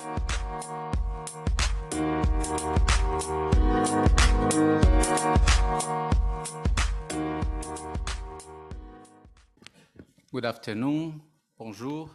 [0.00, 0.06] Good
[10.46, 11.20] afternoon.
[11.58, 12.08] Bonjour.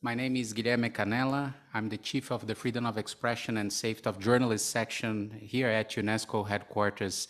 [0.00, 1.52] My name is Guilherme Canella.
[1.74, 5.90] I'm the chief of the Freedom of Expression and Safety of Journalists section here at
[5.90, 7.26] UNESCO headquarters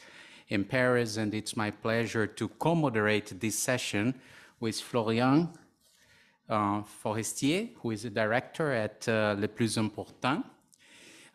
[0.49, 4.17] in Paris, and it's my pleasure to co-moderate this session
[4.61, 5.49] with Florian
[6.49, 10.45] uh, Forestier, who is the director at uh, Le Plus Important.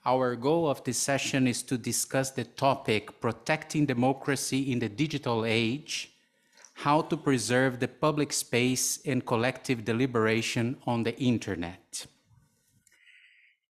[0.05, 5.45] Our goal of this session is to discuss the topic protecting democracy in the digital
[5.45, 6.11] age
[6.73, 12.07] how to preserve the public space and collective deliberation on the internet.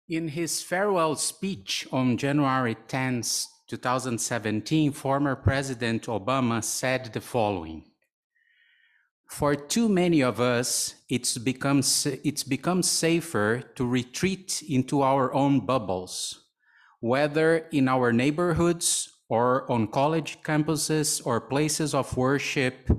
[0.09, 3.23] In his farewell speech on January 10,
[3.67, 7.85] 2017, former President Obama said the following
[9.29, 15.67] For too many of us, it's become, it's become safer to retreat into our own
[15.67, 16.45] bubbles,
[17.01, 22.91] whether in our neighborhoods or on college campuses or places of worship,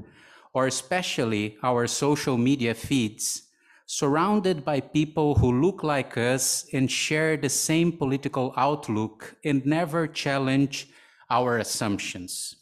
[0.54, 3.50] or especially our social media feeds,
[3.88, 10.06] surrounded by people who look like us and share the same political outlook and never
[10.06, 10.90] challenge
[11.32, 12.59] our assumptions.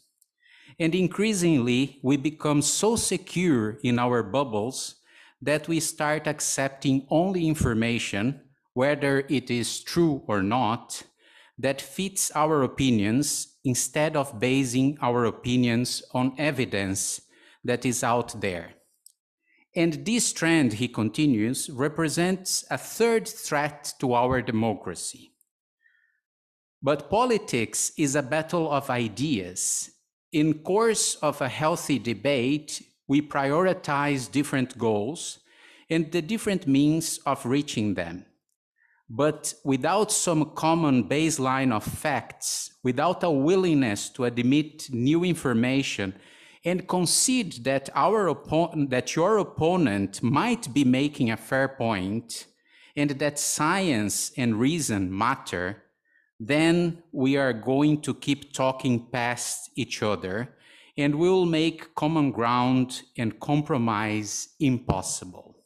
[0.78, 4.96] And increasingly, we become so secure in our bubbles
[5.42, 8.40] that we start accepting only information,
[8.74, 11.02] whether it is true or not,
[11.58, 17.20] that fits our opinions instead of basing our opinions on evidence
[17.64, 18.74] that is out there.
[19.74, 25.32] And this trend, he continues, represents a third threat to our democracy.
[26.80, 29.90] But politics is a battle of ideas.
[30.32, 35.38] In course of a healthy debate, we prioritize different goals
[35.88, 38.26] and the different means of reaching them.
[39.08, 46.14] But without some common baseline of facts, without a willingness to admit new information
[46.62, 52.46] and concede that our opponent, that your opponent might be making a fair point
[52.94, 55.84] and that science and reason matter,
[56.40, 60.54] then we are going to keep talking past each other
[60.96, 65.64] and we'll make common ground and compromise impossible.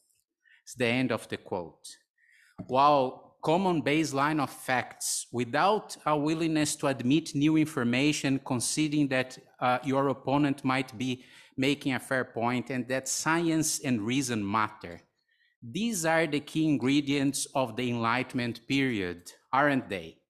[0.65, 1.89] It's the end of the quote.
[2.67, 9.79] While common baseline of facts without a willingness to admit new information, conceding that uh,
[9.83, 11.25] your opponent might be
[11.57, 15.01] making a fair point and that science and reason matter.
[15.63, 20.22] These are the key ingredients of the Enlightenment period, aren't they?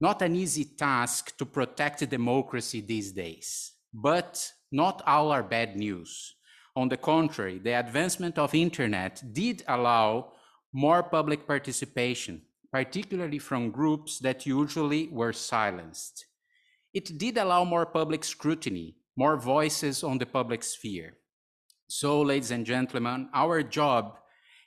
[0.00, 6.34] Not an easy task to protect democracy these days, but not all are bad news.
[6.74, 10.32] On the contrary, the advancement of internet did allow
[10.72, 12.40] more public participation,
[12.72, 16.24] particularly from groups that usually were silenced.
[16.94, 21.18] It did allow more public scrutiny, more voices on the public sphere.
[21.88, 24.18] So, ladies and gentlemen, our job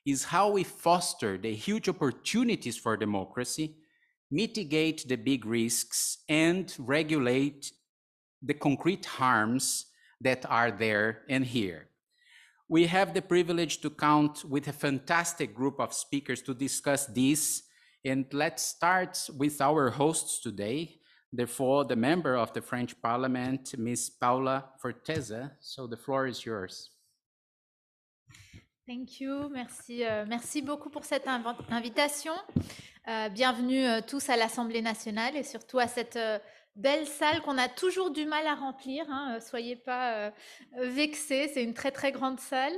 [0.06, 3.78] is how we foster the huge opportunities for democracy,
[4.34, 7.72] mitigate the big risks, and regulate
[8.42, 9.86] the concrete harms
[10.20, 11.90] that are there and here.
[12.68, 17.64] We have the privilege to count with a fantastic group of speakers to discuss this.
[18.04, 21.00] And let's start with our hosts today.
[21.32, 24.10] Therefore, the member of the French Parliament, Ms.
[24.20, 25.52] Paula Forteza.
[25.60, 26.90] So the floor is yours.
[28.86, 29.48] Thank you.
[29.48, 31.30] Merci, euh, merci beaucoup pour cette
[31.70, 32.34] invitation.
[33.08, 36.20] Euh, bienvenue euh, tous à l'Assemblée nationale et surtout à cette
[36.76, 39.06] belle salle qu'on a toujours du mal à remplir.
[39.10, 40.34] Hein, soyez pas
[40.78, 42.74] vexés, c'est une très très grande salle.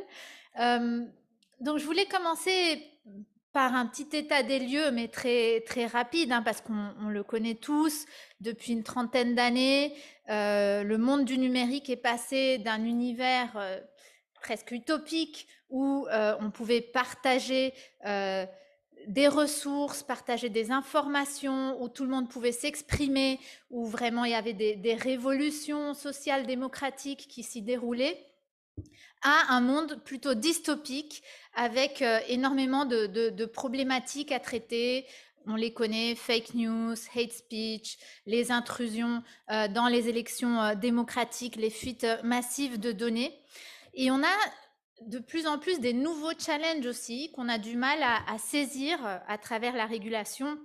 [1.59, 2.83] Donc je voulais commencer
[3.51, 7.55] par un petit état des lieux, mais très très rapide, hein, parce qu'on le connaît
[7.55, 8.05] tous
[8.41, 9.95] depuis une trentaine d'années.
[10.27, 13.57] le monde du numérique est passé d'un univers
[14.39, 16.07] presque utopique où
[16.39, 17.73] on pouvait partager
[19.07, 23.39] des ressources, partager des informations, où tout le monde pouvait s'exprimer,
[23.69, 28.25] où vraiment il y avait des, révolutions sociales démocratiques qui s'y déroulaient,
[29.21, 31.23] à un monde plutôt dystopique
[31.55, 35.05] avec euh, énormément de, problématiques à traiter.
[35.47, 41.55] On les connaît, fake news, hate speech, les intrusions euh, dans les élections euh, démocratiques,
[41.55, 43.39] les fuites massives de données.
[43.93, 44.37] Et on a
[45.01, 49.17] de plus en plus des nouveaux challenges aussi qu'on a du mal à, saisir euh,
[49.27, 50.57] à travers la régulation.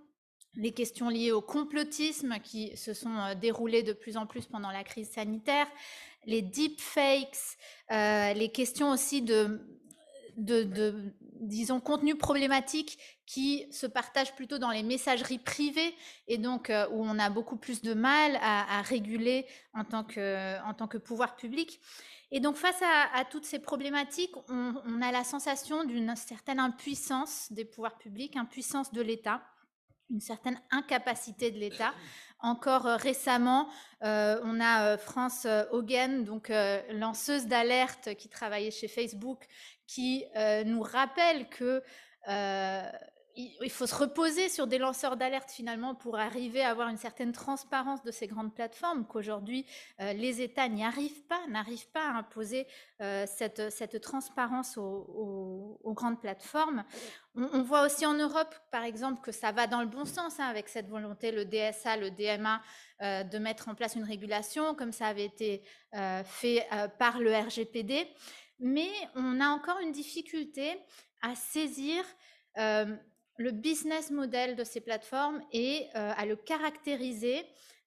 [0.56, 4.70] Les questions liées au complotisme qui se sont euh, déroulées de plus en plus pendant
[4.70, 5.66] la crise sanitaire,
[6.26, 7.56] les deepfakes,
[7.90, 9.60] euh, les questions aussi de,
[10.36, 15.94] disons, contenus problématiques qui se partagent plutôt dans les messageries privées
[16.28, 20.74] et donc où on a beaucoup plus de mal à, réguler en tant, que, en
[20.74, 21.80] tant que pouvoir public.
[22.32, 27.64] Et donc face à, toutes ces problématiques, on, a la sensation d'une certaine impuissance des
[27.64, 29.42] pouvoirs publics, impuissance de l'État
[30.10, 31.94] une certaine incapacité de l'État.
[32.40, 33.68] Encore euh, récemment,
[34.02, 36.52] euh, on a euh, France Hogan, donc
[36.92, 39.46] lanceuse d'alerte qui travaillait chez Facebook,
[39.86, 40.24] qui
[40.66, 41.82] nous rappelle que
[43.60, 47.32] il faut se reposer sur des lanceurs d'alerte finalement pour arriver à avoir une certaine
[47.32, 49.66] transparence de ces grandes plateformes qu'aujourd'hui
[50.00, 52.66] euh, les États n'y arrivent pas, n'arrivent pas à imposer
[53.00, 56.84] euh, cette, cette, transparence aux, grandes plateformes.
[57.34, 60.46] On, voit aussi en Europe, par exemple, que ça va dans le bon sens hein,
[60.46, 62.62] avec cette volonté, le DSA, le DMA,
[63.02, 65.62] euh, de mettre en place une régulation, comme ça avait été
[66.24, 66.66] fait
[66.98, 68.08] par le RGPD.
[68.60, 70.78] Mais on a encore une difficulté
[71.22, 72.04] à saisir
[73.40, 77.42] le business model de ces plateformes et euh, à le caractériser,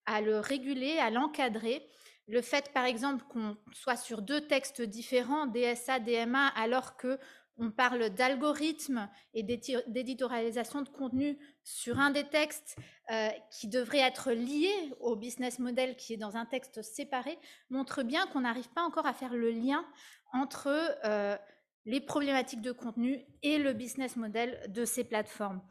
[0.07, 1.87] à le réguler, à l'encadrer.
[2.27, 7.19] Le fait, par exemple, qu'on soit sur deux textes différents, DSA, DMA, alors que
[7.57, 12.75] on parle d'algorithmes et d'éditorialisation de contenu sur un des textes
[13.11, 17.37] euh, qui devrait être lié au business model qui est dans un texte séparé,
[17.69, 19.85] montre bien qu'on n'arrive pas encore à faire le lien
[20.33, 20.67] entre
[21.05, 21.37] euh,
[21.85, 25.61] les problématiques de contenu et le business model de ces plateformes.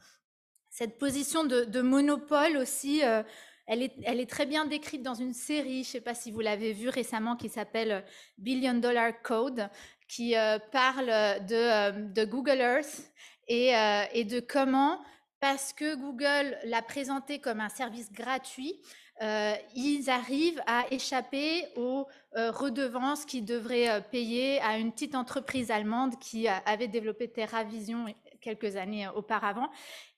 [0.69, 3.23] Cette position de, monopole aussi, euh,
[3.67, 6.73] elle, est, très bien décrite dans une série, je ne sais pas si vous l'avez
[6.73, 8.05] vue récemment, qui s'appelle
[8.38, 9.69] Billion Dollar Code,
[10.09, 11.06] qui euh, parle
[11.47, 13.12] de, euh, de, Google Earth
[13.49, 14.99] et de comment,
[15.41, 18.81] parce que Google l'a présenté comme un service gratuit,
[19.20, 22.06] euh, ils arrivent à échapper aux
[22.37, 28.06] euh, redevances qu'ils devraient euh, payer à une petite entreprise allemande qui avait développé TerraVision
[28.41, 29.70] quelques années auparavant.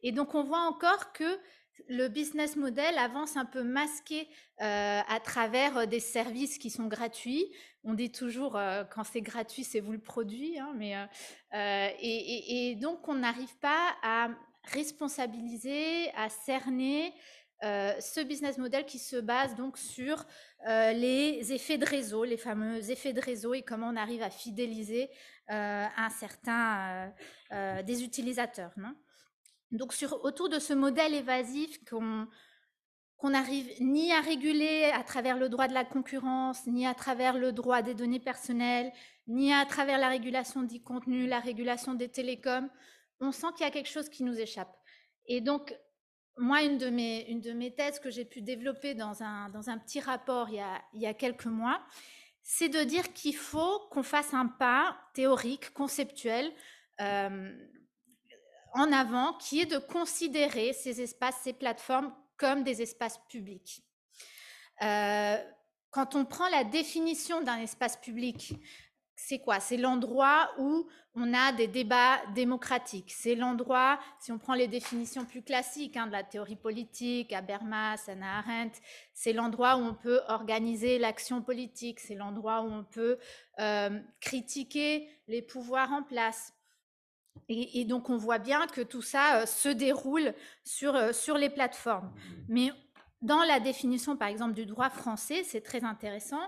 [0.03, 1.39] Et donc on voit encore que
[1.89, 7.53] le business model avance un peu masqué à travers des services qui sont gratuits.
[7.83, 8.53] On dit toujours
[8.91, 10.95] quand c'est gratuit, c'est vous le produit, hein, mais
[12.01, 14.29] et, donc on n'arrive pas à
[14.73, 17.13] responsabiliser, à cerner
[17.65, 20.27] euh, ce business model qui se base donc sur
[20.69, 24.29] euh, les effets de réseau, les fameux effets de réseau et comment on arrive à
[24.31, 25.09] fidéliser
[25.51, 27.13] euh, un certain
[27.85, 28.73] des utilisateurs.
[29.71, 32.27] Donc autour de ce modèle évasif qu'on
[33.17, 37.39] qu'on n'arrive ni à réguler à travers le droit de la concurrence, ni à travers
[37.39, 38.93] le droit des données personnelles,
[39.29, 42.69] ni à travers la régulation du contenu, la régulation des télécoms,
[43.21, 44.77] on sent qu'il y a quelque chose qui nous échappe.
[45.27, 45.75] Et donc,
[46.37, 50.61] moi, une de mes, thèses que j'ai pu développer dans un, petit rapport il y
[50.61, 51.81] a, il y a quelques mois,
[52.43, 56.53] c'est de dire qu'il faut qu'on fasse un pas théorique, conceptuel,
[57.01, 57.53] euh,
[58.75, 63.83] en avant, qui est de considérer ces espaces, ces plateformes comme des espaces publics.
[64.83, 65.37] Euh,
[65.91, 68.55] quand on prend la définition d'un espace public,
[69.27, 69.59] c'est quoi?
[69.59, 73.13] C'est l'endroit où on a des débats démocratiques.
[73.13, 78.05] C'est l'endroit, si on prend les définitions plus classiques hein, de la théorie politique, Habermas,
[78.07, 78.79] Hannah Arendt,
[79.15, 83.19] c'est l'endroit où on peut organiser l'action politique, c'est l'endroit où on peut
[83.61, 86.53] euh, critiquer les pouvoirs en place.
[87.49, 90.35] Et, donc on voit bien que tout ça euh, se déroule
[90.65, 92.13] sur, euh, sur les plateformes.
[92.49, 92.71] Mais
[93.23, 96.43] dans la définition, par exemple, du droit français, c'est très intéressant.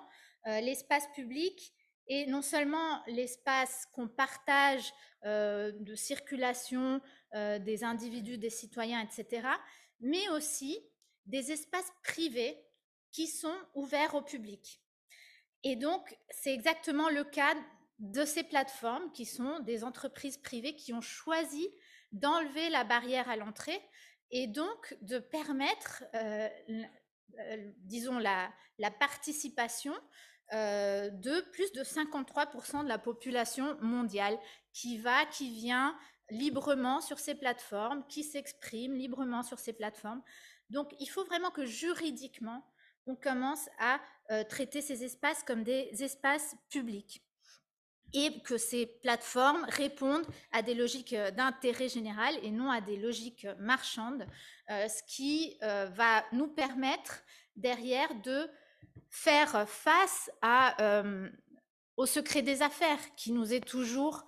[0.63, 1.73] L'espace public,
[2.09, 4.93] et non seulement l'espace qu'on partage
[5.25, 7.01] euh, de circulation
[7.35, 9.49] euh, des individus, des citoyens, etc.,
[10.01, 10.79] mais aussi
[11.27, 12.57] des espaces privés
[13.11, 14.81] qui sont ouverts au public.
[15.65, 17.55] Et donc, c'est exactement le cas
[17.99, 21.69] de ces plateformes qui sont des entreprises privées qui ont choisi
[22.13, 23.81] d'enlever la barrière à l'entrée
[24.31, 26.49] et donc de permettre, euh,
[27.79, 29.95] disons, la, la participation
[30.53, 34.39] euh, de plus de 53% de la population mondiale
[34.73, 35.99] qui va, qui vient
[36.31, 40.23] librement sur ces plateformes, qui s'exprime librement sur ces plateformes.
[40.71, 42.65] Donc, il faut vraiment que juridiquement,
[43.07, 44.01] on commence à
[44.31, 47.25] euh, traiter ces espaces comme des espaces publics
[48.13, 52.97] et que ces plateformes répondent à des logiques euh, d'intérêt général et non à des
[52.97, 54.27] logiques marchandes,
[54.69, 57.23] ce qui va nous permettre
[57.55, 58.51] derrière de
[59.11, 60.31] faire face
[61.97, 64.27] au secret des affaires qui nous est toujours,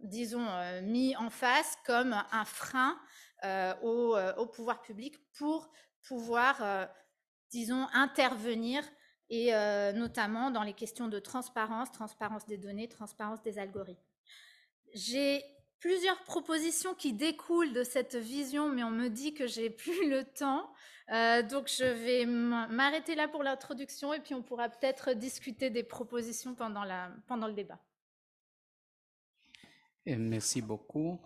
[0.00, 0.46] disons,
[0.82, 2.98] mis en face comme un frein
[3.82, 5.70] au, pouvoir public pour
[6.06, 6.88] pouvoir,
[7.50, 8.84] disons, intervenir
[9.30, 9.52] et
[9.94, 14.02] notamment dans les questions de transparence, transparence des données, transparence des algorithmes.
[14.94, 15.44] J'ai
[15.80, 20.24] plusieurs propositions qui découlent de cette vision, mais on me dit que j'ai plus le
[20.24, 20.72] temps.
[21.12, 25.84] Euh, donc, je vais m'arrêter là pour l'introduction et puis on pourra peut-être discuter des
[25.84, 26.84] propositions pendant,
[27.26, 27.78] pendant le débat.
[30.04, 31.20] Et merci beaucoup,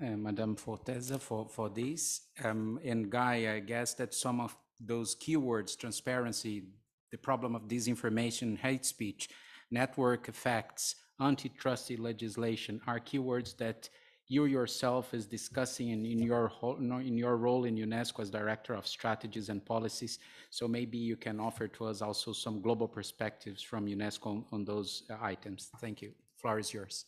[0.00, 2.22] uh, Madame Forteza, for, for this.
[2.44, 6.64] Um, and Guy, I guess that some of those keywords, transparency,
[7.10, 9.28] the problem of disinformation, hate speech,
[9.70, 13.88] network effects, antitrust legislation are keywords that
[14.28, 16.52] you yourself is discussing in, in your
[17.00, 20.18] in your role in UNESCO as director of strategies and policies.
[20.50, 24.64] So maybe you can offer to us also some global perspectives from UNESCO on, on
[24.64, 25.70] those uh, items.
[25.80, 26.12] Thank you.
[26.36, 27.06] Floor is yours.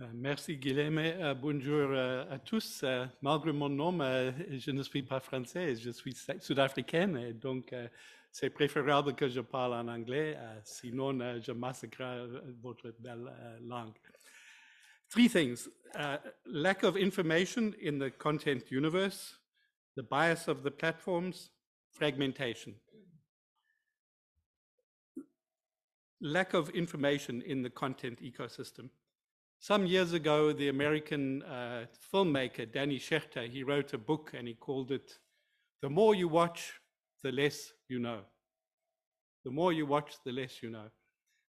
[0.00, 0.98] Uh, merci Guilhem.
[0.98, 2.82] Uh, bonjour uh, à tous.
[2.82, 7.74] Uh, malgré mon nom, uh, je ne suis pas français, je suis sud-africain et donc
[8.32, 12.28] c'est préférable que je parle en anglais, sinon je massacre
[12.62, 13.30] votre belle
[13.62, 13.92] langue.
[15.12, 15.68] Three things.
[15.94, 19.34] Uh, lack of information in the content universe,
[19.96, 21.50] the bias of the platforms,
[21.90, 22.74] fragmentation.
[26.20, 28.90] Lack of information in the content ecosystem.
[29.58, 34.54] Some years ago, the American uh, filmmaker Danny Schechter, he wrote a book and he
[34.54, 35.18] called it,
[35.82, 36.72] The More You Watch,
[37.22, 38.20] The Less You Know.
[39.44, 40.90] The more you watch, the less you know.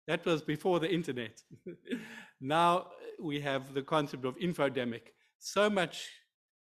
[0.07, 1.41] That was before the internet.
[2.41, 2.87] now
[3.21, 5.13] we have the concept of infodemic.
[5.39, 6.09] So much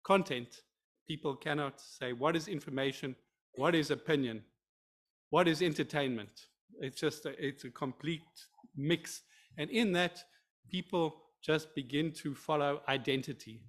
[0.04, 0.62] content,
[1.06, 3.14] people cannot say what is information,
[3.56, 4.42] what is opinion,
[5.30, 6.46] what is entertainment.
[6.80, 8.22] It's just a, it's a complete
[8.76, 9.22] mix.
[9.58, 10.22] And in that,
[10.70, 13.60] people just begin to follow identity.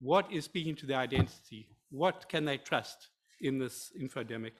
[0.00, 1.68] What is speaking to their identity?
[1.90, 3.08] What can they trust
[3.40, 4.52] in this infodemic?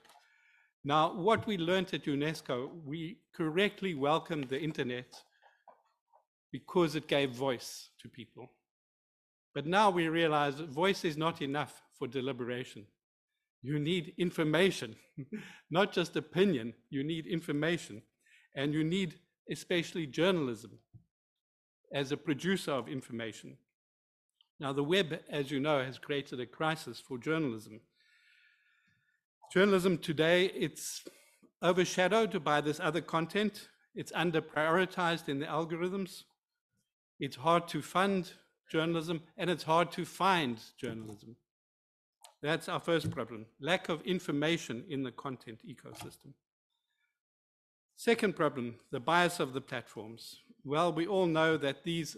[0.83, 5.13] Now, what we learned at UNESCO, we correctly welcomed the internet
[6.51, 8.51] because it gave voice to people.
[9.53, 12.85] But now we realize that voice is not enough for deliberation.
[13.61, 14.95] You need information,
[15.71, 16.73] not just opinion.
[16.89, 18.01] You need information.
[18.55, 19.15] And you need
[19.49, 20.79] especially journalism
[21.93, 23.57] as a producer of information.
[24.59, 27.81] Now, the web, as you know, has created a crisis for journalism.
[29.53, 31.03] Journalism today, it's
[31.63, 33.69] overshadowed by this other content.
[33.95, 36.23] It's under prioritized in the algorithms.
[37.21, 38.31] It's hard to fund
[38.67, 41.35] journalism and it's hard to find journalism.
[42.41, 46.33] That's our first problem, lack of information in the content ecosystem.
[47.95, 50.37] Second problem, the bias of the platforms.
[50.65, 52.17] Well, we all know that these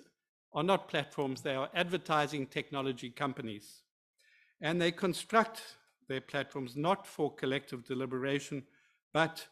[0.54, 3.82] are not platforms, they are advertising technology companies.
[4.62, 5.64] And they construct
[6.08, 8.64] their platforms not for collective deliberation,
[9.14, 9.46] but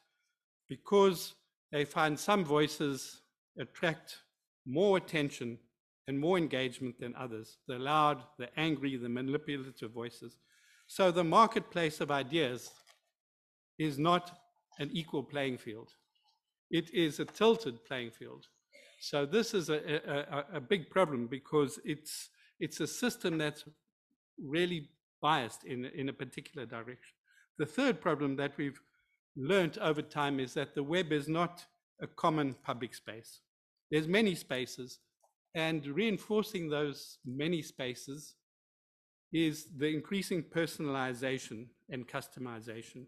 [0.70, 1.34] because
[1.74, 3.20] they find some voices
[3.58, 4.20] attract
[4.66, 5.58] more attention
[6.08, 10.38] and more engagement than others the loud, the angry, the manipulative voices.
[10.88, 12.72] So the marketplace of ideas
[13.80, 14.38] is not
[14.80, 15.92] an equal playing field,
[16.70, 18.48] it is a tilted playing field.
[19.00, 23.64] So this is a, a, a big problem because it's, it's a system that's
[24.38, 24.90] really
[25.22, 27.16] biased in, in a particular direction.
[27.58, 28.80] The third problem that we've
[29.36, 31.66] learned over time is that the web is not
[32.00, 33.40] a common public space.
[33.92, 35.00] There's many spaces,
[35.54, 38.36] and reinforcing those many spaces
[39.34, 43.06] is the increasing personalization and customization,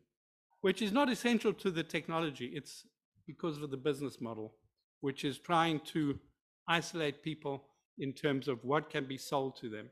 [0.61, 2.51] which is not essential to the technology.
[2.53, 2.85] It's
[3.25, 4.55] because of the business model,
[5.01, 6.19] which is trying to
[6.67, 7.63] isolate people
[7.97, 9.89] in terms of what can be sold to them.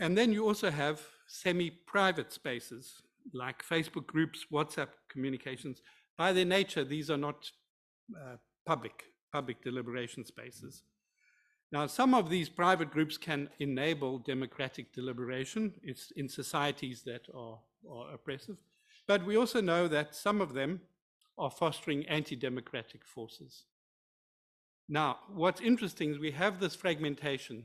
[0.00, 5.80] And then you also have semi-private spaces like Facebook groups, WhatsApp communications.
[6.16, 7.50] By their nature, these are not
[8.14, 10.82] uh, public, public deliberation spaces.
[11.72, 15.74] Now, some of these private groups can enable democratic deliberation
[16.16, 17.58] in societies that are,
[17.90, 18.56] are oppressive.
[19.06, 20.80] But we also know that some of them
[21.36, 23.64] are fostering anti-democratic forces.
[24.88, 27.64] Now, what's interesting is we have this fragmentation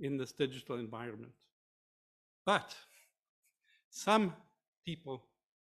[0.00, 1.32] in this digital environment.
[2.44, 2.74] But
[3.90, 4.34] some
[4.84, 5.24] people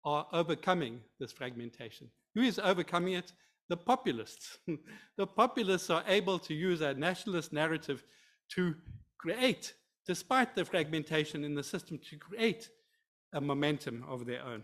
[0.05, 2.11] are overcoming this fragmentation.
[2.35, 3.33] Who is overcoming it?
[3.69, 4.59] The populists.
[5.17, 8.03] the populists are able to use a nationalist narrative
[8.51, 8.75] to
[9.19, 9.75] create,
[10.07, 12.71] despite the fragmentation in the system, to create
[13.33, 14.63] a momentum of their own.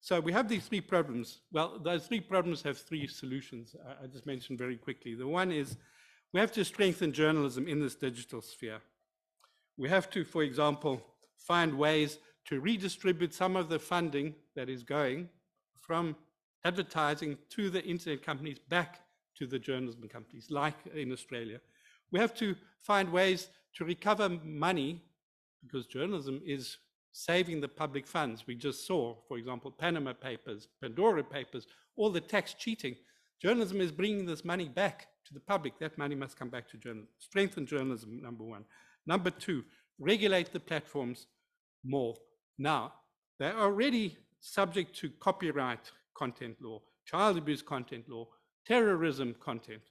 [0.00, 1.40] So we have these three problems.
[1.52, 3.74] Well, those three problems have three solutions.
[3.86, 5.14] I, I just mentioned very quickly.
[5.14, 5.76] The one is
[6.32, 8.80] we have to strengthen journalism in this digital sphere.
[9.76, 11.02] We have to, for example,
[11.36, 15.28] find ways to redistribute some of the funding that is going
[15.74, 16.16] from
[16.68, 19.00] advertising to the internet companies back
[19.38, 21.58] to the journalism companies, like in Australia.
[22.12, 22.48] We have to
[22.90, 23.40] find ways
[23.76, 24.28] to recover
[24.68, 24.90] money
[25.62, 26.78] because journalism is
[27.12, 28.44] saving the public funds.
[28.46, 32.94] We just saw, for example, Panama Papers, Pandora Papers, all the tax cheating.
[33.40, 35.78] Journalism is bringing this money back to the public.
[35.78, 37.08] That money must come back to journalism.
[37.18, 38.64] Strengthen journalism, number one.
[39.06, 39.64] Number two,
[39.98, 41.26] regulate the platforms
[41.84, 42.14] more.
[42.58, 42.92] Now,
[43.38, 48.26] they're already subject to copyright content law, child abuse content law,
[48.66, 49.82] terrorism content.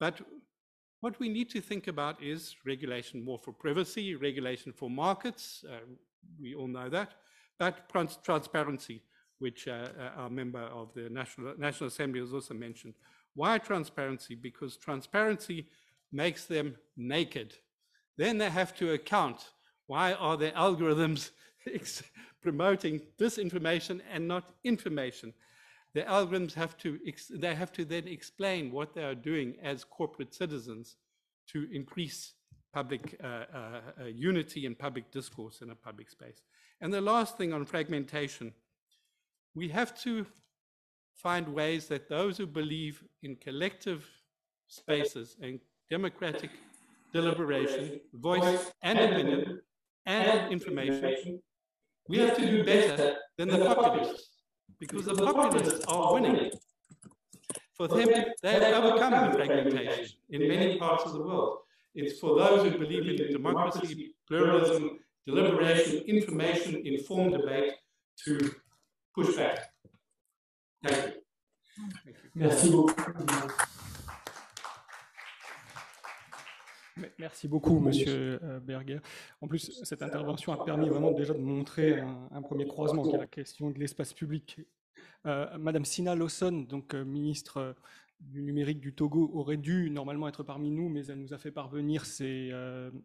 [0.00, 0.20] But
[1.00, 5.64] what we need to think about is regulation more for privacy, regulation for markets.
[5.68, 5.78] Uh,
[6.40, 7.14] we all know that,
[7.58, 9.02] but trans transparency,
[9.38, 12.94] which uh, uh, our member of the National, National Assembly has also mentioned.
[13.34, 14.34] Why transparency?
[14.34, 15.68] Because transparency
[16.10, 17.54] makes them naked.
[18.16, 19.50] Then they have to account.
[19.86, 21.30] Why are their algorithms
[22.42, 25.32] promoting disinformation and not information?
[25.94, 26.98] The algorithms have to,
[27.30, 30.96] they have to then explain what they are doing as corporate citizens
[31.48, 32.34] to increase
[32.72, 36.42] public uh, uh, uh, unity and public discourse in a public space.
[36.80, 38.52] And the last thing on fragmentation,
[39.54, 40.26] we have to
[41.16, 44.08] find ways that those who believe in collective
[44.68, 45.58] spaces and
[45.90, 46.50] democratic
[47.12, 49.60] deliberation, voice and opinion
[50.06, 51.40] and information,
[52.08, 54.27] we have to do better than the populists
[54.78, 56.50] because the populists are winning.
[57.74, 58.08] For them,
[58.42, 61.58] they have overcome fragmentation in many parts of the world.
[61.94, 67.72] It's for those who believe in democracy, pluralism, deliberation, information, informed debate
[68.24, 68.54] to
[69.14, 69.58] push back.
[70.82, 71.12] Thank you.
[72.34, 73.77] Merci beaucoup.
[77.18, 79.00] Merci beaucoup, Monsieur euh, Berger.
[79.40, 83.18] En plus, cette intervention a permis vraiment déjà de montrer un, premier croisement, qui est
[83.18, 84.60] la question de l'espace public.
[85.26, 87.76] Euh, Madame Sina Lawson, donc euh, ministre
[88.20, 91.52] du numérique du Togo, aurait dû normalement être parmi nous, mais elle nous a fait
[91.52, 92.52] parvenir ses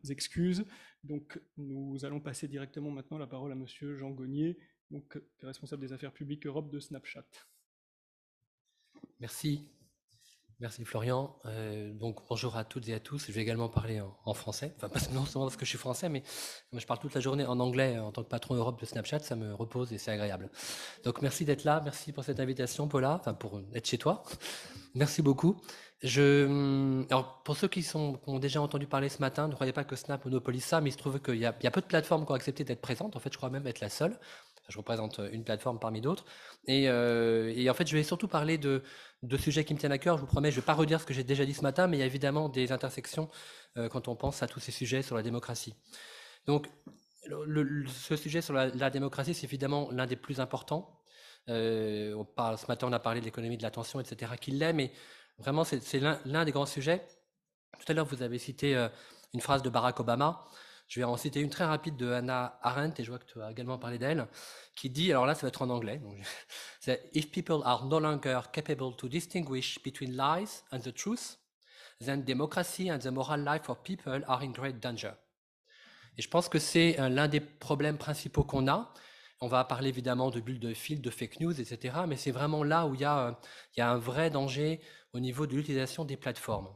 [0.09, 0.65] excuses.
[1.03, 4.57] Donc, nous allons passer directement maintenant la parole à Monsieur Jean Gognier,
[4.89, 7.25] donc responsable des affaires publiques Europe de Snapchat.
[9.19, 9.69] Merci.
[10.63, 11.35] Merci Florian.
[11.45, 13.25] Euh, donc bonjour à toutes et à tous.
[13.27, 14.71] Je vais également parler en, français.
[14.77, 16.23] Enfin, pas seulement parce que je suis français, mais
[16.71, 19.35] je parle toute la journée en anglais en tant que patron Europe de Snapchat, ça
[19.35, 20.49] me repose et c'est agréable.
[21.03, 24.23] Donc merci d'être là, merci pour cette invitation, Paula, enfin pour être chez toi.
[24.95, 25.59] Merci beaucoup.
[26.01, 29.73] Je, alors pour ceux qui, sont, qui ont déjà entendu parler ce matin, ne croyez
[29.73, 31.87] pas que Snap monopolise ça, mais il se trouve qu'il y, y, a peu de
[31.87, 33.17] plateformes qui ont accepté d'être présentes.
[33.17, 34.17] En fait, je crois même être la seule
[34.69, 36.25] je représente euh, une plateforme parmi d'autres.
[36.69, 38.81] Euh, et, en fait, je vais surtout parler de,
[39.37, 40.17] sujets qui me tiennent à cœur.
[40.17, 41.87] Je vous promets, je ne vais pas redire ce que j'ai déjà dit ce matin,
[41.87, 43.29] mais il y a évidemment des intersections
[43.77, 45.75] euh, quand on pense à tous ces sujets sur la démocratie.
[46.45, 46.69] Donc,
[47.25, 50.99] ce sujet sur la, démocratie, c'est évidemment l'un des plus importants.
[51.47, 54.91] ce matin, on a parlé de l'économie de l'attention, etc., qui l'est, mais
[55.37, 57.05] vraiment, c'est l'un des grands sujets.
[57.79, 58.75] Tout à l'heure, vous avez cité
[59.33, 60.45] une phrase de Barack Obama.
[60.93, 63.41] Je vais en citer une très rapide de Hannah Arendt, et je vois que tu
[63.41, 64.27] as également parlé d'elle,
[64.75, 65.99] qui dit, alors là ça va être en anglais,
[66.79, 71.39] c'est If people are no longer capable to distinguish between lies and the truth,
[71.99, 75.13] then democracy and the moral life of people are in great danger.
[76.19, 78.93] Et je pense que c'est euh, l'un des problèmes principaux qu'on a.
[79.41, 82.01] On va parler évidemment de bulles de fil, de fake news, etc.
[82.07, 83.31] Mais c'est vraiment là où il y, a, euh,
[83.75, 84.79] il y a un vrai danger
[85.11, 86.69] au niveau de l'utilisation des plateformes.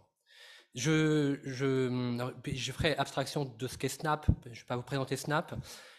[0.77, 4.27] Je, je, ferai abstraction de ce qu'est Snap.
[4.45, 5.55] Je ne vais pas vous présenter Snap.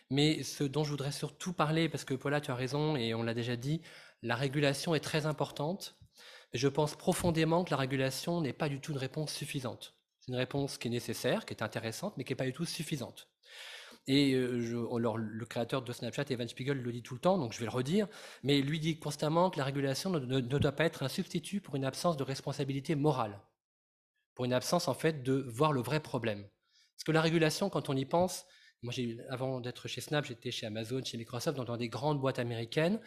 [0.08, 3.24] Mais ce dont je voudrais surtout parler, parce que Paula, tu as raison, et on
[3.24, 3.82] l'a déjà dit,
[4.22, 5.96] la régulation est très importante.
[6.54, 9.94] Je pense profondément que la régulation n'est pas du tout une réponse suffisante.
[10.20, 12.64] C'est une réponse qui est nécessaire, qui est intéressante, mais qui n'est pas du tout
[12.64, 13.28] suffisante.
[14.06, 17.52] Et euh, je, le créateur de Snapchat, Evan Spiegel, le dit tout le temps, donc
[17.52, 18.06] je vais le redire,
[18.44, 21.84] mais lui dit constamment que la régulation ne doit pas être un substitut pour une
[21.84, 23.40] absence de responsabilité morale
[24.38, 26.46] pour une absence en fait de voir le vrai problème.
[26.94, 28.46] Parce que la régulation, quand on y pense,
[28.82, 28.94] moi
[29.30, 33.00] avant d'être chez Snap, j'étais chez Amazon, chez Microsoft, dans, des grandes boîtes américaines.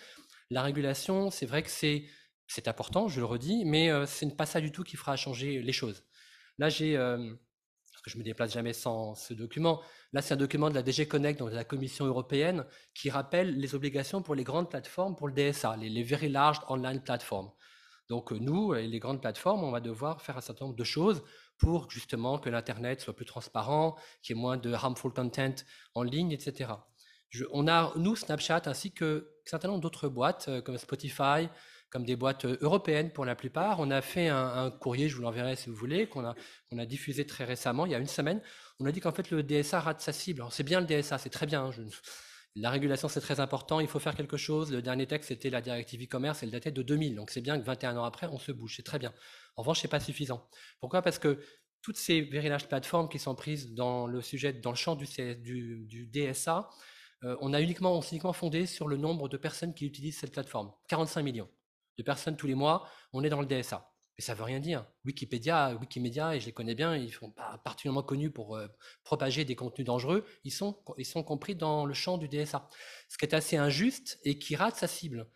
[0.49, 4.45] La régulation, c'est vrai que c'est important, je le redis, mais euh, ce n'est pas
[4.45, 6.03] ça du tout qui fera changer les choses.
[6.57, 7.33] Là, j'ai euh,
[7.93, 9.81] parce que je me déplace jamais sans ce document.
[10.11, 13.57] Là, c'est un document de la DG Connect, donc de la Commission européenne, qui rappelle
[13.57, 17.51] les obligations pour les grandes plateformes pour le DSA, les Very Large Online Platforms.
[18.11, 21.23] Donc euh, nous, les grandes plateformes, on va devoir faire un certain nombre de choses
[21.57, 25.55] pour justement que l'Internet soit plus transparent, qu'il y ait moins de harmful content
[25.95, 26.73] en ligne, etc.
[27.51, 31.47] on a, nous, Snapchat, ainsi que un certain nombre d'autres boîtes, euh, comme Spotify,
[31.89, 33.79] comme des boîtes euh, européennes pour la plupart.
[33.79, 36.35] On a fait un, courrier, je vous l'enverrai si vous voulez, qu'on a,
[36.85, 38.41] diffusé très récemment, il y a une semaine.
[38.81, 40.43] On a dit qu'en fait, le DSA rate sa cible.
[40.49, 41.63] C'est bien le DSA, c'est très bien.
[41.63, 41.71] Hein,
[42.55, 44.71] la régulation, c'est très important, il faut faire quelque chose.
[44.71, 47.15] Le dernier texte, c'était la directive e-commerce, elle datait de 2000.
[47.15, 49.13] Donc c'est bien que 21 ans après, on se bouge, c'est très bien.
[49.55, 50.45] En revanche, c'est pas suffisant.
[50.79, 51.01] Pourquoi?
[51.01, 51.39] Parce que
[51.81, 56.07] toutes ces very plateformes qui sont prises dans le sujet, dans le champ du, du,
[56.07, 56.69] DSA,
[57.23, 60.19] euh, on a uniquement, on s'est uniquement fondé sur le nombre de personnes qui utilisent
[60.19, 60.71] cette plateforme.
[60.89, 61.49] 45 millions
[61.97, 63.90] de personnes tous les mois, on est dans le DSA.
[64.21, 64.85] Mais ça veut rien dire.
[65.03, 68.67] Wikipédia, Wikimedia, et je les connais bien, ils sont pas particulièrement connus pour euh,
[69.03, 70.25] propager des contenus dangereux.
[70.43, 72.69] Ils sont, ils sont compris dans le champ du DSA.
[73.09, 75.27] Ce qui est assez injuste et qui rate sa cible.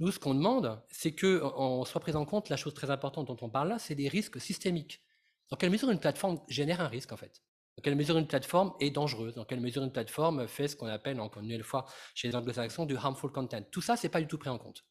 [0.00, 3.36] Nous, ce qu'on demande, c'est qu'on soit pris en compte la chose très importante dont
[3.42, 5.04] on parle là, c'est les risques systémiques.
[5.48, 7.44] Dans quelle mesure une plateforme génère un risque, en fait?
[7.76, 9.36] Dans quelle mesure une plateforme est dangereuse?
[9.36, 12.86] Dans quelle mesure une plateforme fait ce qu'on appelle, encore une fois, chez les anglo-saxons,
[12.86, 13.62] du harmful content?
[13.70, 14.84] Tout ça, c'est pas du tout pris en compte.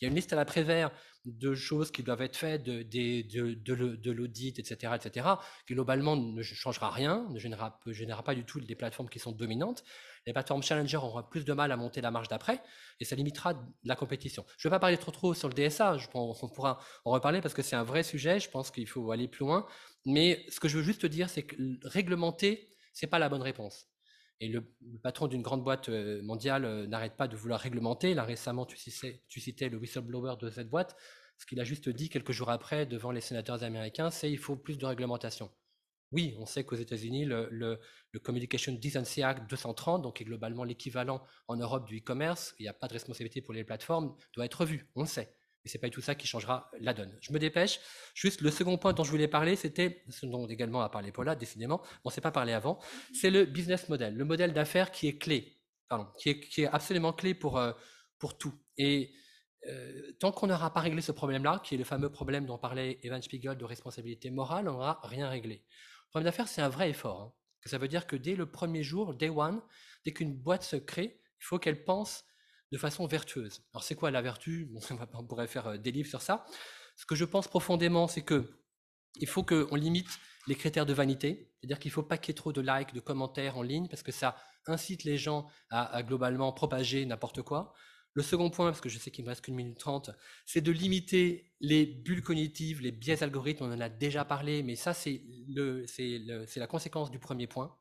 [0.00, 0.90] Il y a une liste à la Prévert
[1.24, 5.26] de choses qui doivent être faites, de, l'audit, etc., etc.,
[5.66, 9.32] qui globalement ne changera rien, ne générera, générera pas du tout des plateformes qui sont
[9.32, 9.84] dominantes.
[10.26, 12.62] Les plateformes challenger auront plus de mal à monter la marge d'après
[13.00, 13.54] et ça limitera
[13.84, 14.44] la compétition.
[14.58, 17.40] Je ne vais pas parler trop trop sur le DSA, on, on pourra en reparler
[17.40, 19.66] parce que c'est un vrai sujet, je pense qu'il faut aller plus loin.
[20.06, 23.42] Mais ce que je veux juste dire, c'est que réglementer, ce n'est pas la bonne
[23.42, 23.86] réponse.
[24.40, 24.64] Et le,
[25.02, 28.14] patron d'une grande boîte euh, mondiale euh, n'arrête pas de vouloir réglementer.
[28.14, 30.96] Là, récemment, tu citais, le whistleblower de cette boîte.
[31.38, 34.56] Ce qu'il a juste dit quelques jours après devant les sénateurs américains, c'est qu'il faut
[34.56, 35.50] plus de réglementation.
[36.12, 37.80] Oui, on sait qu'aux États-Unis, le, le,
[38.20, 42.68] Communication Decency Act 230, donc qui est globalement l'équivalent en Europe du e-commerce, il n'y
[42.68, 45.34] a pas de responsabilité pour les plateformes, doit être revu, on le sait.
[45.64, 47.16] Mais ce n'est pas tout ça qui changera la donne.
[47.20, 47.80] Je me dépêche.
[48.14, 51.34] Juste le second point dont je voulais parler, c'était, ce dont également a parlé Paula,
[51.34, 52.78] décidément, on ne s'est pas parlé avant,
[53.14, 56.66] c'est le business model, le modèle d'affaires qui est clé, pardon, qui est, qui est
[56.66, 57.72] absolument clé pour, euh,
[58.18, 58.54] pour tout.
[58.76, 59.14] Et
[59.66, 62.98] euh, tant qu'on n'aura pas réglé ce problème-là, qui est le fameux problème dont parlait
[63.02, 65.64] Evan Spiegel de responsabilité morale, on n'aura rien réglé.
[65.64, 67.20] Le problème d'affaires, c'est un vrai effort.
[67.22, 67.32] Hein.
[67.66, 69.62] Ça veut dire que dès le premier jour, day one,
[70.04, 72.24] dès qu'une boîte se crée, il faut qu'elle pense
[72.74, 73.62] de façon vertueuse.
[73.72, 74.68] Alors c'est quoi la vertu?
[75.14, 76.44] On pourrait faire euh, des livres sur ça.
[76.96, 78.50] Ce que je pense profondément, c'est que
[79.20, 80.08] il faut qu'on limite
[80.48, 82.92] les critères de vanité, c'est-à-dire qu'il ne faut pas qu'il y ait trop de likes,
[82.92, 87.74] de commentaires en ligne, parce que ça incite les gens à, globalement propager n'importe quoi.
[88.12, 90.10] Le second point, parce que je sais qu'il me reste qu'une minute trente,
[90.44, 94.74] c'est de limiter les bulles cognitives, les biais algorithmes, on en a déjà parlé, mais
[94.74, 95.22] ça c'est
[96.56, 97.76] la conséquence du premier point.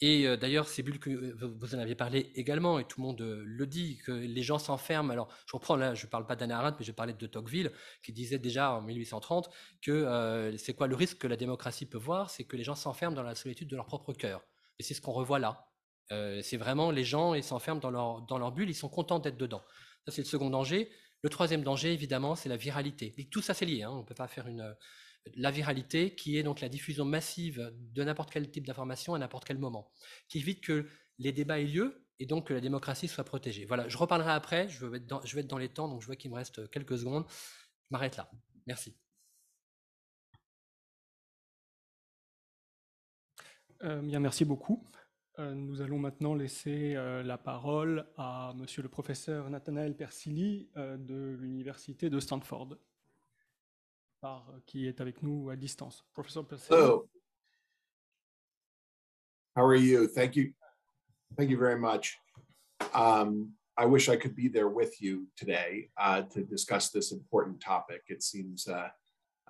[0.00, 1.10] Et d'ailleurs, ces bulles que
[1.44, 5.10] vous en avez parlé également, et tout le monde le dit, que les gens s'enferment.
[5.10, 7.72] Alors, je reprends là, je ne parle pas d'Anna Arendt, mais je parlais de Tocqueville,
[8.04, 9.50] qui disait déjà en 1830
[9.82, 12.30] que c'est quoi le risque que la démocratie peut voir?
[12.30, 14.42] C'est que les gens s'enferment dans la solitude de leur propre cœur.
[14.78, 15.66] Et c'est ce qu'on revoit là.
[16.10, 19.36] c'est vraiment les gens, ils s'enferment dans leur, dans leur bulle, ils sont contents d'être
[19.36, 19.64] dedans.
[20.06, 20.90] Ça, c'est le second danger.
[21.22, 23.14] Le troisième danger, évidemment, c'est la viralité.
[23.18, 23.82] Et tout ça, c'est lié.
[23.82, 23.90] Hein.
[23.90, 24.76] On ne peut pas faire une,
[25.36, 29.44] la viralité, qui est donc la diffusion massive de n'importe quel type d'information à n'importe
[29.44, 29.90] quel moment,
[30.28, 30.88] qui évite que
[31.18, 33.64] les débats aient lieu et donc que la démocratie soit protégée.
[33.64, 36.30] Voilà, je reparlerai après, je dans, vais être dans les temps, donc je vois qu'il
[36.30, 37.24] me reste quelques secondes.
[37.28, 38.30] Je m'arrête là.
[38.66, 38.96] Merci.
[43.84, 44.84] Euh, bien, merci beaucoup.
[45.38, 51.36] Euh, nous allons maintenant laisser euh, la parole à monsieur le professeur Nathanaël Persili de
[51.38, 52.76] l'Université de Stanford.
[54.20, 56.04] Par, euh, qui est avec nous à distance.
[56.12, 57.08] Professor Hello.
[59.56, 60.06] How are you?
[60.06, 60.52] Thank you.
[61.36, 62.18] Thank you very much.
[62.94, 67.60] Um, I wish I could be there with you today uh, to discuss this important
[67.60, 68.02] topic.
[68.08, 68.88] It seems uh,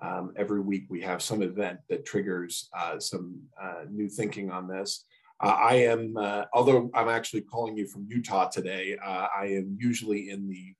[0.01, 4.67] um, every week we have some event that triggers uh, some uh, new thinking on
[4.67, 5.05] this.
[5.41, 10.29] Uh, I am, uh, although I'm actually calling you from Utah today, I am usually
[10.29, 10.73] in the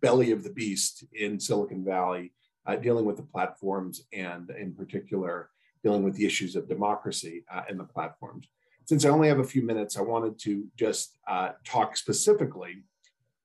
[0.00, 2.32] belly of the beast in Silicon Valley
[2.66, 5.50] uh, dealing with the platforms and in particular
[5.82, 8.48] dealing with the issues of democracy uh, in the platforms.
[8.86, 12.84] Since I only have a few minutes, I wanted to just uh, talk specifically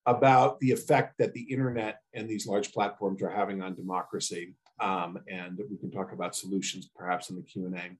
[0.05, 4.55] about the effect that the internet and these large platforms are having on democracy.
[4.79, 7.97] Um, and we can talk about solutions perhaps in the Q&A.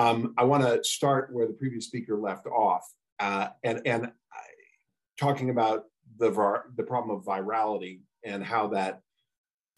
[0.00, 2.88] Um, I want to start where the previous speaker left off
[3.18, 4.12] uh, and, and
[5.18, 5.84] talking about
[6.18, 6.30] the,
[6.76, 9.00] the problem of virality and how that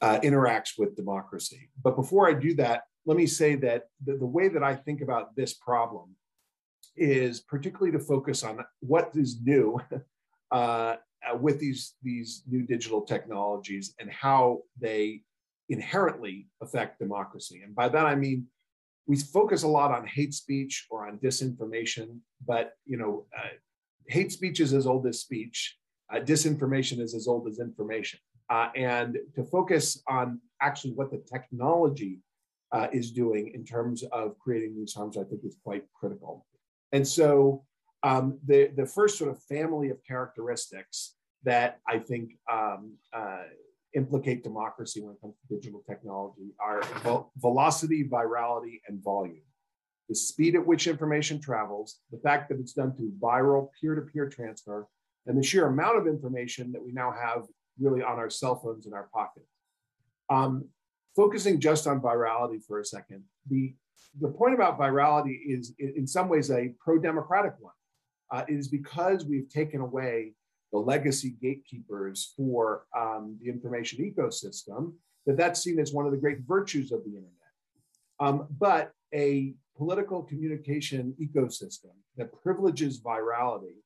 [0.00, 1.70] uh, interacts with democracy.
[1.82, 5.00] But before I do that, let me say that the, the way that I think
[5.00, 6.14] about this problem
[6.96, 9.80] is particularly to focus on what is new
[10.50, 10.96] uh,
[11.40, 15.22] with these, these new digital technologies and how they
[15.68, 17.62] inherently affect democracy.
[17.64, 18.46] And by that I mean
[19.06, 23.48] we focus a lot on hate speech or on disinformation, but you know, uh,
[24.08, 25.76] hate speech is as old as speech.
[26.12, 31.22] Uh, disinformation is as old as information uh, and to focus on actually what the
[31.32, 32.20] technology
[32.72, 36.46] uh, is doing in terms of creating these harms, I think is quite critical.
[36.92, 37.64] And so
[38.02, 43.44] um, the, the first sort of family of characteristics that I think um, uh,
[43.94, 46.82] implicate democracy when it comes to digital technology are
[47.36, 49.42] velocity, virality, and volume.
[50.08, 54.86] The speed at which information travels, the fact that it's done through viral peer-to-peer transfer,
[55.26, 57.44] and the sheer amount of information that we now have
[57.78, 59.46] really on our cell phones in our pockets.
[60.28, 60.66] Um,
[61.14, 63.74] focusing just on virality for a second, the,
[64.20, 67.72] the point about virality is in some ways a pro-democratic one.
[68.32, 70.32] Uh, it is because we've taken away
[70.72, 74.92] the legacy gatekeepers for um, the information ecosystem
[75.26, 77.30] that that's seen as one of the great virtues of the internet.
[78.18, 83.76] Um, but a political communication ecosystem that privileges virality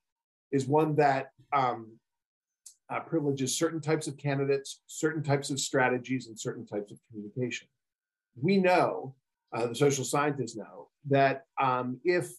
[0.53, 1.93] is one that um,
[2.91, 7.69] uh, privileges certain types of candidates, certain types of strategies, and certain types of communication.
[8.41, 9.15] We know,
[9.55, 12.31] uh, the social scientists know, that um, if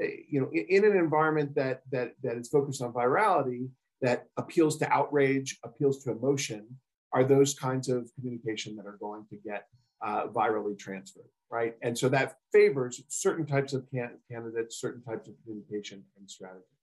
[0.00, 3.68] eh, you know, in an environment that that that is focused on virality,
[4.02, 6.66] that appeals to outrage, appeals to emotion,
[7.12, 9.68] are those kinds of communication that are going to get
[10.04, 11.76] uh, virally transferred, right?
[11.82, 16.73] And so that favors certain types of can- candidates, certain types of communication and strategy.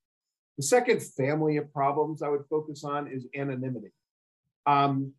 [0.57, 3.91] The second family of problems I would focus on is anonymity.
[4.65, 5.13] Um,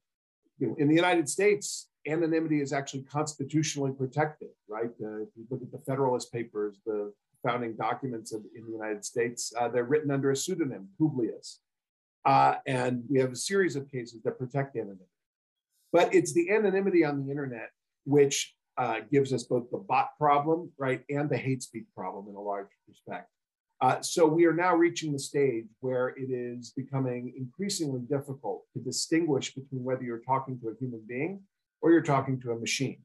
[0.59, 4.91] you know, in the United States, anonymity is actually constitutionally protected, right?
[5.03, 7.13] Uh, if you look at the Federalist Papers, the
[7.45, 11.59] founding documents of, in the United States, uh, they're written under a pseudonym, Publius.
[12.25, 15.07] Uh, and we have a series of cases that protect anonymity.
[15.93, 17.71] But it's the anonymity on the internet
[18.05, 22.35] which uh, gives us both the bot problem, right, and the hate speech problem in
[22.35, 23.29] a large respect.
[23.83, 28.79] Uh, so we are now reaching the stage where it is becoming increasingly difficult to
[28.79, 31.41] distinguish between whether you're talking to a human being
[31.81, 33.01] or you're talking to a machine.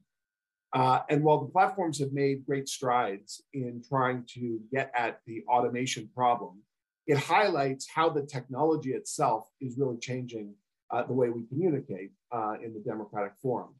[0.72, 5.42] Uh, and while the platforms have made great strides in trying to get at the
[5.48, 6.62] automation problem,
[7.08, 10.54] it highlights how the technology itself is really changing
[10.92, 13.74] uh, the way we communicate uh, in the democratic forum.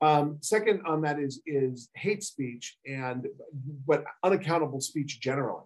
[0.00, 3.26] Um, second on that is, is hate speech and
[3.86, 5.64] but unaccountable speech generally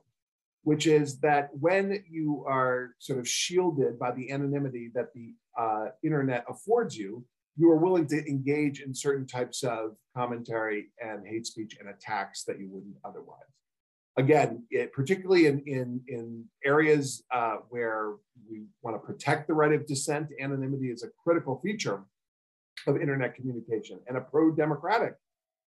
[0.64, 5.86] which is that when you are sort of shielded by the anonymity that the uh,
[6.02, 7.24] internet affords you,
[7.56, 12.44] you are willing to engage in certain types of commentary and hate speech and attacks
[12.44, 13.38] that you wouldn't otherwise.
[14.16, 18.14] Again, it, particularly in, in, in areas uh, where
[18.50, 22.02] we want to protect the right of dissent, anonymity is a critical feature
[22.86, 25.14] of internet communication and a pro-democratic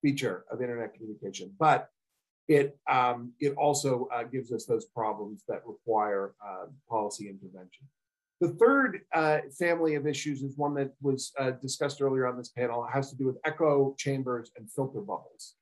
[0.01, 1.51] feature of internet communication.
[1.60, 1.89] But
[2.47, 7.86] it, um, it also uh, gives us those problems that require uh, policy intervention.
[8.41, 12.49] The third uh, family of issues is one that was uh, discussed earlier on this
[12.49, 12.84] panel.
[12.86, 15.55] It has to do with echo chambers and filter bubbles.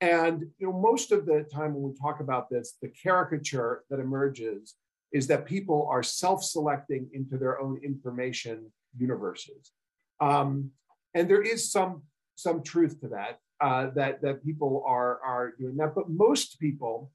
[0.00, 4.00] And you know, most of the time when we talk about this, the caricature that
[4.00, 4.74] emerges
[5.12, 9.72] is that people are self-selecting into their own information universes.
[10.20, 10.70] Um,
[11.14, 12.02] and there is some,
[12.36, 15.94] some truth to that uh, that that people are are doing that.
[15.94, 17.10] But most people,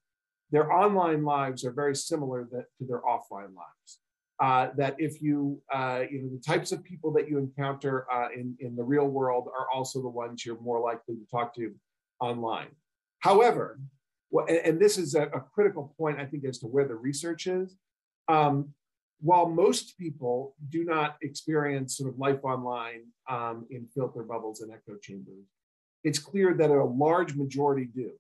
[0.52, 4.00] their online lives are very similar that, to their offline lives.
[4.40, 8.28] Uh, that if you uh, you know the types of people that you encounter uh,
[8.36, 11.74] in in the real world are also the ones you're more likely to talk to
[12.20, 12.68] online.
[13.20, 13.80] However,
[14.30, 16.96] well, and, and this is a, a, critical point I think as to where the
[16.96, 17.76] research is.
[18.28, 18.74] Um,
[19.22, 24.72] while most people do not experience sort of life online um, in filter bubbles and
[24.72, 25.46] echo chambers,
[26.06, 28.12] it's clear that a large majority do.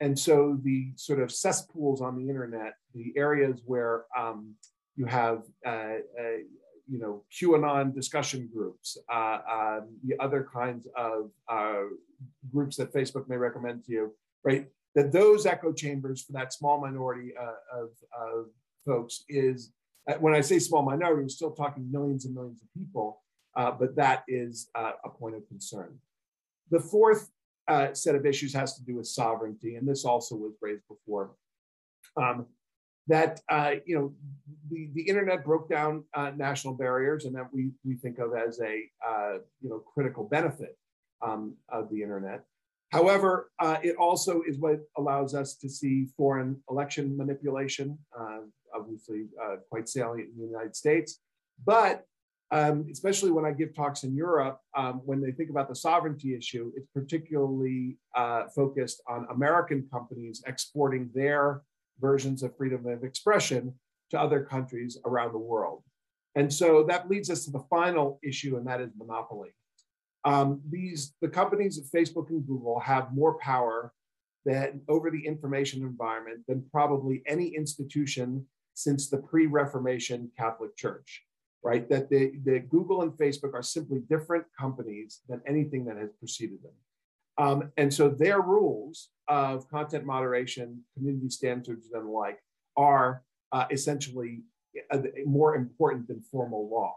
[0.00, 4.54] And so the sort of cesspools on the internet, the areas where um,
[4.96, 6.38] you have, uh, uh,
[6.86, 11.84] you know, QAnon discussion groups, uh, um, the other kinds of uh,
[12.52, 14.14] groups that Facebook may recommend to you,
[14.44, 14.66] right?
[14.94, 18.46] That those echo chambers for that small minority uh, of, of
[18.84, 19.72] folks is,
[20.06, 23.22] uh, when I say small minority, we're still talking millions and millions of people,
[23.54, 25.98] but that is a point of concern.
[26.72, 27.30] The fourth
[27.68, 31.32] uh, set of issues has to do with sovereignty, and this also was raised before.
[32.16, 32.46] Um,
[33.08, 34.14] that uh, you know
[34.70, 38.58] the, the internet broke down uh, national barriers, and that we we think of as
[38.60, 40.78] a uh, you know critical benefit
[41.20, 42.42] um, of the internet.
[42.90, 48.40] However, uh, it also is what allows us to see foreign election manipulation, uh,
[48.74, 49.26] obviously
[49.70, 51.20] quite salient in the United States,
[51.66, 52.06] but
[52.52, 56.36] um, especially when I give talks in Europe, um, when they think about the sovereignty
[56.36, 61.62] issue, it's particularly uh, focused on American companies exporting their
[61.98, 63.72] versions of freedom of expression
[64.10, 65.82] to other countries around the world.
[66.34, 69.50] And so that leads us to the final issue, and that is monopoly.
[70.24, 73.92] Um, these the companies of Facebook and Google have more power
[74.44, 81.24] than over the information environment than probably any institution since the pre-Reformation Catholic Church.
[81.62, 81.88] Right?
[81.88, 86.58] That they, that Google and Facebook are simply different companies than anything that has preceded
[86.62, 86.72] them.
[87.38, 92.38] Um, and so their rules of content moderation, community standards, and the like
[92.76, 93.22] are
[93.52, 94.42] uh, essentially
[94.90, 96.96] uh, more important than formal law.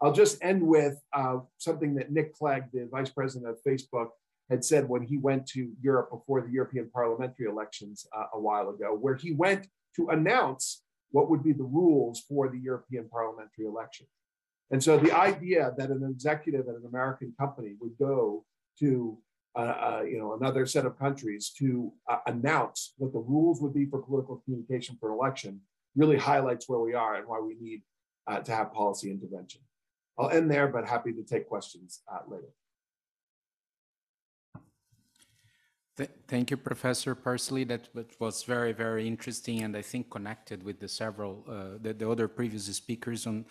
[0.00, 4.08] I'll just end with uh, something that Nick Clegg, the vice president of Facebook,
[4.50, 8.68] had said when he went to Europe before the European parliamentary elections uh, a while
[8.68, 10.82] ago, where he went to announce
[11.14, 14.04] what would be the rules for the European parliamentary election.
[14.72, 18.44] And so the idea that an executive at an American company would go
[18.80, 19.16] to
[19.56, 23.72] uh, uh, you know another set of countries to uh, announce what the rules would
[23.72, 25.60] be for political communication for an election
[25.94, 27.80] really highlights where we are and why we need
[28.26, 29.60] uh, to have policy intervention.
[30.18, 32.50] I'll end there, but happy to take questions uh, later.
[35.96, 37.64] Th thank you, Professor Parsley.
[37.64, 42.10] That was very, very interesting, and I think connected with the several, uh, the, the
[42.10, 43.44] other previous speakers on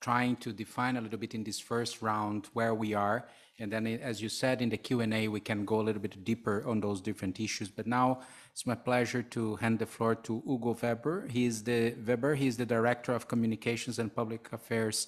[0.00, 3.28] trying to define a little bit in this first round where we are.
[3.60, 6.64] And then, as you said in the Q&A, we can go a little bit deeper
[6.66, 7.68] on those different issues.
[7.68, 11.28] But now it's my pleasure to hand the floor to Hugo Weber.
[11.30, 12.34] He is the Weber.
[12.34, 15.06] He is the Director of Communications and Public Affairs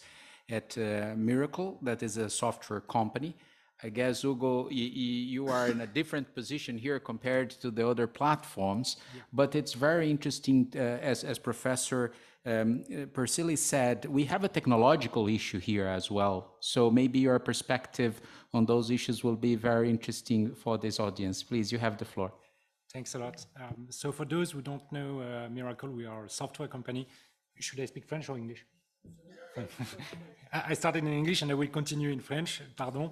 [0.48, 3.34] at uh, Miracle, that is a software company.
[3.82, 8.96] I guess, Hugo, you are in a different position here compared to the other platforms,
[9.14, 9.20] yeah.
[9.32, 12.12] but it's very interesting, uh, as, as Professor
[12.46, 16.54] um, Persili said, we have a technological issue here as well.
[16.60, 18.20] So maybe your perspective
[18.54, 21.42] on those issues will be very interesting for this audience.
[21.42, 22.32] Please, you have the floor.
[22.92, 23.44] Thanks a lot.
[23.60, 27.08] Um, so for those who don't know uh, Miracle, we are a software company.
[27.58, 28.64] Should I speak French or English?
[30.52, 33.10] I started in English and I will continue in French, pardon.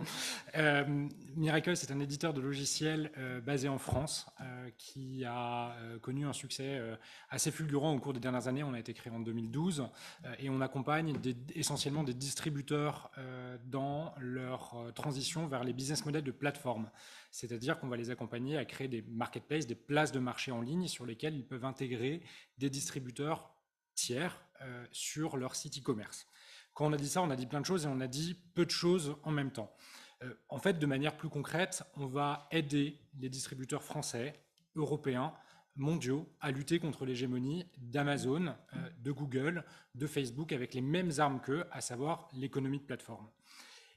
[0.57, 6.27] Euh, Miracle, c'est un éditeur de logiciels euh, basé en France euh, qui a connu
[6.27, 6.81] un succès
[7.31, 8.63] assez fulgurant au cours des dernières années.
[8.63, 9.89] On a été créé en 2012
[10.39, 11.15] et on accompagne
[11.55, 13.11] essentiellement des distributeurs
[13.67, 16.91] dans leur transition vers les business models de plateforme.
[17.31, 20.87] C'est-à-dire qu'on va les accompagner à créer des marketplaces, des places de marché en ligne
[20.87, 22.23] sur lesquelles ils peuvent intégrer
[22.59, 23.51] des distributeurs
[23.95, 24.44] tiers
[24.93, 26.27] sur leur site e-commerce.
[26.75, 28.35] Quand on a dit ça, on a dit plein de choses et on a dit
[28.55, 29.75] peu de choses en même temps.
[30.23, 34.35] Euh, en fait, de manière plus concrète, on va aider les distributeurs français,
[34.75, 35.33] européens,
[35.77, 39.65] mondiaux à lutter contre l'hégémonie d'Amazon, euh, de Google,
[39.95, 43.29] de Facebook avec les mêmes armes qu'eux, à savoir l'économie de plateforme.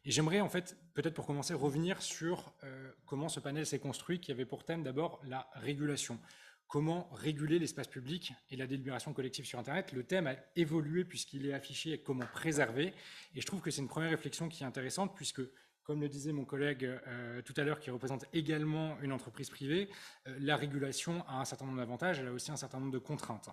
[0.06, 4.20] Et j'aimerais en fait, peut-être pour commencer, revenir sur euh, comment ce panel s'est construit,
[4.20, 6.20] qui avait pour thème d'abord la régulation
[6.68, 9.94] comment réguler l'espace public et la délibération collective sur Internet.
[9.94, 12.94] Le thème a évolué puisqu'il est affiché comment préserver.
[13.36, 15.42] Et je trouve que c'est une première réflexion qui est intéressante puisque,
[15.84, 19.90] comme le disait mon collègue euh, tout à l'heure, qui représente également une entreprise privée,
[20.28, 23.00] euh, la régulation a un certain nombre d'avantages, elle a aussi un certain nombre de
[23.00, 23.50] contraintes.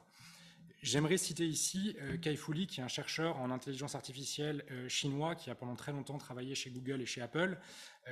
[0.83, 5.35] J'aimerais citer ici euh, Kai Fu Lee, qui est un chercheur en intelligence artificielle chinois
[5.37, 7.59] qui a pendant très longtemps travaillé chez Google et chez Apple,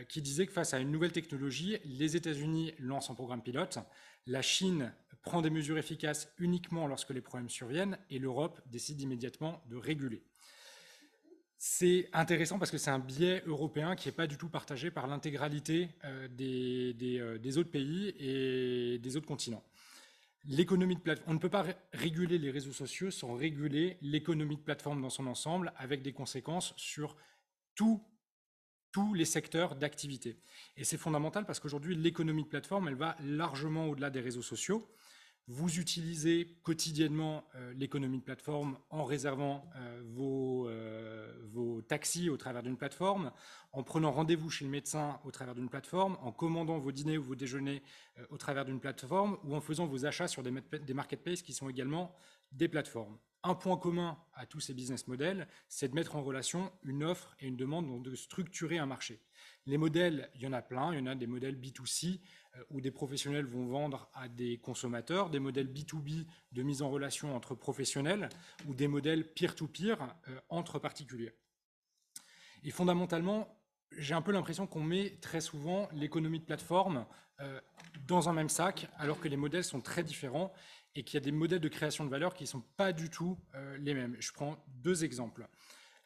[0.09, 3.79] qui disait que face à une nouvelle technologie, les États-Unis lancent un programme pilote,
[4.27, 9.63] la Chine prend des mesures efficaces uniquement lorsque les problèmes surviennent et l'Europe décide immédiatement
[9.69, 10.23] de réguler.
[11.65, 15.07] C'est intéressant parce que c'est un biais européen qui n'est pas du tout partagé par
[15.07, 15.91] l'intégralité
[16.31, 19.63] des, des, autres pays et des autres continents.
[20.45, 24.61] L'économie de plateforme, on ne peut pas réguler les réseaux sociaux sans réguler l'économie de
[24.61, 27.17] plateforme dans son ensemble, avec des conséquences sur
[27.77, 28.03] tous
[29.15, 30.39] les secteurs d'activité.
[30.77, 34.89] Et c'est fondamental parce qu'aujourd'hui, l'économie de plateforme, elle va largement au-delà des réseaux sociaux.
[35.49, 42.37] Vous utilisez quotidiennement euh, l'économie de plateforme en réservant euh, vos, euh, vos, taxis au
[42.37, 43.33] travers d'une plateforme,
[43.73, 47.25] en prenant rendez-vous chez le médecin au travers d'une plateforme, en commandant vos dîners ou
[47.25, 47.83] vos déjeuners
[48.31, 51.69] au travers d'une plateforme, ou en faisant vos achats sur des, des marketplaces qui sont
[51.69, 52.15] également
[52.53, 53.19] des plateformes.
[53.45, 57.35] Un point commun à tous ces business models, c'est de mettre en relation une offre
[57.41, 59.21] et une demande, donc de structurer un marché.
[59.67, 62.21] Les modèles, il y en a plein, il y en a des modèles B2C,
[62.57, 66.91] euh, où des professionnels vont vendre à des consommateurs, des modèles B2B de mise en
[66.91, 68.29] relation entre professionnels
[68.69, 71.33] ou des modèles peer-to-peer euh, entre particuliers.
[72.63, 73.49] Et fondamentalement,
[73.91, 77.07] j'ai un peu l'impression qu'on met très souvent l'économie de plateforme
[77.41, 77.61] euh,
[78.07, 80.53] dans un même sac, alors que les modèles sont très différents
[80.95, 83.09] et qu'il y a des modèles de création de valeur qui ne sont pas du
[83.09, 83.39] tout
[83.79, 84.17] les mêmes.
[84.21, 85.49] Je prends deux exemples.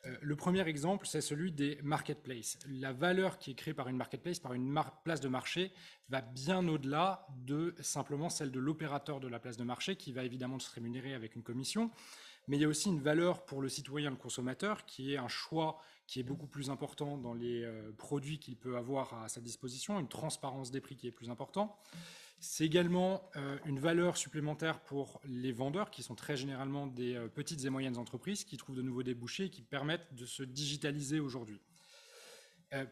[0.06, 2.58] Euh, le premier exemple, c'est celui des marketplaces.
[2.68, 5.72] La valeur qui est créée par une marketplace, par une place de marché,
[6.08, 10.24] va bien au-delà de simplement celle de l'opérateur de la place de marché, qui va
[10.24, 11.90] évidemment se rémunérer avec une commission.
[12.48, 15.28] Mais il y a aussi une valeur pour le citoyen, le consommateur, qui est un
[15.28, 19.40] choix qui est beaucoup plus important dans les euh, produits qu'il peut avoir à sa
[19.40, 21.76] disposition, une transparence des prix qui est plus important.
[22.46, 27.28] C'est également euh, une valeur supplémentaire pour les vendeurs, qui sont très généralement des euh,
[27.28, 31.18] petites et moyennes entreprises, qui trouvent de nouveaux débouchés et qui permettent de se digitaliser
[31.18, 31.60] aujourd'hui.
[32.72, 32.86] Euh,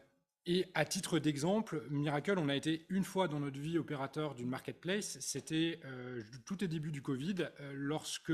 [0.45, 4.49] et à titre d'exemple, Miracle, on a été une fois dans notre vie opérateur d'une
[4.49, 5.17] marketplace.
[5.19, 5.79] C'était
[6.45, 8.31] tout au début du Covid, lorsque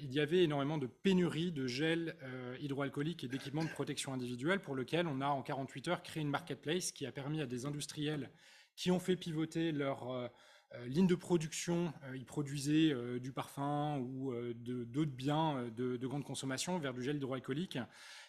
[0.00, 2.14] il y avait énormément de pénuries de gel
[2.60, 6.28] hydroalcoolique et d'équipements de protection individuelle, pour lequel on a en 48 heures créé une
[6.28, 8.30] marketplace qui a permis à des industriels
[8.76, 10.28] qui ont fait pivoter leur euh,
[10.74, 11.92] euh, ligne de production.
[12.04, 17.78] Euh, ils produisaient du parfum ou d'autres biens de, grande consommation vers du gel hydroalcoolique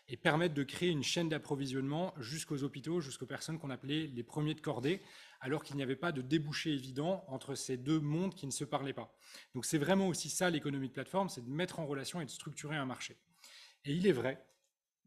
[0.08, 4.56] et permettre de créer une chaîne d'approvisionnement jusqu'aux hôpitaux, jusqu'aux personnes qu'on appelait les premiers
[4.56, 5.02] de cordée,
[5.39, 8.66] alors qu'il n'y avait pas de débouché évident entre ces deux mondes qui ne se
[8.66, 9.16] parlaient pas.
[9.56, 12.30] Donc c'est vraiment aussi ça l'économie de plateforme, c'est de mettre en relation et de
[12.30, 13.16] structurer un marché.
[13.86, 14.46] Et il est vrai,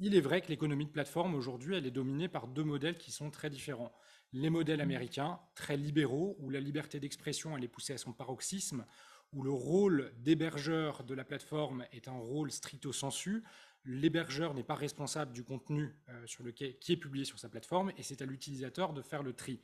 [0.00, 3.12] il est vrai que l'économie de plateforme aujourd'hui, elle est dominée par deux modèles qui
[3.12, 3.92] sont très différents
[4.34, 8.84] les modèles américains, très libéraux, où la liberté d'expression est poussée à son paroxysme,
[9.32, 13.44] où le rôle d'hébergeur de la plateforme est un rôle stricto sensu.
[13.84, 18.22] L'hébergeur n'est pas responsable du contenu euh, qui est publié sur sa plateforme et c'est
[18.22, 19.60] à l'utilisateur de faire le tri.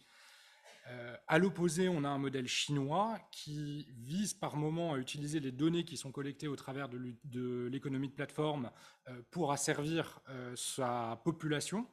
[0.87, 5.53] Euh, à l'opposé, on a un modèle chinois qui vise par moment à utiliser les
[5.53, 8.71] données qui sont collectées au travers de l'économie de plateforme
[9.09, 10.21] euh, pour asservir
[10.55, 11.87] sa population.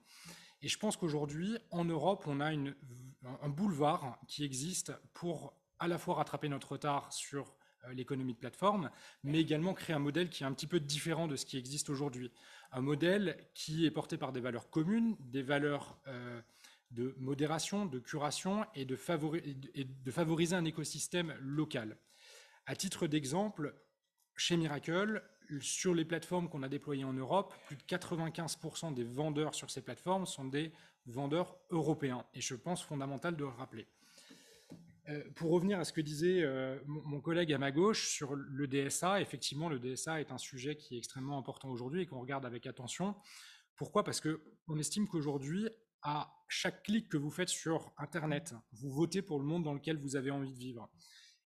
[0.61, 5.97] Et je pense qu'aujourd'hui, en Europe, on a un boulevard qui existe pour à la
[5.97, 7.53] fois rattraper notre retard sur
[7.85, 8.89] euh, l'économie de plateforme,
[9.23, 11.89] mais également créer un modèle qui est un petit peu différent de ce qui existe
[11.89, 12.31] aujourd'hui.
[12.71, 16.41] Un modèle qui est porté par des valeurs communes, des valeurs euh,
[16.91, 18.97] de modération, de curation et de,
[19.75, 21.97] et de favoriser un écosystème local.
[22.65, 23.75] À titre d'exemple,
[24.35, 25.23] chez Miracle,
[25.59, 29.81] sur les plateformes qu'on a déployées en Europe, plus de 95% des vendeurs sur ces
[29.81, 30.71] plateformes sont des
[31.05, 32.25] vendeurs européens.
[32.33, 33.87] Et je pense fondamental de le rappeler.
[35.09, 38.67] Euh, pour revenir à ce que disait euh, mon, collègue à ma gauche sur le
[38.67, 42.45] DSA, effectivement, le DSA est un sujet qui est extrêmement important aujourd'hui et qu'on regarde
[42.45, 43.15] avec attention.
[43.77, 44.03] Pourquoi?
[44.03, 45.69] Parce qu'on estime qu'aujourd'hui,
[46.01, 49.97] à chaque clic que vous faites sur Internet, vous votez pour le monde dans lequel
[49.97, 50.89] vous avez envie de vivre.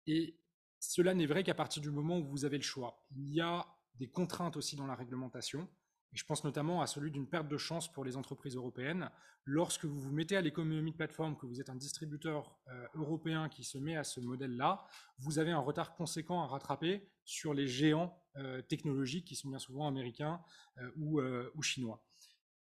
[0.08, 0.40] Et
[0.80, 3.06] cela n'est vrai qu'à partir du moment où vous avez le choix.
[3.12, 3.66] Il y a
[3.96, 5.68] des contraintes aussi dans la réglementation.
[6.14, 9.10] Et je pense notamment à celui d'une perte de chance pour les entreprises européennes.
[9.46, 13.50] Lorsque vous vous mettez à l'économie de plateforme, que vous êtes un distributeur euh, européen
[13.50, 14.86] qui se met à ce modèle-là,
[15.18, 19.60] vous avez un retard conséquent à rattraper sur les géants euh, technologiques qui sont bien
[19.60, 20.42] souvent américains
[20.78, 21.20] euh, ou,
[21.56, 22.06] ou chinois.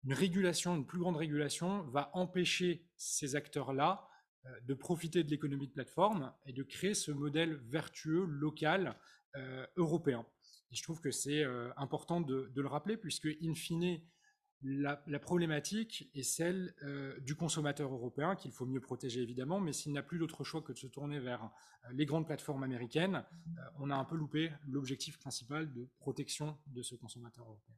[0.05, 4.09] Une régulation, une plus grande régulation va empêcher ces acteurs-là
[4.65, 8.99] de profiter de l'économie de plateforme et de créer ce modèle vertueux local
[9.77, 10.27] européen.
[10.73, 14.01] Je trouve que c'est euh, important de, le rappeler, puisque, in fine,
[14.63, 19.93] la, problématique est celle euh, du consommateur européen, qu'il faut mieux protéger évidemment, mais s'il
[19.93, 23.25] n'a plus d'autre choix que de se tourner vers euh, les grandes plateformes américaines,
[23.79, 27.75] on a un peu loupé l'objectif principal de protection de ce consommateur européen.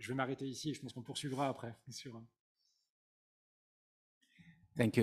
[0.00, 1.78] Je, vais m'arrêter ici et je pense qu'on poursuivra après.
[1.90, 2.20] Sur...
[4.76, 4.98] Thank.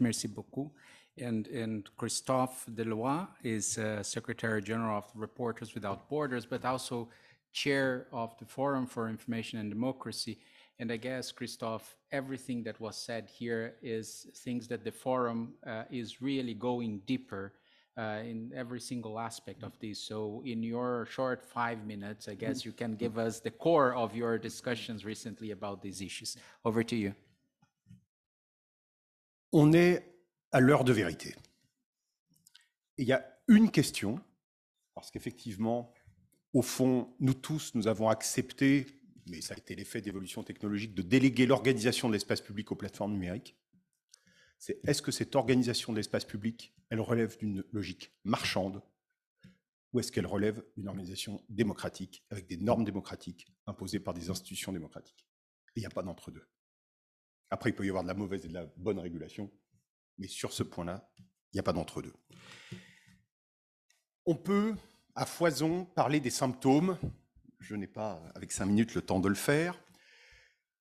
[0.00, 0.72] Merci beaucoup.
[1.20, 7.08] And, and Christophe Deloy is uh, Secretary General of Reporters Without Borders, but also
[7.52, 10.38] chair of the Forum for Information and Democracy.
[10.78, 15.84] And I guess, Christophe, everything that was said here is things that the forum uh,
[15.90, 17.52] is really going deeper
[17.98, 19.98] uh, in every single aspect of this.
[19.98, 24.14] So in your short five minutes, I guess you can give us the core of
[24.14, 26.36] your discussions recently about these issues.
[26.64, 27.14] Over to you.
[29.50, 30.17] On est
[30.52, 31.34] à l'heure de vérité.
[32.96, 34.20] il y a une question,
[34.94, 35.92] parce qu'effectivement,
[36.52, 38.86] au fond, nous tous, nous avons accepté,
[39.26, 43.12] mais ça a été l'effet d'évolution technologique, de déléguer l'organisation de l'espace public aux plateformes
[43.12, 43.56] numériques.
[44.58, 48.82] C'est est-ce que cette organisation de l'espace public, elle relève d'une logique marchande
[49.92, 54.72] ou est-ce qu'elle relève d'une organisation démocratique avec des normes démocratiques imposées par des institutions
[54.72, 55.26] démocratiques?
[55.76, 56.46] Il n'y a pas d'entre-deux.
[57.50, 59.50] Après, il peut y avoir de la mauvaise et de la bonne régulation,
[60.18, 61.08] mais sur ce point-là,
[61.52, 62.14] il n'y a pas d'entre-deux.
[64.26, 64.74] On peut,
[65.14, 66.98] à foison, parler des symptômes.
[67.60, 69.78] Je n'ai pas, avec cinq minutes, le temps de le faire.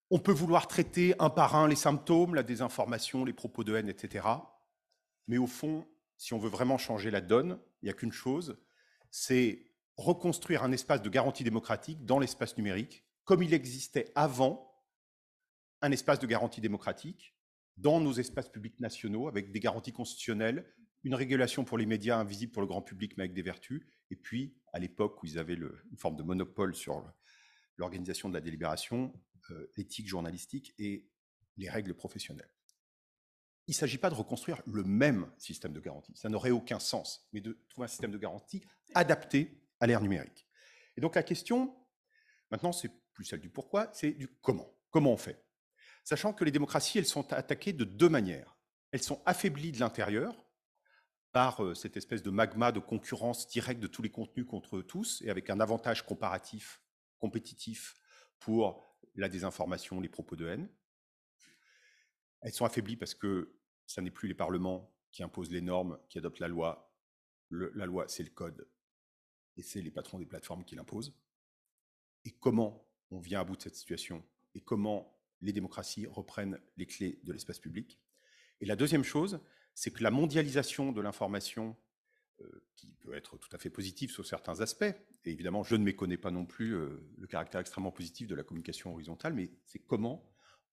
[0.09, 3.89] On peut vouloir traiter un par un les symptômes, la désinformation, les propos de haine,
[3.89, 4.27] etc.
[5.27, 8.57] Mais au fond, si on veut vraiment changer la donne, il n'y a qu'une chose,
[9.11, 14.73] c'est reconstruire un espace de garantie démocratique dans l'espace numérique, comme il existait avant
[15.81, 17.36] un espace de garantie démocratique,
[17.77, 20.65] dans nos espaces publics nationaux avec des garanties constitutionnelles,
[21.03, 24.15] une régulation pour les médias invisibles pour le grand public mais avec des vertus, et
[24.15, 27.03] puis à l'époque où ils avaient une forme de monopole sur
[27.77, 29.13] l'organisation de la délibération,
[29.51, 31.07] euh, l'éthique journalistique et
[31.57, 32.49] les règles professionnelles.
[33.67, 37.27] il ne s'agit pas de reconstruire le même système de garantie, ça n'aurait aucun sens,
[37.33, 38.63] mais de trouver un système de garantie
[38.95, 40.47] adapté à l'ère numérique.
[40.95, 41.75] Et donc la question,
[42.49, 44.73] maintenant, c'est plus celle du pourquoi, c'est du comment.
[44.89, 45.46] Comment on fait?
[46.07, 48.55] Sachant que les démocraties, elles sont attaquées de deux manières.
[48.91, 50.47] Elles sont affaiblies de l'intérieur
[51.33, 55.21] par euh, cette espèce de magma de concurrence directe de tous les contenus contre tous,
[55.23, 56.81] et avec un avantage comparatif,
[57.19, 57.93] compétitif
[58.39, 58.85] pour
[59.15, 60.69] la désinformation, les propos de haine.
[62.39, 66.19] Elles sont affaiblies parce que ce n'est plus les parlements qui imposent les normes, qui
[66.19, 66.89] adoptent la loi.
[67.49, 68.65] la loi, c'est le code,
[69.57, 71.13] et c'est les patrons des plateformes qui l'imposent.
[72.23, 74.23] Et comment on vient à bout de cette situation?
[74.55, 77.99] Et comment les démocraties reprennent les clés de l'espace public.
[78.61, 79.39] Et la deuxième chose,
[79.73, 81.75] c'est que la mondialisation de l'information,
[82.41, 84.83] euh, qui peut être tout à fait positive sur certains aspects,
[85.25, 88.43] et évidemment, je ne méconnais pas non plus euh, le caractère extrêmement positif de la
[88.43, 90.27] communication horizontale, mais c'est comment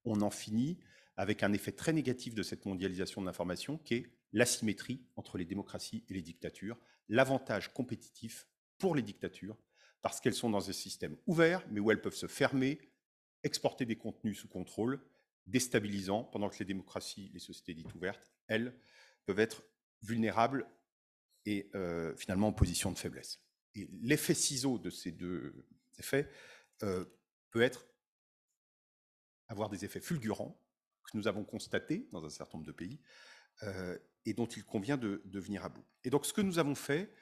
[0.05, 0.79] on en finit
[1.17, 5.45] avec un effet très négatif de cette mondialisation de l'information, qui est l'asymétrie entre les
[5.45, 8.47] démocraties et les dictatures, l'avantage compétitif
[8.79, 9.57] pour les dictatures,
[10.03, 12.79] parce qu'elles sont dans un système ouvert, mais où elles peuvent se fermer,
[13.45, 15.01] exporter des contenus sous contrôle,
[15.47, 18.75] déstabilisant, pendant que les démocraties, les sociétés dites ouvertes, elles,
[19.27, 19.63] peuvent être
[20.03, 20.67] vulnérables
[21.47, 23.41] et euh, finalement en position de faiblesse.
[23.75, 25.55] Et l'effet ciseau de ces deux
[25.99, 26.29] effets
[26.83, 27.05] euh,
[27.51, 27.87] peut être
[29.49, 30.61] avoir des effets fulgurants
[31.05, 32.99] que nous avons constatés dans un certain nombre de pays
[33.63, 35.85] euh, et dont il convient de, de, venir à bout.
[36.03, 37.13] Et donc ce que nous avons fait,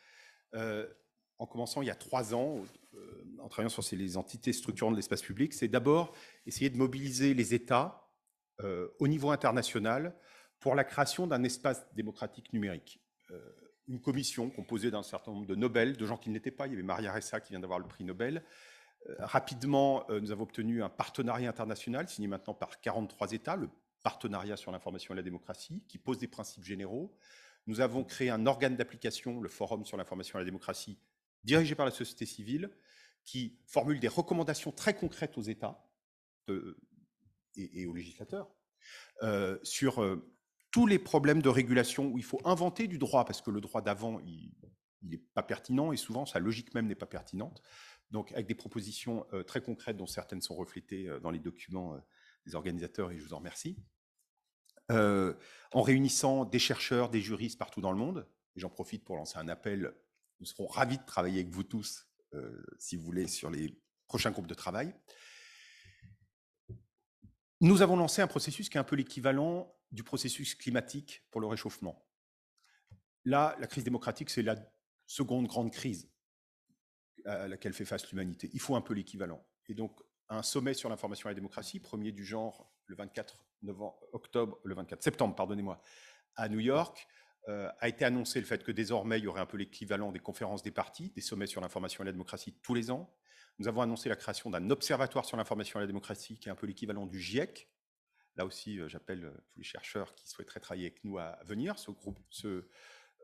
[1.42, 2.60] en commençant il y a trois ans,
[3.40, 6.14] en travaillant sur ces, les entités structurantes de l'espace public, c'est d'abord
[6.46, 8.08] essayer de mobiliser les États
[9.00, 10.14] au niveau international
[10.62, 13.00] pour la création d'un espace démocratique numérique.
[13.32, 13.38] Euh,
[13.88, 16.68] une commission composée d'un certain nombre de Nobel, de gens qui ne l'étaient pas.
[16.68, 18.44] Il y avait Maria Ressa qui vient d'avoir le prix Nobel.
[19.08, 23.68] Euh, rapidement, euh, nous avons obtenu un partenariat international signé maintenant par 43 États, le
[24.04, 27.12] partenariat sur l'information et la démocratie, qui pose des principes généraux.
[27.66, 30.96] Nous avons créé un organe d'application, le Forum sur l'information et la démocratie,
[31.44, 32.70] dirigé par la société civile,
[33.24, 35.84] qui formule des recommandations très concrètes aux États
[37.56, 38.52] et, aux législateurs
[39.62, 40.04] sur
[40.72, 43.82] tous les problèmes de régulation où il faut inventer du droit, parce que le droit
[43.82, 44.50] d'avant, il
[45.02, 47.62] n'est pas pertinent et souvent sa logique même n'est pas pertinente.
[48.12, 51.94] Donc avec des propositions euh, très concrètes dont certaines sont reflétées euh, dans les documents
[51.94, 51.98] euh,
[52.46, 53.76] des organisateurs et je vous en remercie.
[54.90, 59.48] en réunissant des chercheurs, des juristes partout dans le monde, j'en profite pour lancer un
[59.48, 59.94] appel,
[60.42, 62.08] nous serons ravis de travailler avec vous tous,
[62.76, 64.92] si vous voulez, sur les prochains groupes de travail.
[67.60, 71.46] Nous avons lancé un processus qui est un peu l'équivalent du processus climatique pour le
[71.46, 72.04] réchauffement.
[73.24, 74.56] Là, la crise démocratique, c'est la
[75.06, 76.10] seconde grande crise
[77.24, 78.50] à laquelle fait face l'humanité.
[78.52, 79.46] Il faut un peu l'équivalent.
[79.68, 84.00] Et donc, un sommet sur l'information et la démocratie, premier du genre le 24 novembre,
[84.12, 85.80] octobre, le 24 septembre, pardonnez-moi,
[86.34, 89.46] à New York, euh, a été annoncé le fait que désormais, il y aurait un
[89.46, 92.90] peu l'équivalent des conférences des partis, des sommets sur l'information et la démocratie tous les
[92.90, 93.12] ans.
[93.58, 96.56] Nous avons annoncé la création d'un observatoire sur l'information et la démocratie, qui est un
[96.56, 97.68] peu l'équivalent du GIEC,
[98.36, 101.78] Là aussi, euh, j'appelle euh, tous les chercheurs qui souhaiteraient travailler avec nous à venir.
[101.78, 102.66] Ce groupe, ce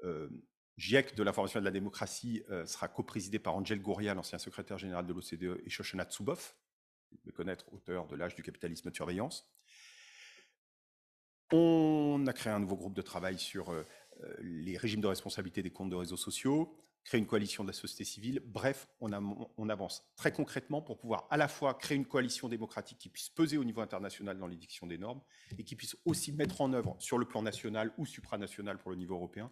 [0.04, 0.28] euh,
[0.76, 5.08] GIEC de l'information et de la démocratie sera coprésidé par Angel Gouria, l'ancien secrétaire général
[5.08, 6.54] de l'OCDE, et Shoshana Tsubov,
[7.24, 9.52] de connaître, auteur de l'âge du capitalisme de surveillance.
[11.50, 13.74] On a créé un nouveau groupe de travail sur
[14.40, 16.74] les régimes de responsabilité des comptes de réseaux sociaux,
[17.08, 18.42] créer une coalition de la société civile.
[18.44, 23.08] Bref, on, avance très concrètement pour pouvoir à la fois créer une coalition démocratique qui
[23.08, 25.22] puisse peser au niveau international dans l'édiction des normes
[25.56, 28.96] et qui puisse aussi mettre en œuvre sur le plan national ou supranational pour le
[28.98, 29.50] niveau européen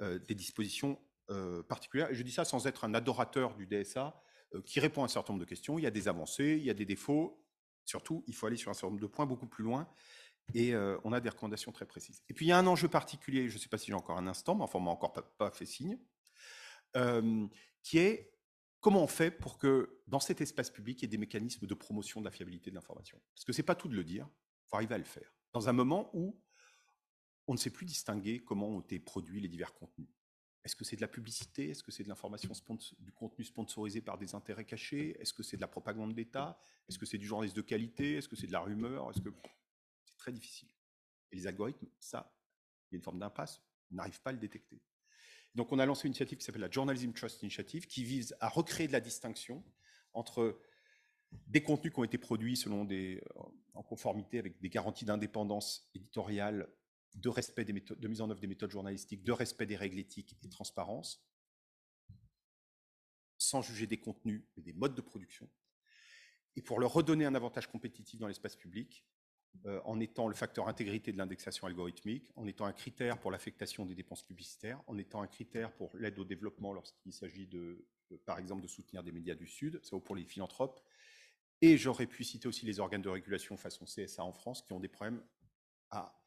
[0.00, 0.98] euh, des dispositions
[1.30, 2.08] euh, particulières.
[2.10, 4.20] Je dis ça sans être un adorateur du DSA
[4.54, 5.78] euh, qui répond à un certain nombre de questions.
[5.78, 7.40] Il y a des avancées, il y a des défauts.
[7.84, 9.88] Surtout, il faut aller sur un certain nombre de points beaucoup plus loin
[10.54, 10.74] et
[11.04, 12.22] on a des recommandations très précises.
[12.28, 14.18] Et puis il y a un enjeu particulier, je ne sais pas si j'ai encore
[14.18, 15.98] un instant, mais enfin on m'a encore pas, fait signe,
[17.82, 18.32] qui est
[18.80, 21.74] comment on fait pour que dans cet espace public, il y ait des mécanismes de
[21.74, 24.28] promotion de la fiabilité de l'information Parce que ce n'est pas tout de le dire,
[24.64, 25.34] il faut arriver à le faire.
[25.52, 26.40] Dans un moment où
[27.48, 30.08] on ne sait plus distinguer comment ont été produits les divers contenus.
[30.64, 31.70] Est-ce que c'est de la publicité?
[31.70, 32.52] Est-ce que c'est de l'information,
[32.98, 35.16] du contenu sponsorisé par des intérêts cachés?
[35.20, 38.14] Est-ce que c'est de la propagande d'État Est-ce que c'est du journalisme de qualité?
[38.14, 39.12] Est-ce que c'est de la rumeur?
[40.26, 40.68] Très difficile
[41.30, 42.36] Et les algorithmes, ça,
[42.90, 43.62] il y a une forme d'impasse,
[43.92, 44.82] n'arrivent pas à le détecter.
[45.54, 48.48] Donc on a lancé une initiative qui s'appelle la Journalism Trust Initiative, qui vise à
[48.48, 49.64] recréer de la distinction
[50.12, 50.60] entre
[51.46, 53.22] des contenus qui ont été produits selon des,
[53.74, 56.68] en conformité avec des garanties d'indépendance éditoriale,
[57.14, 60.00] de respect des méthodes, de mise en œuvre des méthodes journalistiques, de respect des règles
[60.00, 61.24] éthiques et de transparence,
[63.38, 65.48] sans juger des contenus et des modes de production.
[66.56, 69.06] Et pour leur redonner un avantage compétitif dans l'espace public,
[69.84, 73.94] en étant le facteur intégrité de l'indexation algorithmique, en étant un critère pour l'affectation des
[73.94, 77.86] dépenses publicitaires, en étant un critère pour l'aide au développement lorsqu'il s'agit de,
[78.24, 80.80] par exemple, de soutenir des médias du Sud, ça vaut pour les philanthropes.
[81.62, 84.80] Et j'aurais pu citer aussi les organes de régulation façon CSA en France qui ont
[84.80, 85.22] des problèmes
[85.90, 86.20] à,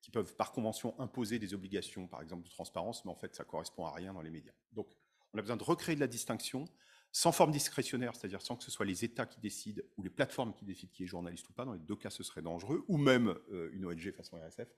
[0.00, 3.44] qui peuvent par convention imposer des obligations, par exemple, de transparence, mais en fait, ça
[3.44, 4.52] correspond à rien dans les médias.
[4.72, 4.96] Donc,
[5.32, 6.66] on a besoin de recréer de la distinction
[7.14, 10.52] sans forme discrétionnaire, c'est-à-dire sans que ce soit les États qui décident ou les plateformes
[10.52, 11.64] qui décident qui est journaliste ou pas.
[11.64, 14.68] Dans les deux cas, ce serait dangereux, ou même euh, une ONG façon RSF.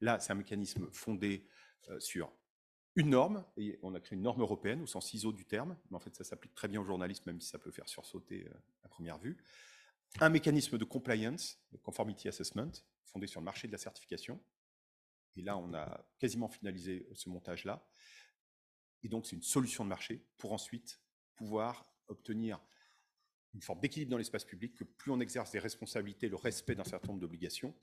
[0.00, 1.48] Là, c'est un mécanisme fondé
[1.88, 2.32] euh, sur
[2.94, 5.96] une norme, et on a créé une norme européenne au sens ISO du terme, mais
[5.96, 8.54] en fait, ça s'applique très bien au journalisme, même si ça peut faire sursauter euh,
[8.84, 9.36] à première vue.
[10.20, 12.70] Un mécanisme de compliance, de conformity assessment,
[13.04, 14.40] fondé sur le marché de la certification.
[15.34, 17.84] Et là, on a quasiment finalisé ce montage-là.
[19.02, 21.00] Et donc, c'est une solution de marché pour ensuite
[21.40, 22.60] pouvoir obtenir
[23.54, 26.84] une forme d'équilibre dans l'espace public, que plus on exerce des responsabilités, le respect d'un
[26.84, 27.74] certain nombre d'obligations,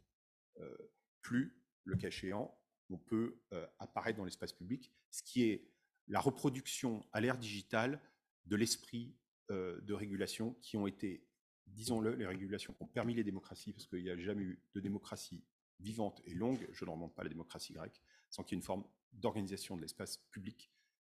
[0.60, 0.78] euh,
[1.22, 2.56] plus, le cas échéant,
[2.92, 5.72] on peut euh, apparaître dans l'espace public, ce qui est
[6.08, 8.00] la reproduction à l'ère digitale
[8.46, 9.18] de l'esprit
[9.50, 11.28] euh, de régulation qui ont été,
[11.66, 14.80] disons-le, les régulations qui ont permis les démocraties, parce qu'il n'y a jamais eu de
[14.80, 15.44] démocratie
[15.80, 18.00] vivante et longue, je ne remonte pas la démocratie grecque,
[18.30, 20.72] sans qu'il y ait une forme d'organisation de l'espace public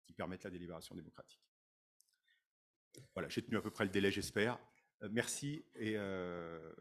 [0.04, 1.42] qui permette la délibération démocratique.
[3.14, 4.58] Voilà, j'ai tenu à peu près le délai, j'espère.
[5.02, 6.72] Euh, merci euh,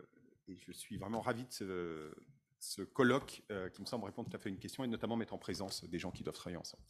[0.48, 2.16] et, je suis vraiment ravi de
[2.60, 5.16] ce, colloque euh, qui me semble répondre tout à fait à une question et notamment
[5.16, 6.84] mettre en présence des gens qui doivent travailler ensemble.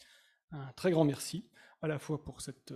[0.52, 1.50] Un très grand merci
[1.82, 2.74] à la fois pour cette,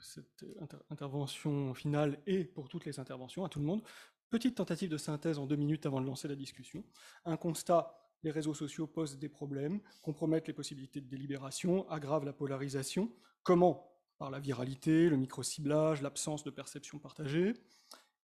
[0.00, 0.44] cette
[0.88, 3.82] intervention finale et pour toutes les interventions, à tout le monde.
[4.30, 6.84] Petite tentative de synthèse en deux minutes avant de lancer la discussion.
[7.24, 12.32] Un constat les réseaux sociaux posent des problèmes, compromettent les possibilités de délibération, aggravent la
[12.32, 13.12] polarisation.
[13.42, 13.89] Comment
[14.20, 17.54] par la viralité, le micro-ciblage, l'absence de perception partagée.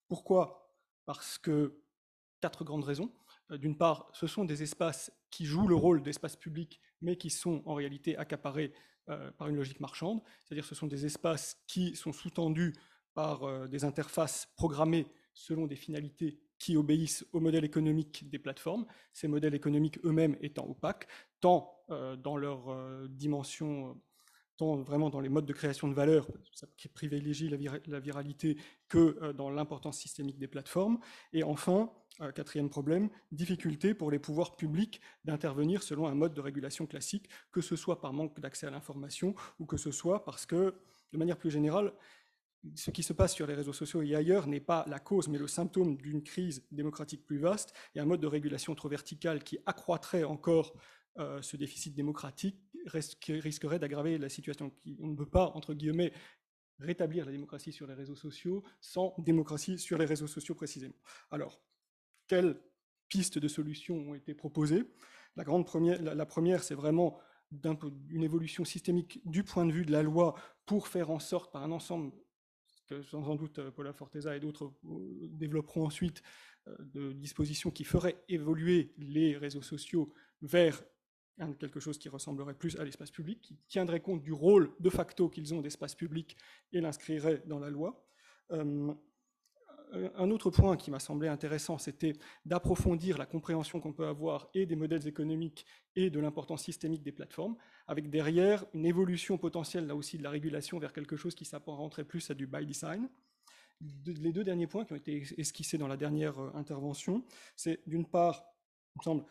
[0.08, 0.70] Pourquoi?
[1.06, 1.80] Parce que
[2.42, 3.10] quatre grandes raisons.
[3.50, 7.30] Euh, d'une part, ce sont des espaces qui jouent le rôle d'espace public, mais qui
[7.30, 8.74] sont en réalité accaparés
[9.08, 12.74] euh, par une logique marchande, c'est-à-dire ce sont des espaces qui sont sous-tendus
[13.14, 18.84] par euh, des interfaces programmées selon des finalités qui obéissent au modèle économique des plateformes,
[19.14, 21.08] ces modèles économiques eux-mêmes étant opaques,
[21.40, 24.00] tant dans leur dimension
[24.56, 26.26] tant vraiment dans les modes de création de valeur,
[26.76, 27.48] qui privilégie
[27.86, 28.56] la, viralité,
[28.88, 30.98] que euh, dans l'importance systémique des plateformes.
[31.32, 31.90] Et enfin,
[32.20, 37.28] euh, quatrième problème, difficulté pour les pouvoirs publics d'intervenir selon un mode de régulation classique,
[37.52, 40.74] que ce soit par manque d'accès à l'information ou que ce soit parce que,
[41.12, 41.92] de manière plus générale,
[42.74, 45.38] ce qui se passe sur les réseaux sociaux et ailleurs n'est pas la cause, mais
[45.38, 49.58] le symptôme d'une crise démocratique plus vaste et un mode de régulation trop vertical qui
[49.66, 50.74] accroîtrait encore
[51.18, 54.70] euh, ce déficit démocratique risquerait d'aggraver la situation.
[55.00, 56.12] On ne peut pas, entre guillemets,
[56.78, 60.94] rétablir la démocratie sur les réseaux sociaux sans démocratie sur les réseaux sociaux précisément.
[61.30, 61.60] Alors,
[62.26, 62.60] quelles
[63.08, 64.84] pistes de solutions ont été proposées?
[65.36, 67.18] La, grande première, la, première, c'est vraiment
[68.10, 70.34] une évolution systémique du point de vue de la loi
[70.66, 72.12] pour faire en sorte, par un ensemble,
[72.88, 76.22] que sans doute euh, Paula Forteza et d'autres euh, développeront ensuite,
[76.80, 80.12] de dispositions qui feraient évoluer les réseaux sociaux
[80.42, 80.82] vers
[81.58, 85.28] quelque chose qui ressemblerait plus à l'espace public, qui tiendrait compte du rôle de facto
[85.28, 86.36] qu'ils ont d'espace public
[86.72, 88.06] et l'inscrirait dans la loi.
[88.52, 92.14] Euh, un autre point qui m'a semblé intéressant, c'était
[92.44, 95.64] d'approfondir la compréhension qu'on peut avoir et des modèles économiques
[95.94, 97.56] et de l'importance systémique des plateformes,
[97.86, 102.04] avec derrière une évolution potentielle là aussi de la régulation vers quelque chose qui s'apparenterait
[102.04, 103.08] plus à du by design.
[104.06, 107.24] les deux derniers points qui ont été esquissés dans la dernière euh, intervention,
[107.54, 108.44] c'est d'une part,
[108.96, 109.24] il me semble,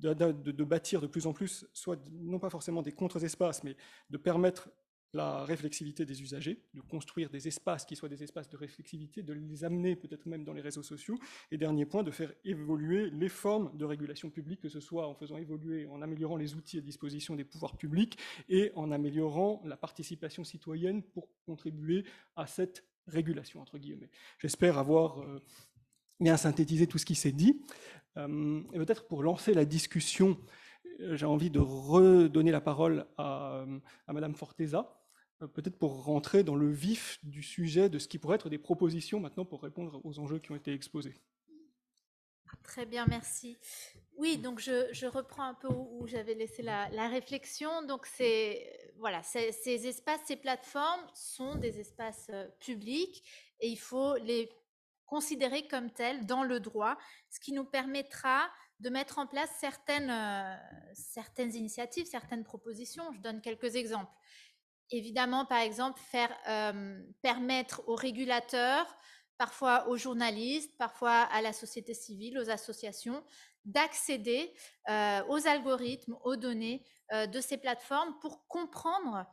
[0.00, 3.76] de, bâtir de plus en plus, soit non pas forcément des contre-espaces, mais
[4.10, 4.68] de permettre
[5.14, 9.34] la réflexivité des usagers, de construire des espaces qui soient des espaces de réflexivité, de
[9.34, 11.18] les amener peut-être même dans les réseaux sociaux.
[11.50, 15.14] Et dernier point, de faire évoluer les formes de régulation publique, que ce soit en
[15.14, 18.18] faisant évoluer, en améliorant les outils à disposition des pouvoirs publics
[18.48, 22.04] et en améliorant la participation citoyenne pour contribuer
[22.36, 24.10] à cette régulation, entre guillemets.
[24.38, 25.42] J'espère avoir euh,
[26.22, 27.62] bien synthétisé tout ce qui s'est dit.
[28.16, 30.38] Euh, et peut-être pour lancer la discussion,
[31.00, 34.98] euh, j'ai envie de redonner la parole à, euh, à Madame Forteza,
[35.54, 39.18] peut-être pour rentrer dans le vif du sujet de ce qui pourrait être des propositions
[39.18, 41.14] maintenant pour répondre aux enjeux qui ont été exposés.
[42.62, 43.58] Très bien, merci.
[44.16, 47.84] Oui, donc je, reprends un peu où, j'avais laissé la, réflexion.
[47.86, 53.24] Donc c'est voilà, ces espaces, ces plateformes sont des espaces publics
[53.58, 54.48] et il faut les
[55.06, 56.96] considérés comme tels dans le droit,
[57.30, 58.48] ce qui nous permettra
[58.80, 60.54] de mettre en place certaines, euh,
[60.94, 63.04] certaines initiatives, certaines propositions.
[63.12, 64.12] Je donne quelques exemples.
[64.90, 68.96] Évidemment, par exemple, faire euh, permettre aux régulateurs
[69.38, 73.24] parfois aux journalistes, parfois à la société civile, aux associations,
[73.64, 74.52] d'accéder
[74.88, 79.26] aux algorithmes, aux données de ces plateformes pour comprendre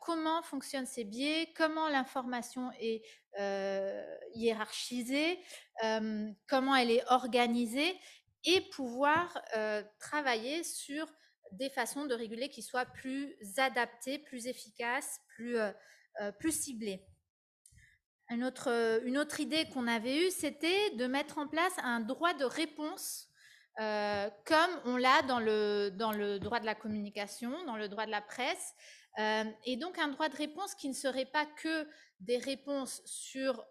[0.00, 3.02] comment fonctionnent ces biais, comment l'information est
[4.34, 5.38] hiérarchisée,
[6.48, 7.98] comment elle est organisée
[8.44, 9.42] et pouvoir
[9.98, 11.06] travailler sur
[11.52, 15.56] des façons de réguler qui soient plus adaptées, plus efficaces, plus,
[16.38, 17.04] plus ciblées.
[18.28, 22.32] Une autre, une autre idée qu'on avait eue, c'était de mettre en place un droit
[22.34, 23.29] de réponse
[24.44, 28.10] comme on l'a dans le, dans le droit de la communication, dans le droit de
[28.10, 28.74] la presse,
[29.64, 31.88] et donc un droit de réponse qui ne serait pas que
[32.20, 33.64] des réponses sur,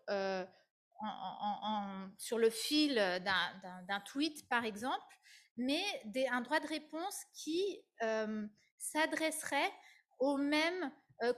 [2.18, 5.16] sur le fil d'un tweet, par exemple,
[5.58, 5.84] mais
[6.32, 7.80] un droit de réponse qui
[8.78, 9.72] s'adresserait
[10.20, 10.92] aux mêmes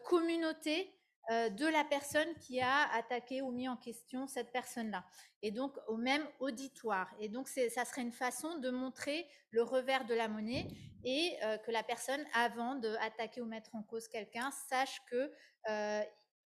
[0.06, 0.98] communautés
[1.30, 5.06] de la personne qui a attaqué ou mis en question cette personne-là,
[5.42, 7.10] et donc au même auditoire.
[7.20, 10.68] Et donc ça serait une façon de montrer le revers de la monnaie
[11.04, 15.32] et que la personne, avant d'attaquer ou mettre en cause quelqu'un, sache que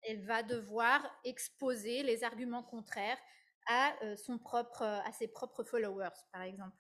[0.04, 3.18] elle va devoir exposer les arguments contraires
[3.68, 6.78] à son propre, à ses propres followers, par exemple.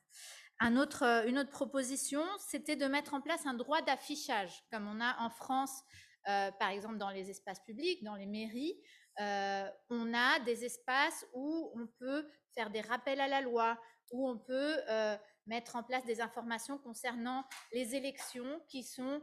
[0.61, 5.29] Une autre proposition, c'était de mettre en place un droit d'affichage, comme on a en
[5.29, 5.83] France
[6.27, 8.79] euh, par exemple dans les espaces publics, dans les mairies,
[9.19, 13.79] euh, on a des espaces où on peut faire des rappels à la loi,
[14.11, 19.21] où on peut euh, mettre en place des informations concernant les élections qui sont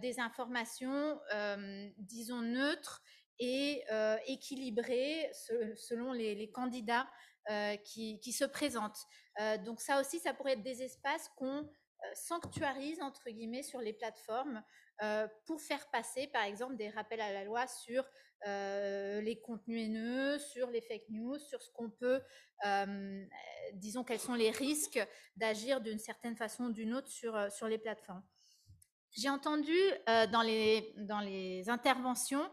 [0.00, 1.20] des informations,
[1.98, 3.02] disons, neutres
[3.38, 3.84] et
[4.26, 5.30] équilibrées
[5.76, 7.06] selon les, candidats
[7.84, 9.04] qui, qui, se présentent.
[9.66, 11.68] donc ça aussi, ça pourrait être des espaces qu'on
[12.14, 14.62] sanctuarise, entre guillemets, sur les plateformes
[15.02, 18.04] euh, pour faire passer, par exemple, des rappels à la loi sur
[18.46, 22.20] euh, les contenus haineux, sur les fake news, sur ce qu'on peut,
[22.66, 23.24] euh,
[23.74, 25.00] disons, quels sont les risques
[25.36, 28.22] d'agir d'une certaine façon ou d'une autre sur, sur les plateformes.
[29.12, 29.76] J'ai entendu
[30.06, 32.48] dans, les, dans les interventions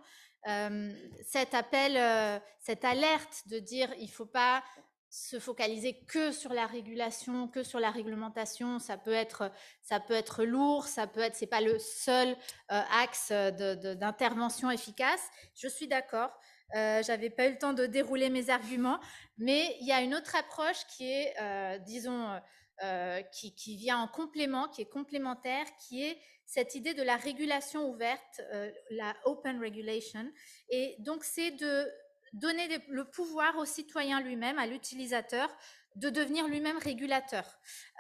[1.23, 4.63] cet appel, cette alerte de dire il ne faut pas
[5.09, 9.51] se focaliser que sur la régulation, que sur la réglementation, ça peut être,
[9.81, 12.29] ça peut être lourd, ça peut être, c'est pas le seul
[12.71, 15.21] euh, axe d'intervention efficace.
[15.55, 16.31] Je suis d'accord.
[16.75, 18.99] Euh, J'avais pas eu le temps de dérouler mes arguments,
[19.37, 22.39] mais il y a une autre approche qui est, euh, disons,
[22.83, 27.15] euh, qui, qui, vient en complément, qui est complémentaire, qui est cette idée de la
[27.17, 28.41] régulation ouverte,
[28.89, 30.31] la open regulation.
[30.69, 31.91] Et donc, c'est de
[32.33, 35.49] donner le pouvoir au citoyen lui-même, à l'utilisateur,
[35.97, 37.43] de devenir lui-même régulateur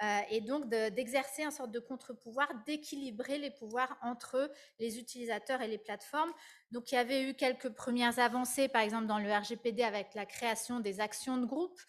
[0.03, 5.67] euh, et donc d'exercer un sorte de contre-pouvoir, d'équilibrer les pouvoirs entre les utilisateurs et
[5.67, 6.31] les plateformes.
[6.71, 10.27] Donc il y avait eu quelques premières avancées, par exemple dans le RGPD avec la
[10.27, 11.79] création des actions de groupe,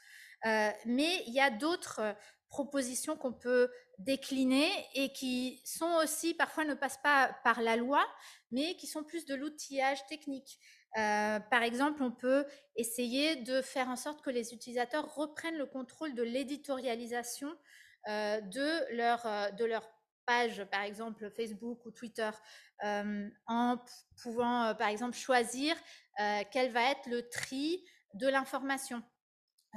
[0.47, 2.17] euh, mais il y a d'autres
[2.49, 8.03] propositions qu'on peut décliner et qui sont aussi, parfois ne passent pas par la loi,
[8.51, 10.59] mais qui sont plus de l'outillage technique.
[10.97, 15.67] Euh, par exemple, on peut essayer de faire en sorte que les utilisateurs reprennent le
[15.67, 17.55] contrôle de l'éditorialisation
[18.09, 19.89] euh, de, leur, euh, de leur
[20.27, 22.31] page, par exemple Facebook ou Twitter,
[23.47, 23.79] en
[24.23, 25.75] pouvant, par exemple, choisir
[26.53, 27.83] quel va être le tri
[28.13, 29.03] de l'information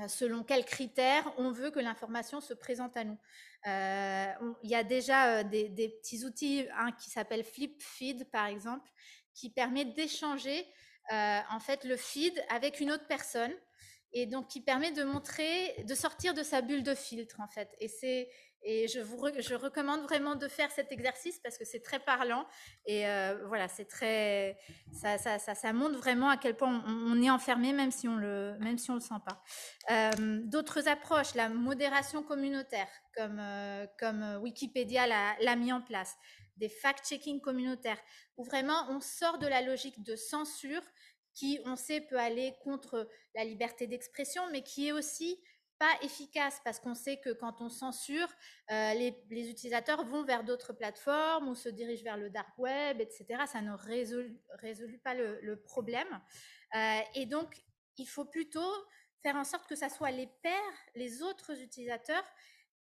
[0.07, 3.17] selon quels critères on veut que l'information se présente à nous.
[3.65, 5.69] il y a déjà des,
[6.01, 8.91] petits outils, un qui s'appelle FlipFeed par exemple,
[9.33, 10.67] qui permet d'échanger
[11.09, 13.53] en fait le feed avec une autre personne
[14.13, 17.69] et donc qui permet de montrer, de sortir de sa bulle de filtre en fait.
[17.79, 18.29] Et c'est
[18.63, 22.45] et je vous je recommande vraiment de faire cet exercice parce que c'est très parlant
[22.85, 24.55] et euh, voilà c'est très
[24.93, 28.17] ça, ça, ça, ça, montre vraiment à quel point on, est enfermé même si on
[28.17, 29.41] le même si on le sent pas.
[29.89, 33.41] Euh, d'autres approches, la modération communautaire comme
[33.99, 36.15] comme Wikipédia l'a mis en place
[36.61, 37.99] des fact-checking communautaires,
[38.37, 40.83] où vraiment on sort de la logique de censure
[41.33, 45.39] qui, on sait, peut aller contre la liberté d'expression, mais qui est aussi
[45.79, 48.27] pas efficace parce qu'on sait que quand on censure,
[48.69, 53.25] euh, les, utilisateurs vont vers d'autres plateformes ou se dirigent vers le dark web, etc.
[53.47, 54.29] Ça ne résout,
[55.03, 56.21] pas le, problème.
[56.75, 57.63] Euh, et donc,
[57.97, 58.71] il faut plutôt
[59.23, 62.25] faire en sorte que ça soit les pairs, les autres utilisateurs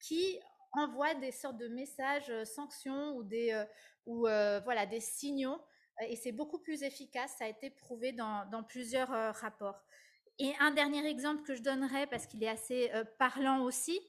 [0.01, 0.41] qui
[0.73, 3.65] envoie des sortes de messages euh, sanctions ou des, euh,
[4.07, 5.61] ou, euh, voilà, des signaux.
[6.09, 7.35] Et c'est beaucoup plus efficace.
[7.39, 9.83] Ça a été prouvé dans, plusieurs rapports.
[10.39, 14.01] Et un dernier exemple que je donnerais, parce qu'il est assez parlant aussi,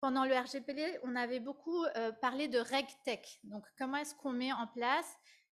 [0.00, 1.84] pendant le RGPD, on avait beaucoup
[2.22, 3.40] parlé de RegTech.
[3.44, 5.14] Donc, comment est-ce qu'on met en place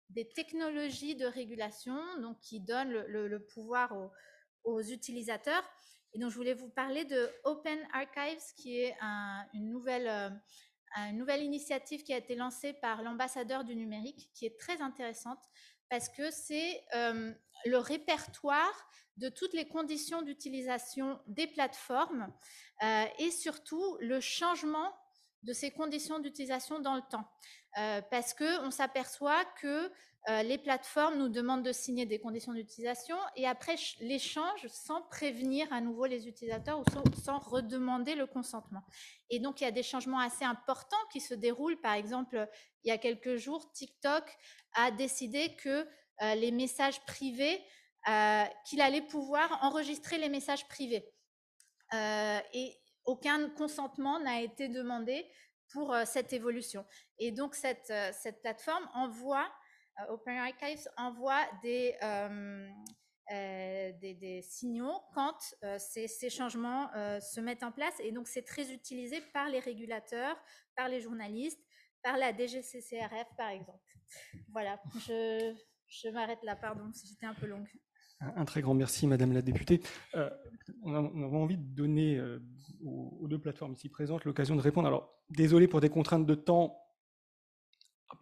[0.09, 3.95] des technologies de régulation donc, qui donnent le, pouvoir
[4.63, 5.63] aux utilisateurs?
[6.13, 8.95] Et donc, je voulais vous parler de Open Archives, qui est
[9.53, 10.29] une, nouvelle, euh,
[11.09, 15.39] une nouvelle initiative qui a été lancée par l'ambassadeur du numérique, qui est très intéressante
[15.89, 17.33] parce que c'est euh,
[17.65, 22.31] le répertoire de toutes les conditions d'utilisation des plateformes
[22.83, 24.93] euh, et surtout le changement
[25.43, 27.25] de ces conditions d'utilisation dans le temps.
[28.09, 29.91] parce qu'on s'aperçoit que
[30.29, 35.71] euh, les plateformes nous demandent de signer des conditions d'utilisation et après l'échange sans prévenir
[35.71, 36.83] à nouveau les utilisateurs ou
[37.23, 38.83] sans, redemander le consentement.
[39.29, 41.79] Et donc, il y a des changements assez importants qui se déroulent.
[41.79, 42.45] Par exemple,
[42.83, 44.23] il y a quelques jours, TikTok
[44.73, 45.87] a décidé que
[46.21, 47.63] euh, les messages privés,
[48.09, 51.05] euh, qu'il allait pouvoir enregistrer les messages privés.
[51.93, 52.77] et
[53.07, 55.25] aucun consentement n'a été demandé
[55.73, 56.85] pour cette évolution.
[57.17, 59.49] Et donc, cette, cette plateforme envoie
[59.99, 62.69] euh, Open Archives envoie des, euh,
[63.31, 65.37] euh, signaux quand
[65.79, 66.89] ces, ces, changements
[67.19, 67.95] se mettent en place.
[67.99, 70.37] Et donc, c'est très utilisé par les régulateurs,
[70.75, 71.61] par les journalistes,
[72.03, 73.83] par la DGCCRF, par exemple.
[74.49, 75.53] Voilà, je,
[75.87, 77.67] je m'arrête là, pardon, si j'étais un peu longue.
[78.19, 79.81] Un très grand merci, Madame la députée.
[80.83, 82.19] on, a, envie de donner
[82.83, 84.87] aux, aux, deux plateformes ici présentes l'occasion de répondre.
[84.87, 86.79] Alors, désolé pour des contraintes de temps,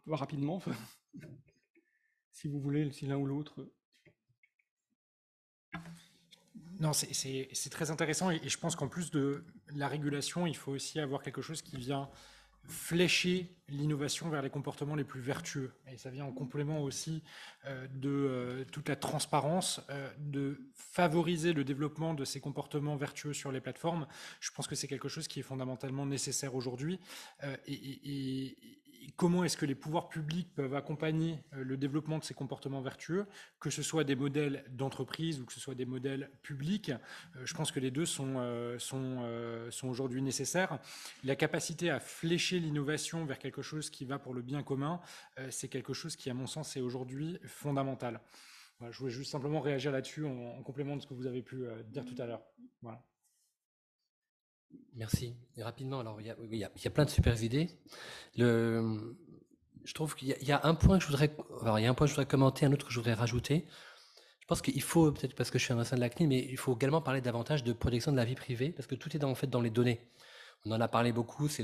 [0.07, 0.61] rapidement
[2.31, 3.67] si vous voulez, si l'un ou l'autre.
[6.79, 10.99] Non, c'est très intéressant et, je pense qu'en plus de la régulation, il faut aussi
[10.99, 12.09] avoir quelque chose qui vient
[12.67, 15.71] flécher l'innovation vers les comportements les plus vertueux.
[15.91, 17.23] Et ça vient en complément aussi
[17.65, 23.33] euh, de euh, toute la transparence, euh, de favoriser le développement de ces comportements vertueux
[23.33, 24.07] sur les plateformes.
[24.39, 26.99] Je pense que c'est quelque chose qui est fondamentalement nécessaire aujourd'hui.
[27.67, 28.55] et,
[29.15, 33.25] comment est-ce que les pouvoirs publics peuvent accompagner euh, le développement de ces comportements vertueux,
[33.59, 36.89] que ce soit des modèles d'entreprise ou que ce soit des modèles publics.
[36.89, 39.23] Euh, je pense que les deux sont, euh, sont,
[39.71, 40.79] sont aujourd'hui nécessaires.
[41.23, 44.99] La capacité à flécher l'innovation vers quelque chose qui va pour le bien commun,
[45.49, 48.19] c'est quelque chose qui, à mon sens, est aujourd'hui fondamental.
[48.89, 52.05] je voulais juste simplement réagir là-dessus en, complément de ce que vous avez pu dire
[52.05, 52.41] tout à l'heure.
[52.81, 53.01] Voilà.
[54.95, 55.35] Merci.
[55.57, 57.69] Rapidement, alors il y, a, plein de super idées.
[58.37, 61.35] Je trouve qu'il y, a un point que je voudrais,
[61.77, 63.65] il y a un point que je voudrais commenter, un autre que je voudrais rajouter.
[64.39, 66.47] Je pense qu'il faut, peut-être parce que je suis un ancien de la CNIL, mais
[66.49, 69.19] il faut également parler davantage de protection de la vie privée, parce que tout est
[69.19, 69.99] dans, en fait dans les données.
[70.65, 71.63] On en a parlé beaucoup, c'est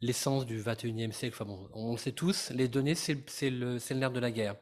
[0.00, 1.34] l'essence du 21e siècle.
[1.34, 3.14] Enfin bon, on le sait tous, les données, c'est
[3.50, 4.56] le, le nerf de la guerre.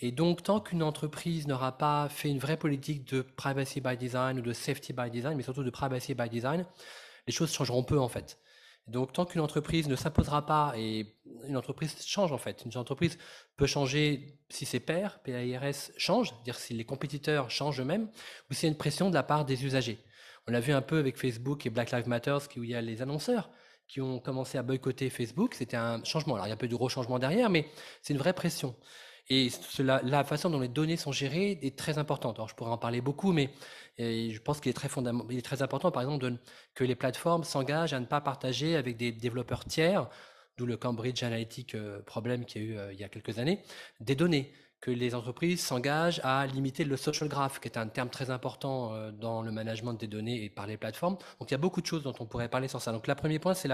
[0.00, 4.38] Et donc, tant qu'une entreprise n'aura pas fait une vraie politique de privacy by design
[4.38, 6.66] ou de safety by design, mais surtout de privacy by design,
[7.26, 8.38] les choses changeront peu en fait.
[8.86, 11.16] Donc, tant qu'une entreprise ne s'imposera pas, et
[11.48, 13.16] une entreprise change en fait, une entreprise
[13.56, 18.10] peut changer si ses pairs, PAIRS, changent, c'est-à-dire si les compétiteurs changent eux-mêmes,
[18.50, 20.04] ou s'il y a une pression de la part des usagers.
[20.46, 22.82] On l'a vu un peu avec Facebook et Black Lives Matter, où il y a
[22.82, 23.48] les annonceurs
[23.88, 25.54] qui ont commencé à boycotter Facebook.
[25.54, 26.34] C'était un changement.
[26.34, 27.68] Alors, il y a un peu de gros changements derrière, mais
[28.02, 28.74] c'est une vraie pression.
[29.30, 29.48] Et
[29.78, 32.36] la façon dont les données sont gérées est très importante.
[32.38, 33.50] Alors, je pourrais en parler beaucoup, mais
[33.98, 36.34] je pense qu'il est très important, par exemple,
[36.74, 40.08] que les plateformes s'engagent à ne pas partager avec des développeurs tiers,
[40.56, 43.38] d'où le Cambridge Analytic euh, problème qu'il y a eu euh, il y a quelques
[43.38, 43.60] années,
[44.00, 48.10] des données que les entreprises s'engagent à limiter le social graph, qui est un terme
[48.10, 51.16] très important euh, dans le management des données et par les plateformes.
[51.40, 52.92] Donc il y a beaucoup de choses dont on pourrait parler sur ça.
[52.92, 53.70] Donc le premier point, c'est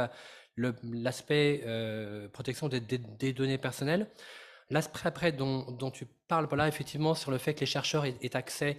[0.57, 1.65] l'aspect
[2.33, 4.09] protection des, données personnelles.
[4.71, 8.79] L'aspect après dont, tu parles, voilà, effectivement, sur le fait que les chercheurs aient, accès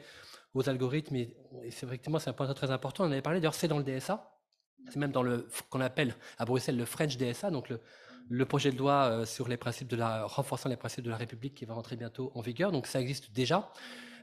[0.53, 1.35] aux algorithmes, et,
[1.69, 3.05] c'est effectivement c'est un point très important.
[3.05, 4.31] On avait parlé, d'ailleurs, c'est dans le DSA,
[4.89, 7.69] c'est même dans le qu'on appelle à Bruxelles le French DSA, donc
[8.29, 11.17] le, projet de loi euh, sur les principes de la renforçant les principes de la
[11.17, 12.71] République qui va rentrer bientôt en vigueur.
[12.71, 13.71] Donc ça existe déjà.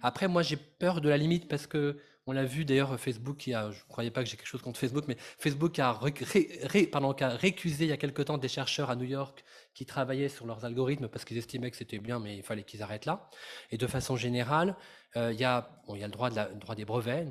[0.02, 1.98] Après, moi, j'ai peur de la limite parce que
[2.28, 4.60] on l'a vu d'ailleurs, Facebook, qui a, je ne croyais pas que j'ai quelque chose
[4.60, 9.06] contre Facebook, mais Facebook a, récusé il y a quelque temps des chercheurs à New
[9.06, 12.64] York qui travaillaient sur leurs algorithmes parce qu'ils estimaient que c'était bien, mais il fallait
[12.64, 13.30] qu'ils arrêtent là.
[13.70, 14.76] Et de façon générale,
[15.16, 17.26] euh, il, y a, le droit, de la, droit des brevets,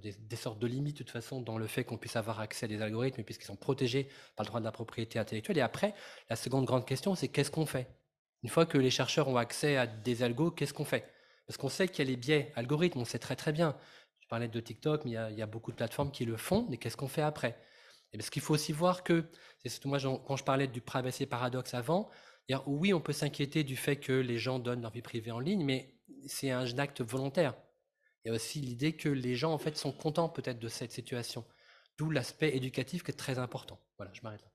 [0.00, 2.68] des, sortes de limites de toute façon dans le fait qu'on puisse avoir accès à
[2.68, 5.58] des algorithmes puisqu'ils sont protégés par le droit de la propriété intellectuelle.
[5.58, 5.92] Et après,
[6.30, 7.88] la seconde grande question, c'est qu'est-ce qu'on fait?
[8.44, 11.10] Une fois que les chercheurs ont accès à des algos, qu'est-ce qu'on fait?
[11.46, 13.76] Parce qu'on sait qu'il y a les biais algorithmes, on sait très très bien.
[14.26, 16.78] Je parlais de TikTok, mais il y, a, beaucoup de plateformes qui le font, mais
[16.78, 17.56] qu'est-ce qu'on fait après?
[18.12, 19.30] Et Parce qu'il faut aussi voir que,
[19.64, 22.10] c'est moi quand je parlais du privacy paradoxe avant,
[22.66, 25.64] oui, on peut s'inquiéter du fait que les gens donnent leur vie privée en ligne,
[25.64, 25.94] mais
[26.26, 27.54] c'est un acte volontaire.
[28.24, 30.90] Il y a aussi l'idée que les gens en fait sont contents peut-être de cette
[30.90, 31.44] situation,
[31.96, 33.80] d'où l'aspect éducatif qui est très important.
[33.96, 34.50] Voilà, je m'arrête là.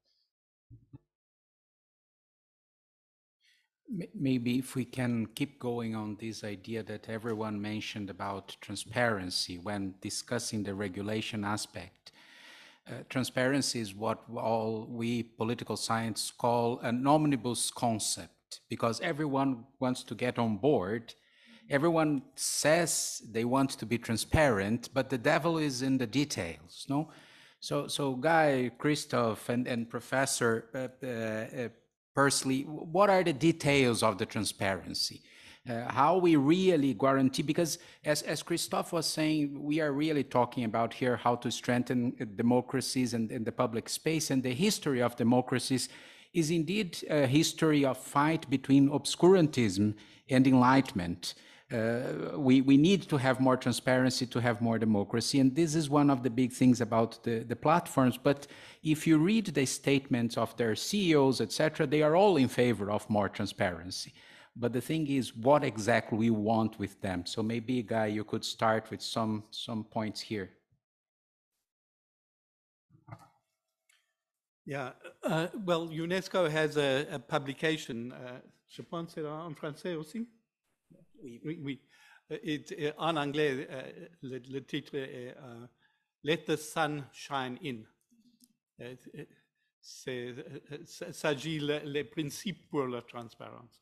[4.13, 9.95] Maybe if we can keep going on this idea that everyone mentioned about transparency when
[10.01, 12.11] discussing the regulation aspect.
[12.87, 20.03] Uh, transparency is what all we political science call an omnibus concept because everyone wants
[20.03, 21.13] to get on board.
[21.69, 27.09] Everyone says they want to be transparent, but the devil is in the details, no?
[27.59, 31.69] So, so Guy, Christoph, and, and Professor uh, uh,
[32.15, 35.21] Persley, what are the details of the transparency?
[35.69, 40.63] Uh, how we really guarantee, because as, as Christoph was saying, we are really talking
[40.63, 45.15] about here how to strengthen democracies and, and the public space, and the history of
[45.15, 45.87] democracies
[46.33, 49.93] is indeed a history of fight between obscurantism
[50.29, 51.35] and enlightenment.
[51.71, 55.39] Uh, we, we need to have more transparency to have more democracy.
[55.39, 58.17] And this is one of the big things about the, the platforms.
[58.17, 58.47] But
[58.83, 63.09] if you read the statements of their CEOs, etc., they are all in favor of
[63.09, 64.13] more transparency.
[64.53, 67.25] But the thing is, what exactly we want with them.
[67.25, 70.49] So maybe, Guy, you could start with some, some points here.
[74.65, 74.91] Yeah,
[75.23, 80.27] uh, well, UNESCO has a, a publication, uh, je pense en français aussi?
[81.23, 81.59] Oui, oui.
[81.61, 81.81] oui.
[82.43, 85.67] It, uh, en anglais, uh, le, le, titre est uh,
[86.23, 87.83] Let the Sun Shine In.
[88.79, 88.95] Uh,
[89.81, 93.81] s'agit les le principes pour la transparence.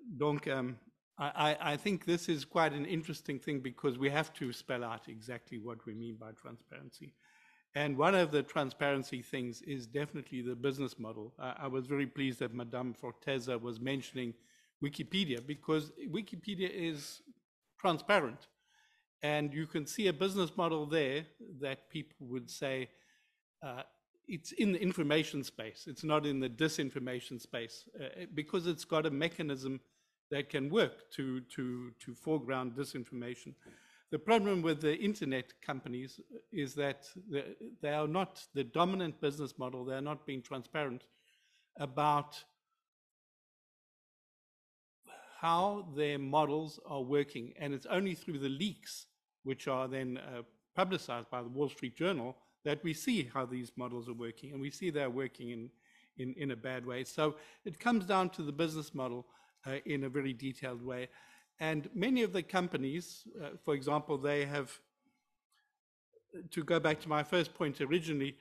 [0.00, 0.76] Donc, um,
[1.18, 5.08] I, I, think this is quite an interesting thing because we have to spell out
[5.08, 7.14] exactly what we mean by transparency.
[7.74, 11.34] And one of the transparency things is definitely the business model.
[11.38, 14.34] Uh, I was very pleased that Madame Forteza was mentioning
[14.82, 17.22] Wikipedia because Wikipedia is
[17.80, 18.48] transparent.
[19.22, 21.26] And you can see a business model there
[21.60, 22.88] that people would say
[23.62, 23.82] uh,
[24.26, 25.84] it's in the information space.
[25.86, 29.80] It's not in the disinformation space uh, because it's got a mechanism
[30.30, 33.54] that can work to, to, to foreground disinformation.
[34.10, 36.20] The problem with the internet companies
[36.50, 37.06] is that
[37.80, 39.84] they are not the dominant business model.
[39.84, 41.04] They're not being transparent
[41.78, 42.42] about
[45.42, 47.52] how their models are working.
[47.58, 49.06] And it's only through the leaks,
[49.42, 50.42] which are then uh,
[50.76, 54.52] publicized by the Wall Street Journal, that we see how these models are working.
[54.52, 55.68] And we see they're working in,
[56.16, 57.02] in, in a bad way.
[57.02, 57.34] So
[57.64, 59.26] it comes down to the business model
[59.66, 61.08] uh, in a very detailed way.
[61.58, 64.70] And many of the companies, uh, for example, they have,
[66.52, 68.36] to go back to my first point originally,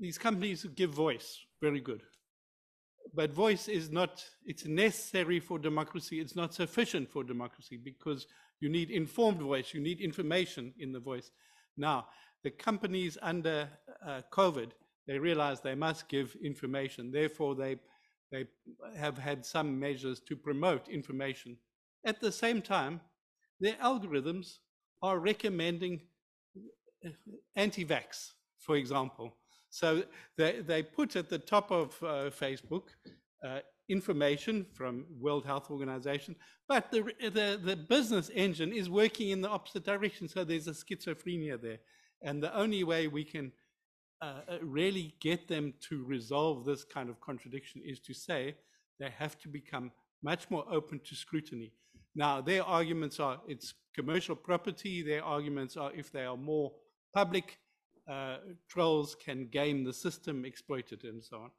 [0.00, 2.00] these companies give voice, very good
[3.14, 6.20] but voice is not, it's necessary for democracy.
[6.20, 8.26] It's not sufficient for democracy because
[8.60, 11.30] you need informed voice, you need information in the voice.
[11.76, 12.06] Now,
[12.42, 13.68] the companies under
[14.06, 14.70] uh, COVID,
[15.06, 17.10] they realize they must give information.
[17.12, 17.76] Therefore, they,
[18.32, 18.46] they
[18.96, 21.56] have had some measures to promote information.
[22.04, 23.00] At the same time,
[23.60, 24.58] their algorithms
[25.02, 26.00] are recommending
[27.04, 27.10] uh,
[27.54, 29.36] anti-vax, for example.
[29.74, 30.04] So
[30.36, 32.90] they, they put at the top of uh, Facebook
[33.44, 33.58] uh,
[33.88, 36.36] information from World Health Organization,
[36.68, 40.28] but the, the, the business engine is working in the opposite direction.
[40.28, 41.78] So there's a schizophrenia there.
[42.22, 43.50] And the only way we can
[44.22, 48.54] uh, uh really get them to resolve this kind of contradiction is to say
[49.00, 49.90] they have to become
[50.22, 51.72] much more open to scrutiny.
[52.14, 55.02] Now, their arguments are it's commercial property.
[55.02, 56.70] Their arguments are if they are more
[57.12, 57.58] public,
[58.08, 58.36] uh,
[58.68, 61.50] trolls can game the system, exploit it, and so on.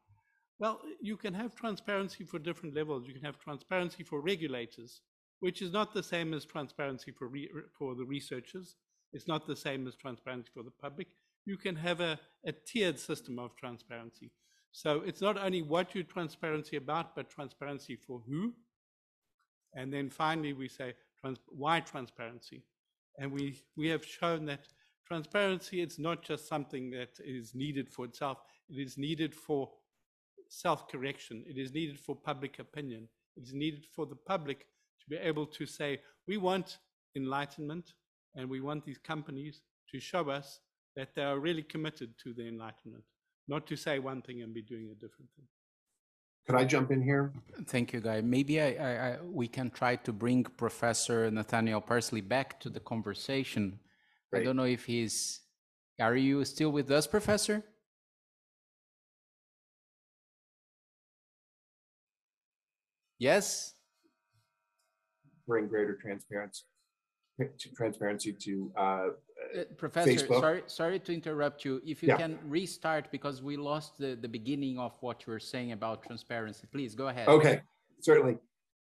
[0.60, 3.08] Well, you can have transparency for different levels.
[3.08, 5.02] You can have transparency for regulators,
[5.40, 7.30] which is not the same as transparency for,
[7.78, 8.76] for the researchers.
[9.12, 11.08] It's not the same as transparency for the public.
[11.46, 14.32] You can have a, a tiered system of transparency.
[14.72, 18.54] So it's not only what you're transparency about, but transparency for who.
[19.74, 22.64] And then finally, we say, trans why transparency?
[23.18, 24.68] And we, we have shown that
[25.08, 28.40] transparency is not just something that is needed for itself,
[28.70, 29.70] it is needed for
[30.50, 34.60] self-correction, it is needed for public opinion, it is needed for the public
[35.00, 36.78] to be able to say, we want
[37.16, 37.94] enlightenment
[38.36, 40.60] and we want these companies to show us
[40.96, 43.04] that they are really committed to the enlightenment,
[43.48, 45.46] not to say one thing and be doing a different thing.
[46.46, 47.34] Could I jump in here?
[47.66, 48.22] Thank you, Guy.
[48.22, 52.80] Maybe I, I, I, we can try to bring Professor Nathaniel Persley back to the
[52.80, 53.80] conversation
[54.36, 55.42] I don't know if he's.
[56.00, 57.64] Are you still with us, Professor?
[63.18, 63.74] Yes.
[65.48, 66.64] Bring greater transparency,
[67.40, 70.12] to transparency to uh, uh, Professor.
[70.12, 70.42] Facebook.
[70.42, 71.82] Sorry, sorry to interrupt you.
[71.86, 72.18] If you yeah.
[72.18, 76.68] can restart because we lost the, the beginning of what you were saying about transparency.
[76.72, 77.28] Please go ahead.
[77.28, 77.62] Okay.
[78.02, 78.38] certainly.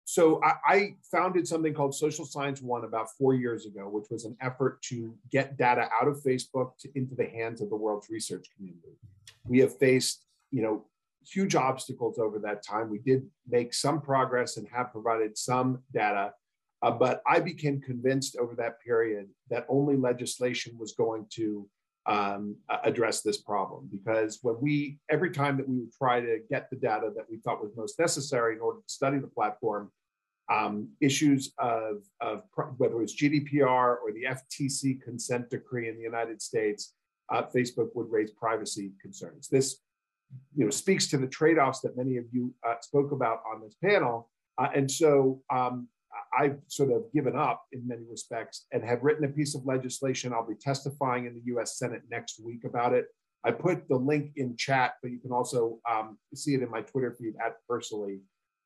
[0.06, 4.26] So I, I, founded something called Social Science One about four years ago, which was
[4.26, 8.10] an effort to get data out of Facebook to, into the hands of the world's
[8.10, 8.98] research community.
[9.46, 10.86] We have faced, you know,
[11.26, 12.90] huge obstacles over that time.
[12.90, 16.34] We did make some progress and have provided some data,
[16.82, 21.68] uh, but I became convinced over that period that only legislation was going to
[22.06, 23.90] um, address this problem.
[23.92, 27.38] Because when we every time that we would try to get the data that we
[27.38, 29.92] thought was most necessary in order to study the platform
[30.52, 32.44] um, issues of, of
[32.78, 36.94] whether it was gdpr or the ftc consent decree in the united states
[37.32, 39.48] uh, facebook would raise privacy concerns.
[39.48, 39.78] This
[40.56, 43.76] you know speaks to the trade-offs that many of you uh, spoke about on this
[43.84, 44.30] panel.
[44.58, 45.88] Uh, and so um,
[46.38, 50.34] I've sort of given up in many respects and have written a piece of legislation.
[50.34, 53.06] I'll be testifying in the US Senate next week about it.
[53.44, 56.82] I put the link in chat, but you can also um, see it in my
[56.82, 58.20] Twitter feed at personally.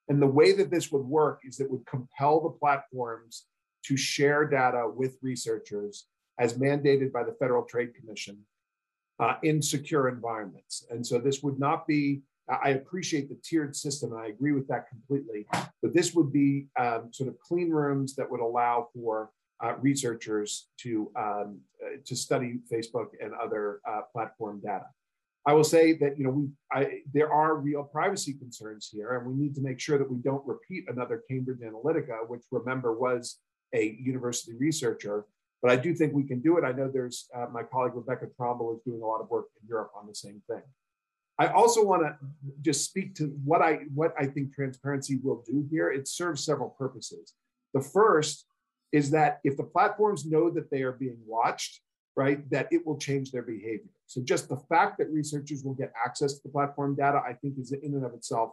[0.10, 3.46] And the way that this would work is it would compel the platforms
[3.86, 6.08] to share data with researchers
[6.40, 8.40] as mandated by the Federal Trade Commission
[9.20, 10.86] uh, in secure environments.
[10.90, 14.68] And so this would not be I appreciate the tiered system, and I agree with
[14.68, 15.48] that completely.
[15.82, 19.32] But this would be um, sort of clean rooms that would allow for
[19.64, 24.86] uh, researchers to um, uh, to study Facebook and other uh, platform data.
[25.48, 29.26] I will say that you know we I, there are real privacy concerns here, and
[29.26, 33.38] we need to make sure that we don't repeat another Cambridge Analytica, which remember was
[33.74, 35.26] a university researcher.
[35.62, 36.64] But I do think we can do it.
[36.64, 39.68] I know there's uh, my colleague Rebecca Tromble is doing a lot of work in
[39.68, 40.62] Europe on the same thing.
[41.38, 42.16] I also want to
[42.62, 45.92] just speak to what I what I think transparency will do here.
[45.92, 47.34] It serves several purposes.
[47.74, 48.46] The first
[48.94, 51.82] is that if the platforms know that they are being watched,
[52.16, 53.92] right, that it will change their behavior.
[54.06, 57.58] So just the fact that researchers will get access to the platform data, I think,
[57.60, 58.52] is in and of itself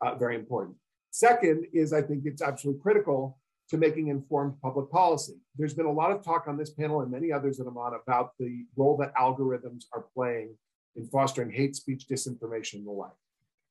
[0.00, 0.76] uh, very important.
[1.10, 3.38] Second is I think it's absolutely critical
[3.70, 5.34] to making informed public policy.
[5.56, 7.94] There's been a lot of talk on this panel and many others that I'm on
[7.94, 10.56] about the role that algorithms are playing
[10.96, 13.10] in fostering hate speech, disinformation, and the like.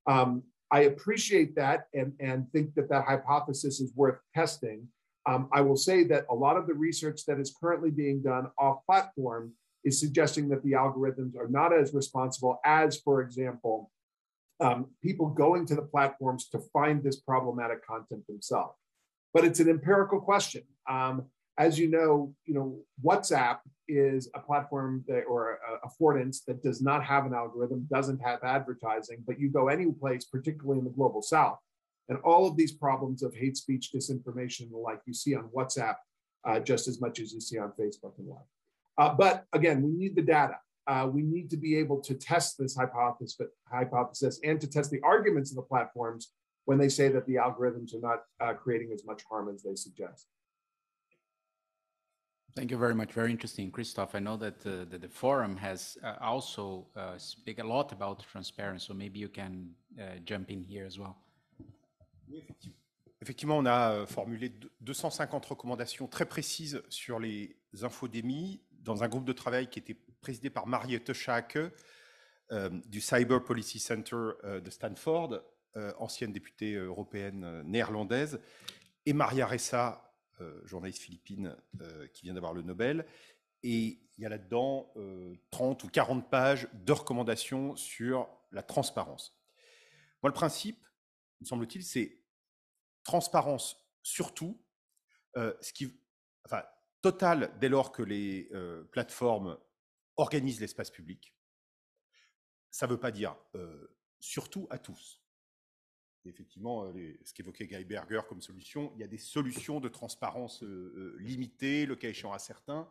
[0.07, 4.88] Um, I appreciate that and, and think that that hypothesis is worth testing.
[5.28, 8.47] Um, I will say that a lot of the research that is currently being done
[8.57, 9.53] off platform
[9.84, 13.91] is suggesting that the algorithms are not as responsible as, for example,
[14.59, 18.76] um, people going to the platforms to find this problematic content themselves.
[19.34, 20.63] But it's an empirical question.
[20.89, 21.26] Um,
[21.57, 23.59] as you know, you know, WhatsApp
[23.92, 28.44] is a platform that, or a, affordance that does not have an algorithm, doesn't have
[28.44, 31.60] advertising, but you go any place, particularly in the global south,
[32.10, 35.50] and all of these problems of hate speech, disinformation, and the like you see on
[35.56, 35.96] WhatsApp
[36.46, 38.39] uh, just as much as you see on Facebook and like.
[38.98, 40.58] Uh, but again, we need the data.
[40.88, 43.39] Uh, we need to be able to test this hypothesis,
[43.72, 46.34] hypothesis and to test the arguments of the platforms
[46.66, 49.76] when they say that the algorithms are not uh, creating as much harm as they
[49.76, 50.28] suggest.
[52.54, 53.14] Thank you very much.
[53.14, 54.14] Very interesting, Christophe.
[54.14, 58.26] I know that uh, the, the, forum has uh, also uh, speak a lot about
[58.30, 61.16] transparency, so maybe you can uh, jump in here as well.
[63.22, 69.26] Effectivement, on a euh, formulé 250 recommandations très précises sur les infodémies dans un groupe
[69.26, 71.60] de travail qui était présidé par Mariette Schaake
[72.52, 75.41] euh, du Cyber Policy Center euh, de Stanford,
[75.99, 78.41] ancienne députée européenne néerlandaise,
[79.06, 80.11] et Maria Ressa,
[80.66, 83.06] journaliste philippine euh, qui vient d'avoir le Nobel.
[83.64, 84.92] Et il y a là-dedans
[85.52, 89.38] 30 euh, ou 40 pages de recommandations sur la transparence.
[90.24, 90.84] Moi, le principe,
[91.40, 92.20] me semble-t-il, c'est
[93.04, 94.62] transparence surtout,
[95.36, 95.92] ce qui,
[96.46, 96.64] enfin,
[97.02, 98.52] total dès lors que les
[98.91, 99.58] plateformes
[100.18, 101.36] organisent l'espace public.
[102.70, 103.36] Ça ne veut pas dire
[104.20, 105.20] surtout à tous
[106.30, 110.64] effectivement, euh, ce qu'évoquait Guy Berger comme solution, il y a des solutions de transparence
[110.64, 112.89] euh, euh, limitées, le cas échéant à certains,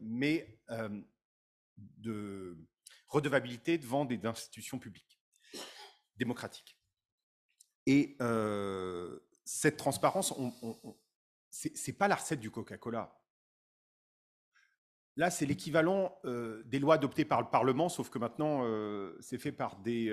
[0.00, 0.58] mais
[1.76, 2.56] de
[3.08, 5.20] redevabilité devant des institutions publiques,
[6.16, 6.76] démocratiques.
[7.86, 8.16] Et
[9.44, 10.34] cette transparence,
[11.50, 13.16] ce n'est pas la recette du Coca-Cola.
[15.16, 16.18] Là, c'est l'équivalent
[16.64, 18.64] des lois adoptées par le Parlement, sauf que maintenant,
[19.20, 20.10] c'est fait par des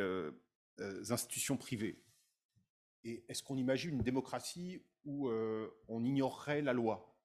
[0.80, 2.03] institutions privées.
[3.03, 7.18] Et est-ce qu'on imagine une démocratie où euh, on ignorerait la loi,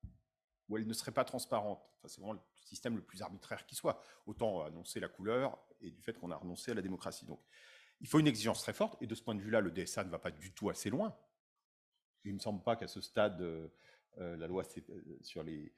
[0.69, 1.83] où elle ne serait pas transparente?
[2.07, 4.01] C'est vraiment le système le plus arbitraire qui soit.
[4.27, 7.27] Autant annoncer la couleur et du fait qu'on a renoncé à la démocratie.
[7.27, 7.41] Donc,
[8.01, 9.01] il faut une exigence très forte.
[9.03, 11.17] Et de ce point de vue-là, le DSA ne va pas du tout assez loin.
[12.25, 13.69] Il ne me semble pas qu'à ce stade, euh,
[14.17, 14.65] la loi
[15.21, 15.75] sur les,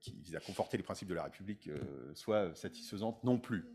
[0.00, 1.68] qui vise à conforter les principes de la République
[2.14, 3.66] soit satisfaisante non plus.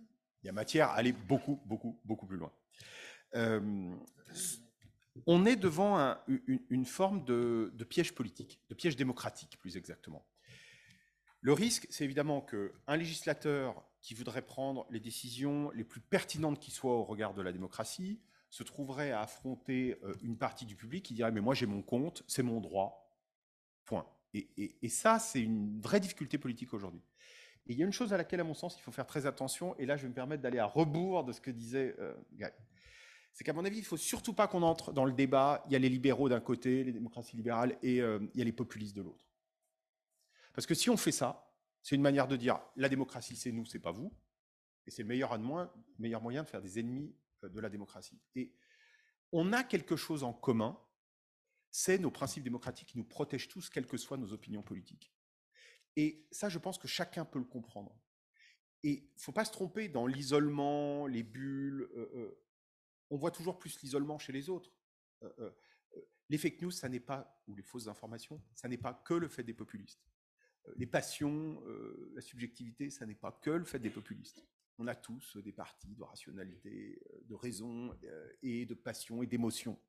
[0.44, 2.54] Il y a matière à aller beaucoup, beaucoup, beaucoup plus loin.
[3.36, 3.96] Euh,
[5.26, 10.26] on est devant une, forme de, piège politique, de piège démocratique plus exactement.
[11.42, 16.72] Le risque, c'est évidemment qu'un législateur qui voudrait prendre les décisions les plus pertinentes qui
[16.72, 21.04] soient au regard de la démocratie se trouverait à affronter euh, une partie du public
[21.04, 23.14] qui dirait mais moi j'ai mon compte, c'est mon droit,
[23.86, 24.08] point.
[24.34, 27.02] Et, ça, c'est une vraie difficulté politique aujourd'hui.
[27.66, 29.26] Et il y a une chose à laquelle, à mon sens, il faut faire très
[29.26, 32.14] attention, et là je vais me permettre d'aller à rebours de ce que disait euh,
[33.34, 35.64] c'est qu'à mon avis, il ne faut surtout pas qu'on entre dans le débat.
[35.68, 38.46] Il y a les libéraux d'un côté, les démocraties libérales, et euh, il y a
[38.46, 39.28] les populistes de l'autre.
[40.54, 43.66] Parce que si on fait ça, c'est une manière de dire la démocratie, c'est nous,
[43.66, 44.12] c'est pas vous.
[44.88, 45.38] Et c'est le meilleur,
[46.00, 48.20] meilleur moyen de faire des ennemis euh, de la démocratie.
[48.36, 48.54] Et
[49.32, 50.80] on a quelque chose en commun,
[51.70, 55.14] c'est nos principes démocratiques qui nous protègent tous, quelles que soient nos opinions politiques.
[55.96, 57.96] Et ça, je pense que chacun peut le comprendre.
[58.84, 61.90] Et il ne faut pas se tromper dans l'isolement, les bulles.
[61.96, 62.44] Euh,
[63.10, 64.72] on voit toujours plus l'isolement chez les autres.
[65.24, 65.52] Euh, euh,
[65.96, 69.14] euh, les fake news, ça n'est pas, ou les fausses informations, ça n'est pas que
[69.14, 70.06] le fait des populistes.
[70.76, 71.64] les passions,
[72.14, 74.46] la subjectivité, ça n'est pas que le fait des populistes.
[74.78, 77.98] On a tous des parties de rationalité, de raison
[78.42, 79.80] et de passion et d'émotion.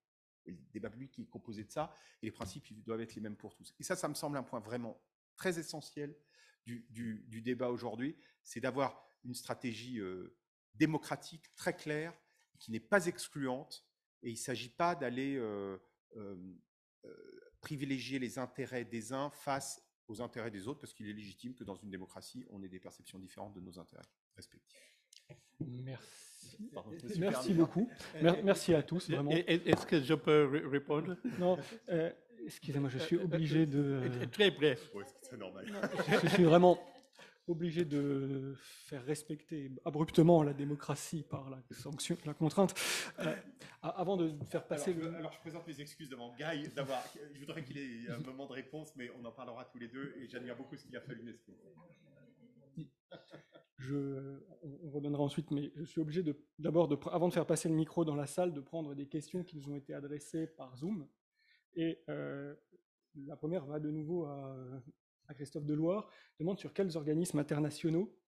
[0.47, 1.93] Le débat public est composé de ça,
[2.23, 3.75] et les principes doivent être les mêmes pour tous.
[3.81, 5.03] Et ça, ça me semble un point vraiment
[5.35, 6.17] très essentiel
[6.65, 10.01] du débat aujourd'hui, c'est d'avoir une stratégie
[10.75, 12.15] démocratique très claire
[12.59, 13.85] qui n'est pas excluante,
[14.23, 15.77] et il ne s'agit pas d'aller euh,
[16.17, 16.37] euh,
[17.05, 17.11] euh,
[17.61, 21.65] privilégier les intérêts des uns face aux intérêts des autres, parce qu'il est légitime que
[21.65, 24.07] dans une démocratie, on ait des perceptions différentes de nos intérêts
[24.37, 24.97] respectifs.
[25.61, 26.59] Merci.
[27.19, 27.91] Merci beaucoup.
[28.23, 29.11] Merci à tous.
[29.11, 31.17] Est-ce que je peux répondre?
[31.39, 31.59] Non.
[32.45, 34.01] Excusez-moi, je suis obligé de.
[34.33, 34.91] Très bref.
[35.23, 35.67] c'est normal.
[36.23, 36.79] Je suis vraiment
[37.49, 42.75] obligé de faire respecter abruptement la démocratie par la sanction, la contrainte.
[43.21, 43.35] Euh,
[43.83, 47.03] avant de faire passer alors, alors, je présente mes excuses devant Guy d'avoir.
[47.33, 50.15] Je voudrais qu'il ait un moment de réponse, mais on en parlera tous les deux
[50.19, 51.53] et j'admire beaucoup ce qu'il a fait l'UNESCO.
[53.79, 56.25] Je, on reviendra ensuite, mais je suis obligé
[56.59, 59.45] d'abord, de, avant de faire passer le micro dans la salle, de prendre des questions
[59.45, 61.09] qui nous ont été adressées par Zoom.
[61.75, 62.57] Et euh,
[63.15, 64.57] la première va de nouveau à
[65.29, 66.11] à Christophe Deloire,
[66.41, 68.19] demande sur quels organismes internationaux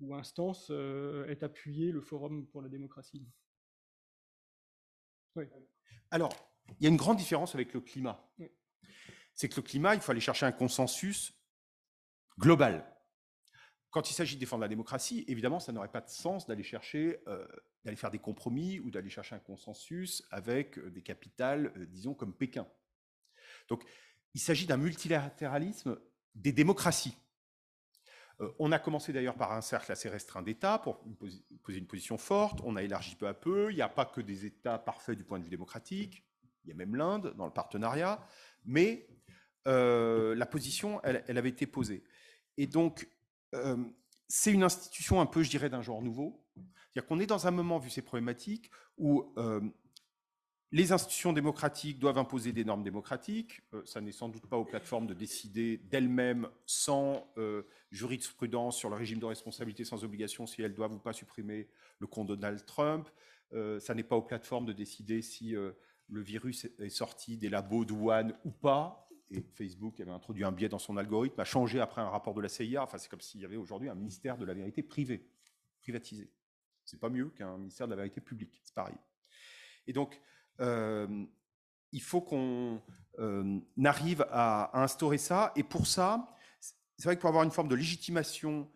[0.00, 3.26] ou instances euh, est appuyé le Forum pour la démocratie.
[6.10, 6.32] Alors,
[6.78, 8.24] il y a une grande différence avec le climat.
[9.34, 11.34] C'est que le climat, il faut aller chercher un consensus
[12.38, 12.88] global.
[13.90, 17.20] Quand il s'agit de défendre la démocratie, évidemment, ça n'aurait pas de sens d'aller chercher,
[17.26, 17.46] euh,
[17.84, 22.34] d'aller faire des compromis ou d'aller chercher un consensus avec euh, des capitales, disons, comme
[22.34, 22.66] Pékin.
[23.68, 23.84] Donc,
[24.34, 25.98] il s'agit d'un multilatéralisme
[26.34, 27.16] des démocraties.
[28.40, 31.00] Euh, on a commencé d'ailleurs par un cercle assez restreint d'États pour
[31.62, 32.60] poser une position forte.
[32.64, 33.70] On a élargi peu à peu.
[33.70, 36.24] Il n'y a pas que des États parfaits du point de vue démocratique.
[36.64, 38.26] Il y a même l'Inde dans le partenariat.
[38.64, 39.06] Mais
[39.66, 42.02] euh, la position, elle, avait été posée.
[42.56, 43.08] Et donc,
[43.54, 43.76] euh,
[44.28, 46.44] c'est une institution un peu, je dirais, d'un genre nouveau.
[46.56, 49.34] C'est-à-dire qu'on est dans un moment, vu ces problématiques, où
[50.74, 53.62] les institutions démocratiques doivent imposer des normes démocratiques.
[53.74, 58.90] Euh, ça n'est sans doute pas aux plateformes de décider d'elles-mêmes, sans euh, jurisprudence sur
[58.90, 61.68] le régime de responsabilité sans obligation, si elles doivent ou pas supprimer
[62.00, 63.08] le compte Donald Trump.
[63.52, 67.86] Euh, ça n'est pas aux plateformes de décider si le virus est sorti des labos
[67.92, 69.08] Wuhan ou pas.
[69.30, 72.40] Et Facebook avait introduit un biais dans son algorithme, a changé après un rapport de
[72.40, 72.82] la CIA.
[72.82, 75.24] Enfin, c'est comme s'il y avait aujourd'hui un ministère de la vérité privé,
[75.78, 76.32] privatisé.
[76.84, 78.96] C'est pas mieux qu'un ministère de la vérité publique, c'est pareil.
[79.86, 80.20] Et donc,
[80.60, 82.80] il faut qu'on
[83.84, 85.52] arrive à, instaurer ça.
[85.56, 88.70] Et pour ça, c'est vrai que pour avoir une forme de légitimation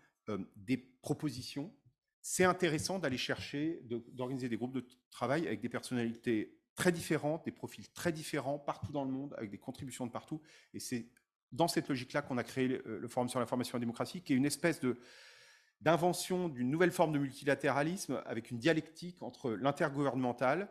[0.56, 1.72] des propositions,
[2.20, 3.80] c'est intéressant d'aller chercher,
[4.12, 8.92] d'organiser des groupes de travail avec des personnalités très différentes, des profils très différents partout
[8.92, 10.40] dans le monde, avec des contributions de partout.
[10.74, 11.08] Et c'est
[11.52, 14.36] dans cette logique-là qu'on a créé le, Forum sur l'information et la démocratie, qui est
[14.36, 14.98] une espèce de
[15.80, 20.68] d'invention d'une nouvelle forme de multilatéralisme avec une dialectique entre l'intergouvernemental,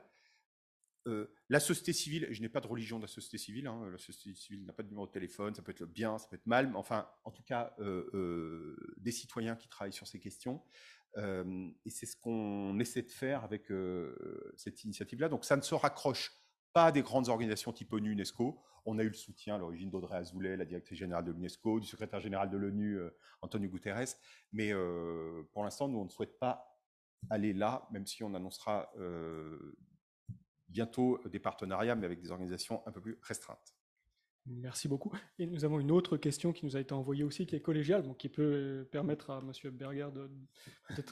[1.07, 3.97] euh, la société civile, je n'ai pas de religion de la société civile, hein, la
[3.97, 6.45] société civile n'a pas de numéro de téléphone, ça peut être bien, ça peut être
[6.45, 10.61] mal, mais enfin, en tout cas, euh, euh, des citoyens qui travaillent sur ces questions.
[11.15, 13.71] et c'est ce qu'on essaie de faire avec
[14.55, 15.29] cette initiative-là.
[15.29, 16.31] Donc ça ne se raccroche
[16.73, 18.61] pas à des grandes organisations type ONU, UNESCO.
[18.85, 21.87] On a eu le soutien à l'origine d'Audrey Azoulay, la directrice générale de l'UNESCO, du
[21.87, 22.99] secrétaire général de l'ONU,
[23.41, 24.15] Antonio Guterres.
[24.51, 24.73] Mais
[25.53, 26.77] pour l'instant, nous, on ne souhaite pas
[27.31, 28.91] aller là, même si on annoncera
[30.67, 33.73] bientôt des partenariats, mais avec des organisations un peu plus restreintes.
[34.49, 35.11] Merci beaucoup.
[35.39, 38.03] Et nous avons une autre question qui nous a été envoyée aussi, qui est collégiale,
[38.03, 39.71] donc qui peut euh, permettre à M.
[39.71, 40.29] Berger de,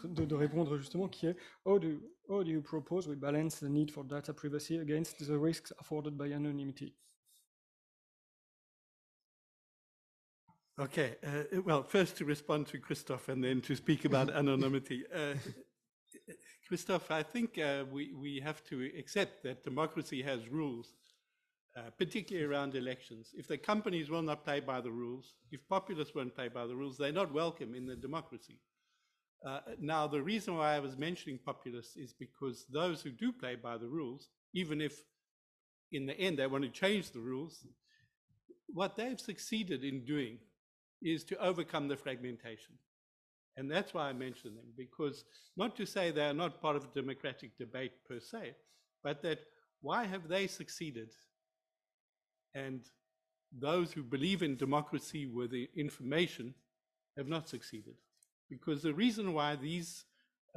[0.06, 3.64] de, de, répondre justement, qui est how do, how do you propose we balance the
[3.64, 6.96] need for data privacy against the risks afforded by anonymity?
[10.78, 15.04] Okay, uh, well, first to respond to Christophe and then to speak about anonymity.
[15.14, 15.36] Uh,
[16.68, 20.94] Christophe, I think uh, we, we have to accept that democracy has rules
[21.78, 23.32] uh, particularly around elections.
[23.36, 26.76] If the companies will not play by the rules, if populists won't play by the
[26.76, 28.60] rules, they're not welcome in the democracy.
[29.46, 33.56] Uh, now, the reason why I was mentioning populists is because those who do play
[33.56, 35.04] by the rules, even if
[35.92, 37.66] in the end they want to change the rules,
[38.68, 40.40] what they've succeeded in doing
[41.02, 42.76] is to overcome the fragmentation.
[43.58, 45.24] And that's why I mention them, because
[45.56, 48.56] not to say they are not part of democratic debate per se,
[49.04, 49.40] but that
[49.82, 51.10] why have they succeeded
[52.54, 52.82] and
[53.58, 56.54] those who believe in democracy with the information
[57.18, 57.96] have not succeeded.
[58.50, 60.06] Because the reason why these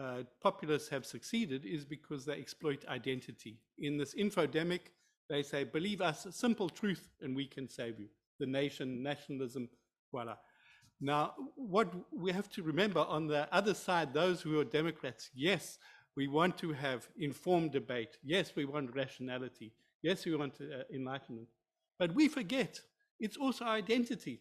[0.02, 3.58] uh, populists have succeeded is because they exploit identity.
[3.78, 4.80] In this infodemic,
[5.28, 8.08] they say, believe us, simple truth, and we can save you.
[8.40, 9.68] The nation, nationalism,
[10.10, 10.36] voila.
[11.00, 15.78] Now, what we have to remember on the other side, those who are Democrats, yes,
[16.16, 18.18] we want to have informed debate.
[18.24, 19.72] Yes, we want rationality.
[20.02, 21.48] Yes, we want uh, enlightenment.
[21.98, 22.80] But we forget
[23.20, 24.40] it's also identity.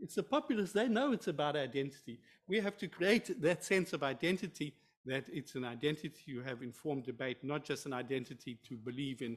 [0.00, 2.20] It's the populace, they know it's about identity.
[2.46, 4.74] We have to create that sense of identity
[5.04, 9.36] that it's an identity you have informed debate, not just an identity to believe in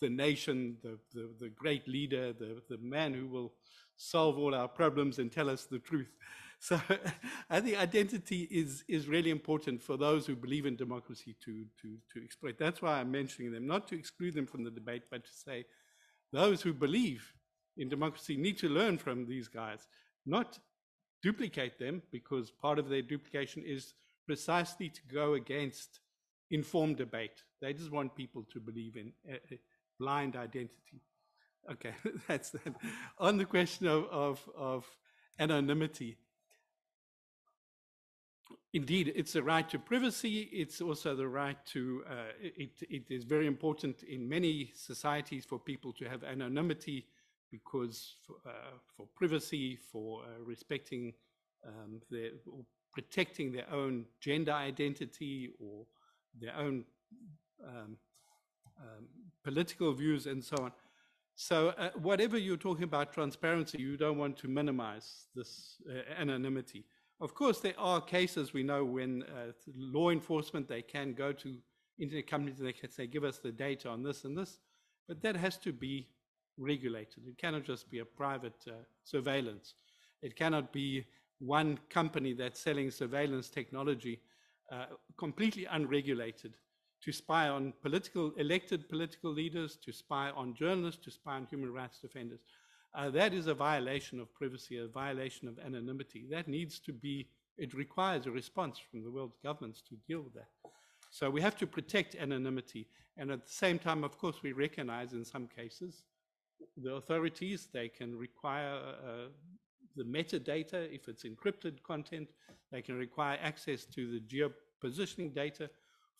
[0.00, 3.52] the nation, the, the, the great leader, the, the man who will
[3.96, 6.10] solve all our problems and tell us the truth.
[6.58, 6.80] So
[7.50, 11.98] I think identity is, is really important for those who believe in democracy to, to,
[12.14, 12.56] to exploit.
[12.58, 15.66] That's why I'm mentioning them, not to exclude them from the debate, but to say
[16.32, 17.30] those who believe
[17.76, 19.86] in democracy need to learn from these guys,
[20.24, 20.58] not
[21.22, 23.92] duplicate them, because part of their duplication is
[24.24, 26.00] precisely to go against
[26.50, 27.42] informed debate.
[27.60, 29.58] They just want people to believe in a,
[29.98, 31.00] blind identity.
[31.70, 31.94] Okay,
[32.28, 32.74] that's that.
[33.18, 34.86] On the question of, of, of
[35.38, 36.16] anonymity,
[38.72, 40.48] indeed, it's a right to privacy.
[40.52, 45.58] It's also the right to, uh, it, it is very important in many societies for
[45.58, 47.06] people to have anonymity
[47.50, 51.14] because for, uh, for privacy, for uh, respecting
[51.66, 52.30] um, their,
[52.92, 55.86] protecting their own gender identity or
[56.40, 56.84] their own
[57.66, 57.96] um,
[58.80, 59.06] um,
[59.42, 60.72] political views and so on.
[61.34, 66.84] So uh, whatever you're talking about transparency, you don't want to minimize this uh, anonymity.
[67.20, 71.56] Of course, there are cases we know when uh, law enforcement, they can go to
[71.98, 74.58] internet companies, and they can say, give us the data on this and this,
[75.08, 76.08] but that has to be
[76.58, 77.26] regulated.
[77.26, 78.72] It cannot just be a private uh,
[79.04, 79.74] surveillance.
[80.22, 81.06] It cannot be
[81.38, 84.20] one company that's selling surveillance technology
[84.72, 84.86] uh,
[85.18, 86.54] completely unregulated
[87.02, 91.72] to spy on political, elected political leaders, to spy on journalists, to spy on human
[91.72, 92.40] rights defenders.
[92.94, 96.24] Uh, that is a violation of privacy, a violation of anonymity.
[96.30, 97.28] That needs to be,
[97.58, 100.48] it requires a response from the world's governments to deal with that.
[101.10, 102.88] So we have to protect anonymity.
[103.18, 106.04] And at the same time, of course, we recognize in some cases
[106.76, 109.28] the authorities, they can require uh,
[109.94, 112.28] the metadata if it's encrypted content.
[112.72, 115.70] They can require access to the geopositioning data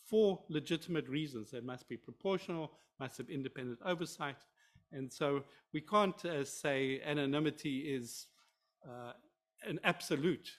[0.08, 1.50] for legitimate reasons.
[1.50, 4.36] They must be proportional, must have independent oversight,
[4.92, 5.42] and so
[5.72, 8.26] we can't uh, say anonymity is
[8.86, 9.12] uh,
[9.66, 10.50] an absolute,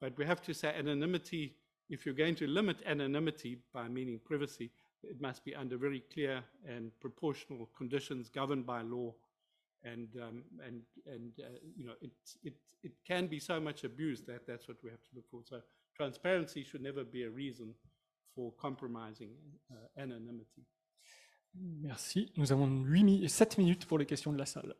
[0.00, 1.56] but we have to say anonymity,
[1.90, 4.70] if you're going to limit anonymity by meaning privacy,
[5.02, 9.14] it must be under very clear and proportional conditions governed by law.
[9.84, 12.10] And, um, and, and uh, you know, it,
[12.42, 15.42] it, it can be so much abused that that's what we have to look for.
[15.44, 15.60] So
[15.96, 17.74] transparency should never be a reason
[18.36, 19.30] for compromising
[19.70, 20.62] uh, anonymity.
[21.54, 22.30] Merci.
[22.36, 24.74] Nous avons 8 7 minutes pour les questions de la salle.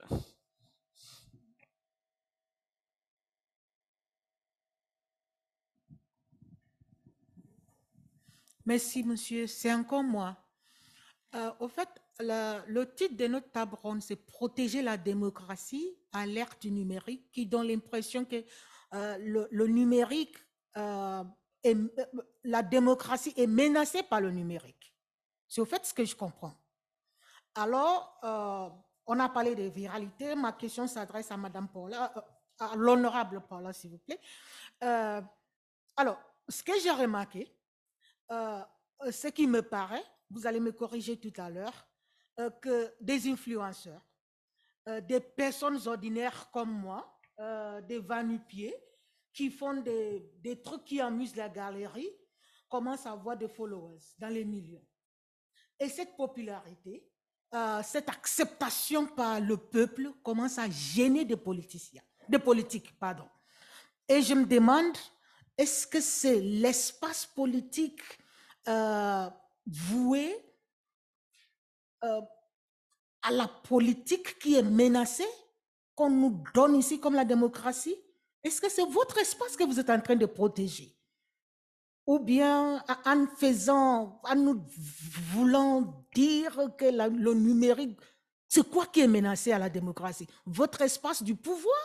[8.67, 9.47] Merci, monsieur.
[9.47, 10.37] C'est encore moi.
[11.35, 11.89] Euh, au fait,
[12.19, 17.47] le titre de notre table ronde, c'est Protéger la démocratie à l'ère du numérique, qui
[17.47, 18.45] donne l'impression que
[18.95, 20.37] euh, le, numérique,
[20.77, 21.25] euh,
[22.45, 24.95] la démocratie est menacée par le numérique.
[25.49, 26.55] C'est au fait ce que je comprends.
[27.55, 28.69] Alors, euh,
[29.07, 30.35] on a parlé de viralité.
[30.35, 32.21] Ma question s'adresse à Madame Paula, euh,
[32.59, 34.21] à l'honorable Paula, s'il vous plaît.
[34.85, 35.23] Euh,
[35.97, 36.19] alors,
[36.49, 37.53] ce que j'ai remarqué,
[38.29, 41.89] ce qui me paraît, vous allez me corriger tout à l'heure,
[42.61, 44.03] que des influenceurs
[44.89, 48.75] euh, des personnes ordinaires comme moi, euh, des vanupiers,
[49.37, 52.11] qui font des, des trucs qui amusent la galerie,
[52.71, 54.85] commencent à avoir des followers dans les millions.
[55.79, 57.07] Et cette popularité,
[57.55, 63.29] euh, cette acceptation par le peuple commence à gêner des politiciens, des politiques, pardon.
[64.09, 64.97] Et je me demande,
[65.59, 68.01] est-ce que c'est l'espace politique
[68.67, 69.29] euh,
[69.67, 70.35] voué
[72.05, 72.23] euh,
[73.21, 75.29] à la politique qui est menacée,
[75.95, 77.97] qu'on nous donne ici comme la démocratie?
[78.47, 80.97] Est-ce que c'est votre espace que vous êtes en train de protéger?
[82.07, 84.65] Ou bien en faisant, en nous
[85.33, 87.99] voulant dire que le numérique,
[88.47, 90.29] c'est quoi qui est menacé à la démocratie?
[90.47, 91.77] Votre espace du pouvoir?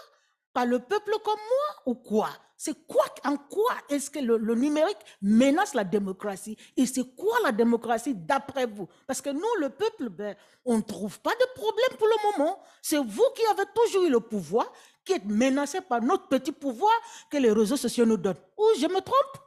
[0.53, 2.29] Par le peuple comme moi ou quoi?
[2.57, 6.57] C'est quoi, en quoi est-ce que le, le numérique menace la démocratie?
[6.75, 8.87] Et c'est quoi la démocratie d'après vous?
[9.07, 10.35] Parce que nous, le peuple, ben,
[10.65, 12.59] on ne trouve pas de problème pour le moment.
[12.81, 14.71] C'est vous qui avez toujours eu le pouvoir,
[15.05, 16.93] qui êtes menacé par notre petit pouvoir
[17.29, 18.35] que les réseaux sociaux nous donnent.
[18.57, 19.37] Ou je me trompe?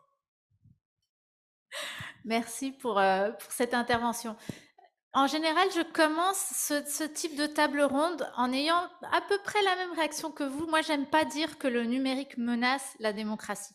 [2.24, 4.36] Merci pour, euh, pour cette intervention.
[5.12, 9.62] En général, je commence ce, ce type de table ronde en ayant à peu près
[9.62, 10.66] la même réaction que vous.
[10.66, 13.74] Moi, j'aime pas dire que le numérique menace la démocratie.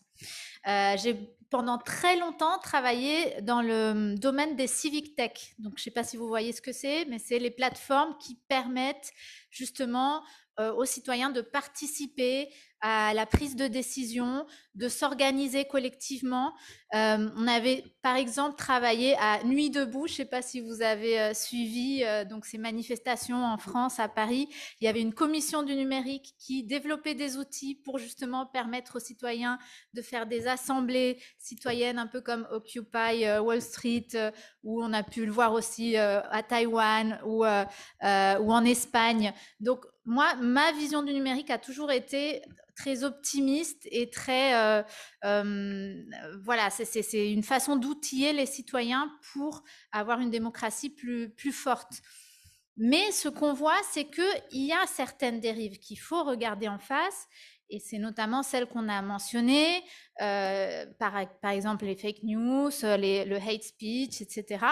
[0.66, 5.32] Euh, J'ai pendant très longtemps travaillé dans le domaine des civic tech.
[5.58, 8.16] Donc, je ne sais pas si vous voyez ce que c'est, mais c'est les plateformes
[8.18, 9.10] qui permettent
[9.50, 10.22] justement
[10.60, 12.48] euh, aux citoyens de participer
[12.80, 16.54] à la prise de décision, de s'organiser collectivement.
[16.94, 20.82] Euh, on avait par exemple travaillé à Nuit debout, je ne sais pas si vous
[20.82, 24.48] avez euh, suivi euh, donc ces manifestations en France, à Paris.
[24.80, 29.00] Il y avait une commission du numérique qui développait des outils pour justement permettre aux
[29.00, 29.58] citoyens
[29.92, 34.08] de faire des assemblées citoyennes, un peu comme Occupy Wall Street,
[34.64, 39.32] où on a pu le voir aussi à Taïwan ou en Espagne.
[39.60, 42.42] Donc moi, ma vision du numérique a toujours été
[42.80, 44.82] très optimiste et très euh,
[45.24, 45.94] euh,
[46.42, 49.62] voilà, c'est- une façon d'outiller les citoyens pour
[49.92, 51.92] avoir une démocratie plus, plus forte.
[52.76, 57.26] Mais ce qu'on voit, c'est qu'il y a certaines dérives qu'il faut regarder en face,
[57.68, 59.82] et c'est notamment celles qu'on a mentionnées,
[60.22, 64.64] euh, par, par exemple les fake news, les- le hate speech, etc.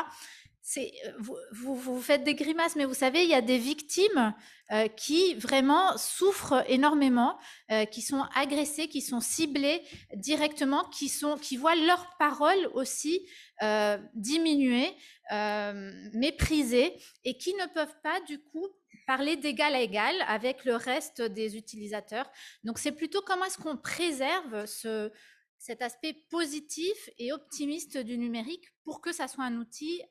[0.76, 4.34] Euh, vous, vous, vous faites des grimaces, mais vous savez, il y a des victimes
[4.70, 7.38] euh, qui vraiment souffrent énormément,
[7.70, 9.82] euh, qui sont agressées, qui sont ciblées
[10.14, 13.26] directement, qui, voient leur parole aussi
[13.62, 14.94] euh, diminuer,
[15.32, 18.66] euh, méprisée, et qui ne peuvent pas, du coup,
[19.06, 22.30] parler d'égal à égal avec le reste des utilisateurs.
[22.62, 25.10] Donc, c'est plutôt comment est-ce qu'on préserve ce,
[25.58, 30.02] cet aspect positif et optimiste du numérique pour que ça soit un outil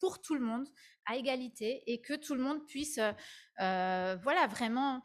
[0.00, 0.66] pour tout le monde,
[1.06, 3.12] à égalité, et que tout le monde puisse, euh,
[3.60, 5.02] euh, voilà, vraiment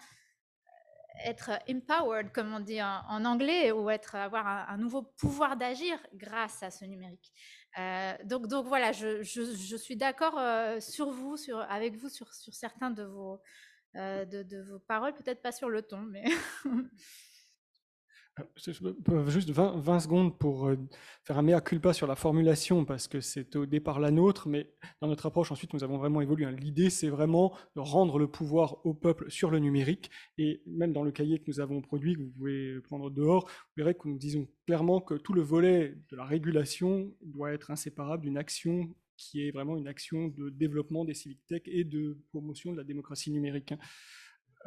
[1.25, 6.63] être empowered, comme on dit en, anglais, ou être avoir un, nouveau pouvoir d'agir grâce
[6.63, 7.31] à ce numérique.
[7.77, 12.33] Euh, donc, donc voilà, je, je- suis d'accord euh, sur vous, sur, avec vous sur,
[12.33, 13.41] sur certains de vos,
[13.95, 16.23] euh, de vos paroles, peut-être pas sur le ton, mais
[16.67, 18.28] Euh, je- je peux-
[19.27, 20.77] Juste 20, 20 secondes pour euh,
[21.23, 24.71] faire un mea culpa sur la formulation, parce que c'est au départ la nôtre, mais
[25.01, 26.45] dans notre approche, ensuite, nous avons vraiment évolué.
[26.45, 26.51] hein.
[26.51, 31.03] L'idée, c'est vraiment de rendre le pouvoir au peuple sur le numérique, et même dans
[31.03, 34.17] le cahier que nous avons produit, que vous pouvez prendre dehors, vous verrez que nous
[34.17, 39.45] disons clairement que tout le volet de la régulation doit être inséparable d'une action qui
[39.45, 43.31] est vraiment une action de développement des civic tech et de promotion de la démocratie
[43.31, 43.73] numérique.
[43.73, 43.79] hein.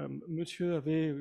[0.01, 1.15] Euh, monsieur avait...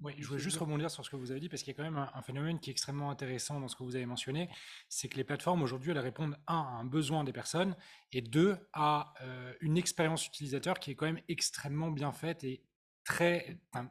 [0.00, 1.76] Oui, je voulais juste rebondir sur ce que vous avez dit, parce qu'il y a
[1.76, 4.48] quand même un, un phénomène qui est extrêmement intéressant dans ce que vous avez mentionné,
[4.88, 7.74] c'est que les plateformes aujourd'hui, elles répondent, un, à un besoin des personnes,
[8.12, 12.62] et deux, à euh, une expérience utilisateur qui est quand même extrêmement bien faite et
[13.02, 13.58] très...
[13.72, 13.90] enfin,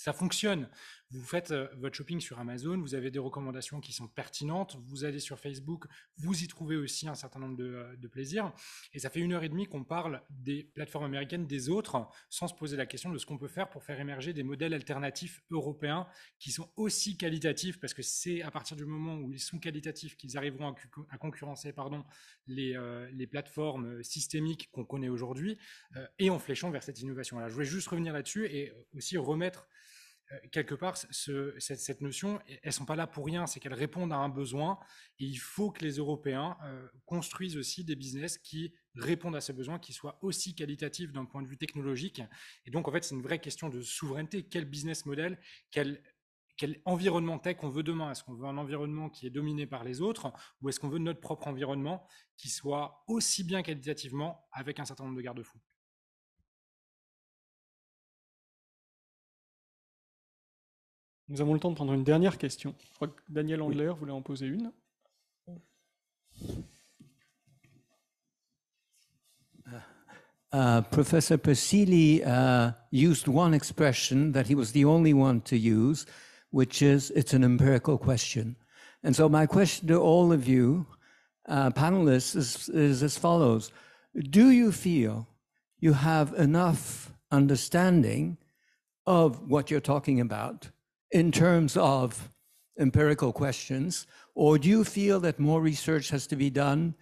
[0.00, 0.70] ça fonctionne.
[1.10, 5.04] Vous faites euh, votre shopping sur Amazon, vous avez des recommandations qui sont pertinentes, vous
[5.04, 5.84] allez sur Facebook,
[6.16, 8.52] vous y trouvez aussi un certain nombre de, euh, de plaisirs.
[8.94, 12.48] Et ça fait une heure et demie qu'on parle des plateformes américaines, des autres, sans
[12.48, 15.42] se poser la question de ce qu'on peut faire pour faire émerger des modèles alternatifs
[15.50, 16.06] européens
[16.38, 20.16] qui sont aussi qualitatifs, parce que c'est à partir du moment où ils sont qualitatifs
[20.16, 22.04] qu'ils arriveront à, cu- à concurrencer pardon,
[22.46, 25.58] les, euh, plateformes systémiques qu'on connaît aujourd'hui,
[26.18, 27.48] et en fléchant vers cette innovation-là.
[27.48, 29.68] Je voulais juste revenir là-dessus et aussi remettre
[30.52, 34.16] quelque part, ce- cette, notion, elles sont pas là pour rien, c'est qu'elles répondent à
[34.16, 34.78] un besoin.
[35.18, 39.52] Et il faut que les Européens euh, construisent aussi des business qui répondent à ce
[39.52, 42.22] besoin, qui soient aussi qualitatifs d'un point de vue technologique.
[42.66, 44.44] Et donc, en fait, c'est une vraie question de souveraineté.
[44.48, 45.38] Quel business model,
[45.70, 46.02] quel,
[46.56, 48.10] quel environnement tech on veut demain?
[48.12, 50.98] Est-ce qu'on veut un environnement qui est dominé par les autres ou est-ce qu'on veut
[50.98, 55.60] notre propre environnement qui soit aussi bien qualitativement avec un certain nombre de garde-fous?
[61.30, 62.74] Nous avons le temps de prendre une dernière question.
[62.84, 64.72] Je crois que Daniel Andler voulait en poser une.
[70.52, 76.04] Uh, Professor Persili uh, used one expression that he was the only one to use,
[76.50, 78.56] which is it's an empirical question.
[79.04, 80.84] And so, my question to all of you,
[81.48, 83.70] uh, panelists, is, is as follows
[84.30, 85.28] Do you feel
[85.78, 88.36] you have enough understanding
[89.06, 90.72] of what you're talking about
[91.12, 92.30] in terms of
[92.78, 96.94] empirical questions, or do you feel that more research has to be done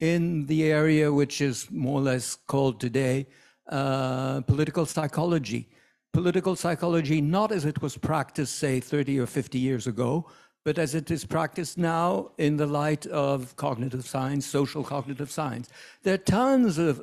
[0.00, 3.26] in the area which is more or less called today
[3.68, 5.68] uh, political psychology?
[6.12, 10.26] Political psychology, not as it was practiced, say, 30 or 50 years ago,
[10.64, 15.68] but as it is practiced now in the light of cognitive science, social cognitive science.
[16.02, 17.02] There are tons of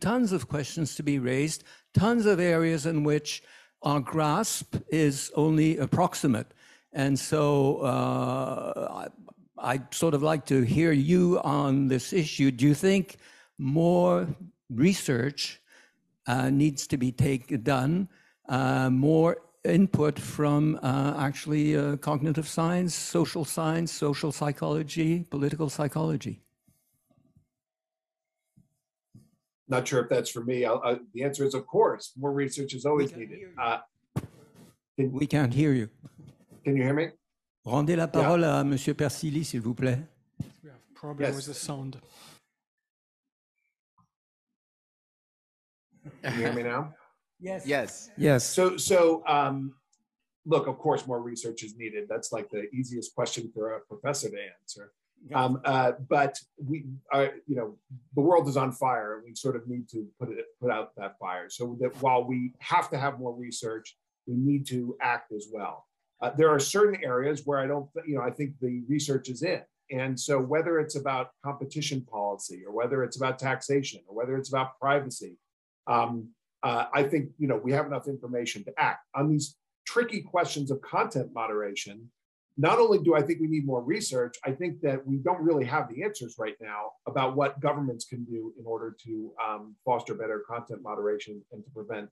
[0.00, 1.62] tons of questions to be raised,
[1.94, 3.42] tons of areas in which
[3.82, 6.52] our grasp is only approximate.
[6.92, 9.06] And so uh,
[9.58, 12.50] I, I'd sort of like to hear you on this issue.
[12.50, 13.16] Do you think
[13.58, 14.26] more
[14.68, 15.60] research
[16.26, 18.08] uh, needs to be take, done,
[18.48, 26.40] uh, more input from uh, actually uh, cognitive science, social science, social psychology, political psychology?
[29.70, 30.64] Not sure if that's for me.
[30.64, 33.38] I'll, I, the answer is, of course, more research is always needed.
[33.56, 33.78] Uh,
[34.96, 35.88] can, We can't hear you.
[36.64, 37.10] can you hear me?
[37.64, 40.00] Rendez la parole à Monsieur Persili, s'il vous plaît.
[40.64, 41.36] We have problem Yes.
[41.36, 41.98] with the sound.
[46.22, 46.94] Can you hear me now?
[47.42, 47.64] Yes.
[47.66, 48.10] Yes.
[48.18, 48.44] Yes.
[48.44, 49.72] So, so um,
[50.44, 52.06] look, of course, more research is needed.
[52.06, 54.92] That's like the easiest question for a professor to answer.
[55.34, 57.76] Um, uh, but we are, you know,
[58.14, 60.96] the world is on fire, and we sort of need to put it put out
[60.96, 61.48] that fire.
[61.50, 65.86] So that while we have to have more research, we need to act as well.
[66.22, 69.42] Uh, there are certain areas where I don't, you know, I think the research is
[69.42, 69.62] in.
[69.90, 74.48] And so whether it's about competition policy, or whether it's about taxation, or whether it's
[74.48, 75.36] about privacy,
[75.86, 76.28] um,
[76.62, 79.56] uh, I think you know we have enough information to act on these
[79.86, 82.10] tricky questions of content moderation.
[82.60, 85.64] Not only do I think we need more research, I think that we don't really
[85.64, 90.12] have the answers right now about what governments can do in order to um, foster
[90.12, 92.10] better content moderation and to prevent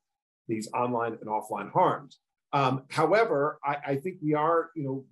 [0.48, 2.20] these online and offline harms.
[2.54, 5.04] Um, however, I, I think we are, you know,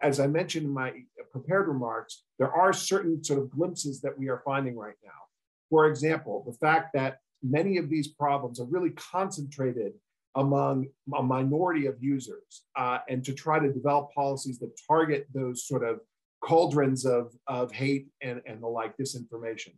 [0.00, 0.94] as I mentioned in my
[1.32, 5.20] prepared remarks, there are certain sort of glimpses that we are finding right now.
[5.68, 9.92] For example, the fact that many of these problems are really concentrated
[10.36, 10.86] among
[11.16, 15.84] a minority of users uh, and to try to develop policies that target those sort
[15.84, 16.00] of
[16.42, 19.74] cauldrons of, of hate and, and the like disinformation.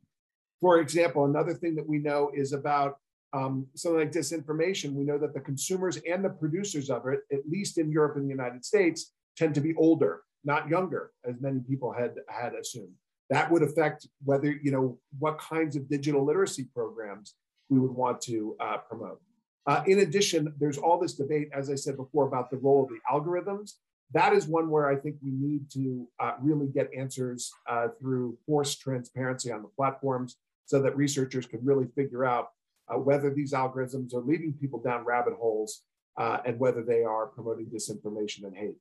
[0.60, 2.96] For example, another thing that we know is about
[3.32, 4.92] um, something like disinformation.
[4.92, 8.26] We know that the consumers and the producers of it, at least in Europe and
[8.26, 12.92] the United States, tend to be older, not younger, as many people had, had assumed.
[13.30, 17.34] That would affect whether, you know, what kinds of digital literacy programs
[17.70, 19.20] we would want to uh, promote.
[19.66, 22.88] Uh, in addition, there's all this debate, as I said before, about the role of
[22.90, 23.74] the algorithms.
[24.12, 28.36] That is one where I think we need to uh, really get answers uh, through
[28.46, 30.36] forced transparency on the platforms
[30.66, 32.48] so that researchers can really figure out
[32.88, 35.82] uh, whether these algorithms are leading people down rabbit holes
[36.18, 38.76] uh, and whether they are promoting disinformation and hate.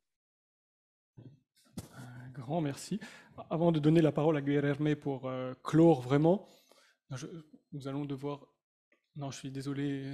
[2.33, 2.99] Grand merci.
[3.49, 6.47] Avant de donner la parole à Guilherme pour euh, clore vraiment,
[7.11, 7.27] je-
[7.71, 8.45] nous allons devoir.
[9.15, 10.11] Non, je suis désolé.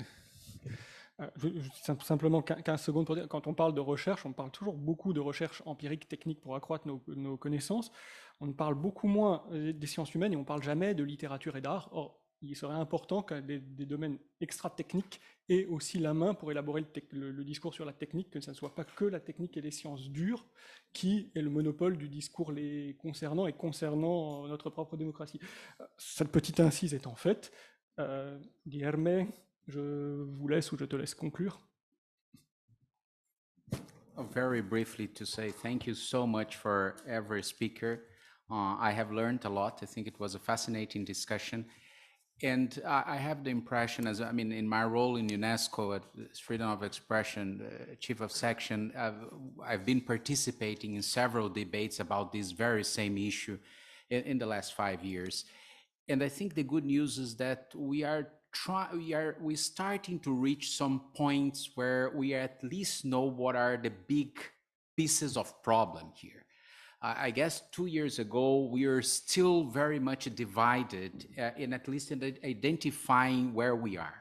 [1.20, 4.34] Euh, je- je- sim- simplement 15 secondes pour dire, quand on parle de recherche, on
[4.34, 7.92] parle toujours beaucoup de recherche empirique, technique pour accroître nos, connaissances.
[8.40, 11.90] On parle beaucoup moins des sciences humaines et on parle jamais de littérature et d'art.
[11.92, 15.20] Or, il serait important que des, des domaines extra-techniques
[15.50, 18.76] aient aussi la main pour élaborer le discours sur la technique, que ce ne soit
[18.76, 20.46] pas que la technique et les sciences dures
[20.94, 25.40] qui est le monopole du discours les concernant et concernant euh, notre propre démocratie.
[25.82, 27.52] Euh, Cette petite incise étant faite,
[28.00, 29.28] euh, Guilherme,
[29.68, 31.58] je vous laisse ou je te laisse conclure.
[34.34, 38.04] Very briefly to say thank you so much for every speaker.
[38.50, 39.80] Uh, I have learned a lot.
[39.84, 41.66] I think it was a fascinating discussion.
[42.42, 46.04] And I, I have the impression, as I mean, in my role in UNESCO at
[46.38, 49.26] Freedom of Expression, uh, Chief of Section, I've,
[49.66, 53.58] I've been participating in several debates about this very same issue
[54.10, 55.46] in, in the last five years.
[56.08, 58.30] And I think the good news is that we are
[58.64, 63.56] try we are we starting to reach some points where we at least know what
[63.56, 64.32] are the big
[64.98, 66.42] pieces of problem here.
[67.02, 71.86] I I guess two years ago we are still very much divided uh, in at
[71.88, 74.20] least in identifying where we are.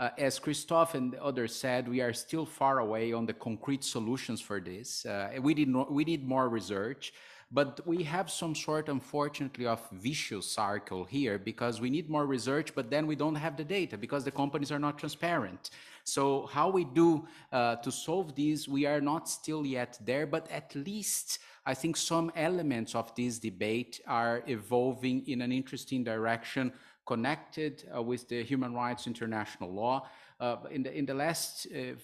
[0.00, 3.84] uh, as Christophe and the others said, we are still far away on the concrete
[3.84, 5.04] solutions for this.
[5.04, 7.12] Uh, we, did no, we need more research,
[7.52, 12.74] but we have some sort, unfortunately, of vicious cycle here because we need more research,
[12.74, 15.70] but then we don't have the data because the companies are not transparent.
[16.04, 20.48] So how we do uh, to solve this, we are not still yet there, but
[20.50, 26.72] at least I think some elements of this debate are evolving in an interesting direction
[27.04, 30.06] connected uh, with the human rights international law.
[30.38, 31.94] Uh, in, the, in the last, uh,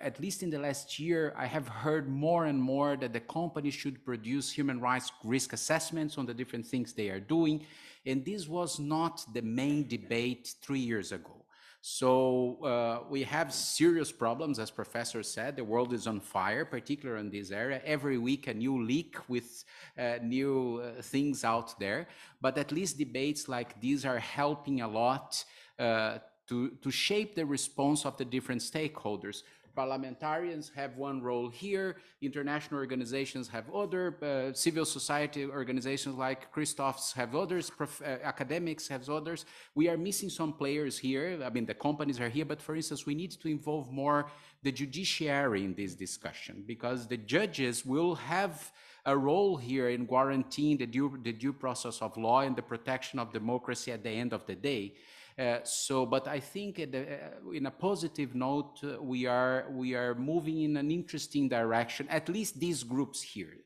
[0.00, 3.70] at least in the last year, I have heard more and more that the company
[3.70, 7.66] should produce human rights risk assessments on the different things they are doing.
[8.06, 11.44] And this was not the main debate three years ago.
[11.80, 15.56] So uh, we have serious problems, as Professor said.
[15.56, 17.82] The world is on fire, particularly in this area.
[17.84, 19.64] Every week, a new leak with
[19.98, 22.08] uh, new uh, things out there.
[22.40, 25.44] But at least debates like these are helping a lot
[25.78, 26.18] uh,
[26.48, 29.42] to, to shape the response of the different stakeholders
[29.74, 37.12] parliamentarians have one role here, international organizations have other, uh, civil society organizations like Christoph's
[37.12, 37.86] have others, uh,
[38.22, 39.44] academics have others.
[39.74, 41.40] We are missing some players here.
[41.44, 44.30] I mean, the companies are here, but for instance, we need to involve more
[44.62, 48.72] the judiciary in this discussion because the judges will have
[49.06, 53.18] a role here in guaranteeing the due, the due process of law and the protection
[53.18, 54.94] of democracy at the end of the day.
[55.36, 59.94] Uh, so, but I think the, uh, in a positive note, uh, we are we
[59.94, 62.06] are moving in an interesting direction.
[62.08, 63.56] At least these groups here,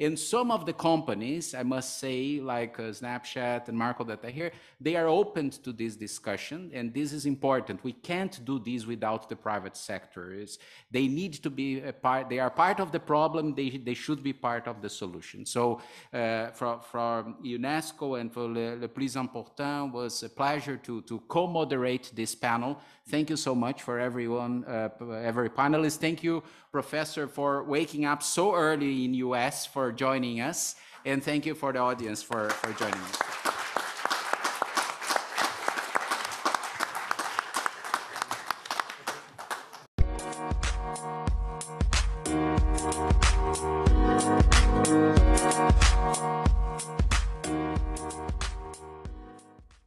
[0.00, 4.30] and some of the companies, I must say, like uh, Snapchat and Marco that are
[4.30, 7.84] here, they are open to this discussion, and this is important.
[7.84, 10.32] We can't do this without the private sector.
[10.32, 10.58] It's,
[10.90, 12.28] they need to be a part.
[12.28, 13.54] They are part of the problem.
[13.54, 15.46] They they should be part of the solution.
[15.46, 15.80] So,
[16.12, 21.20] uh, from from UNESCO and for Le, Le Plus Important was a pleasure to to
[21.28, 22.80] co-moderate this panel.
[23.08, 24.88] Thank you so much for everyone, uh,
[25.22, 25.98] every panelist.
[25.98, 30.76] Thank you, Professor, for waking up so early in US for joining us.
[31.04, 33.53] And thank you for the audience for, for joining us.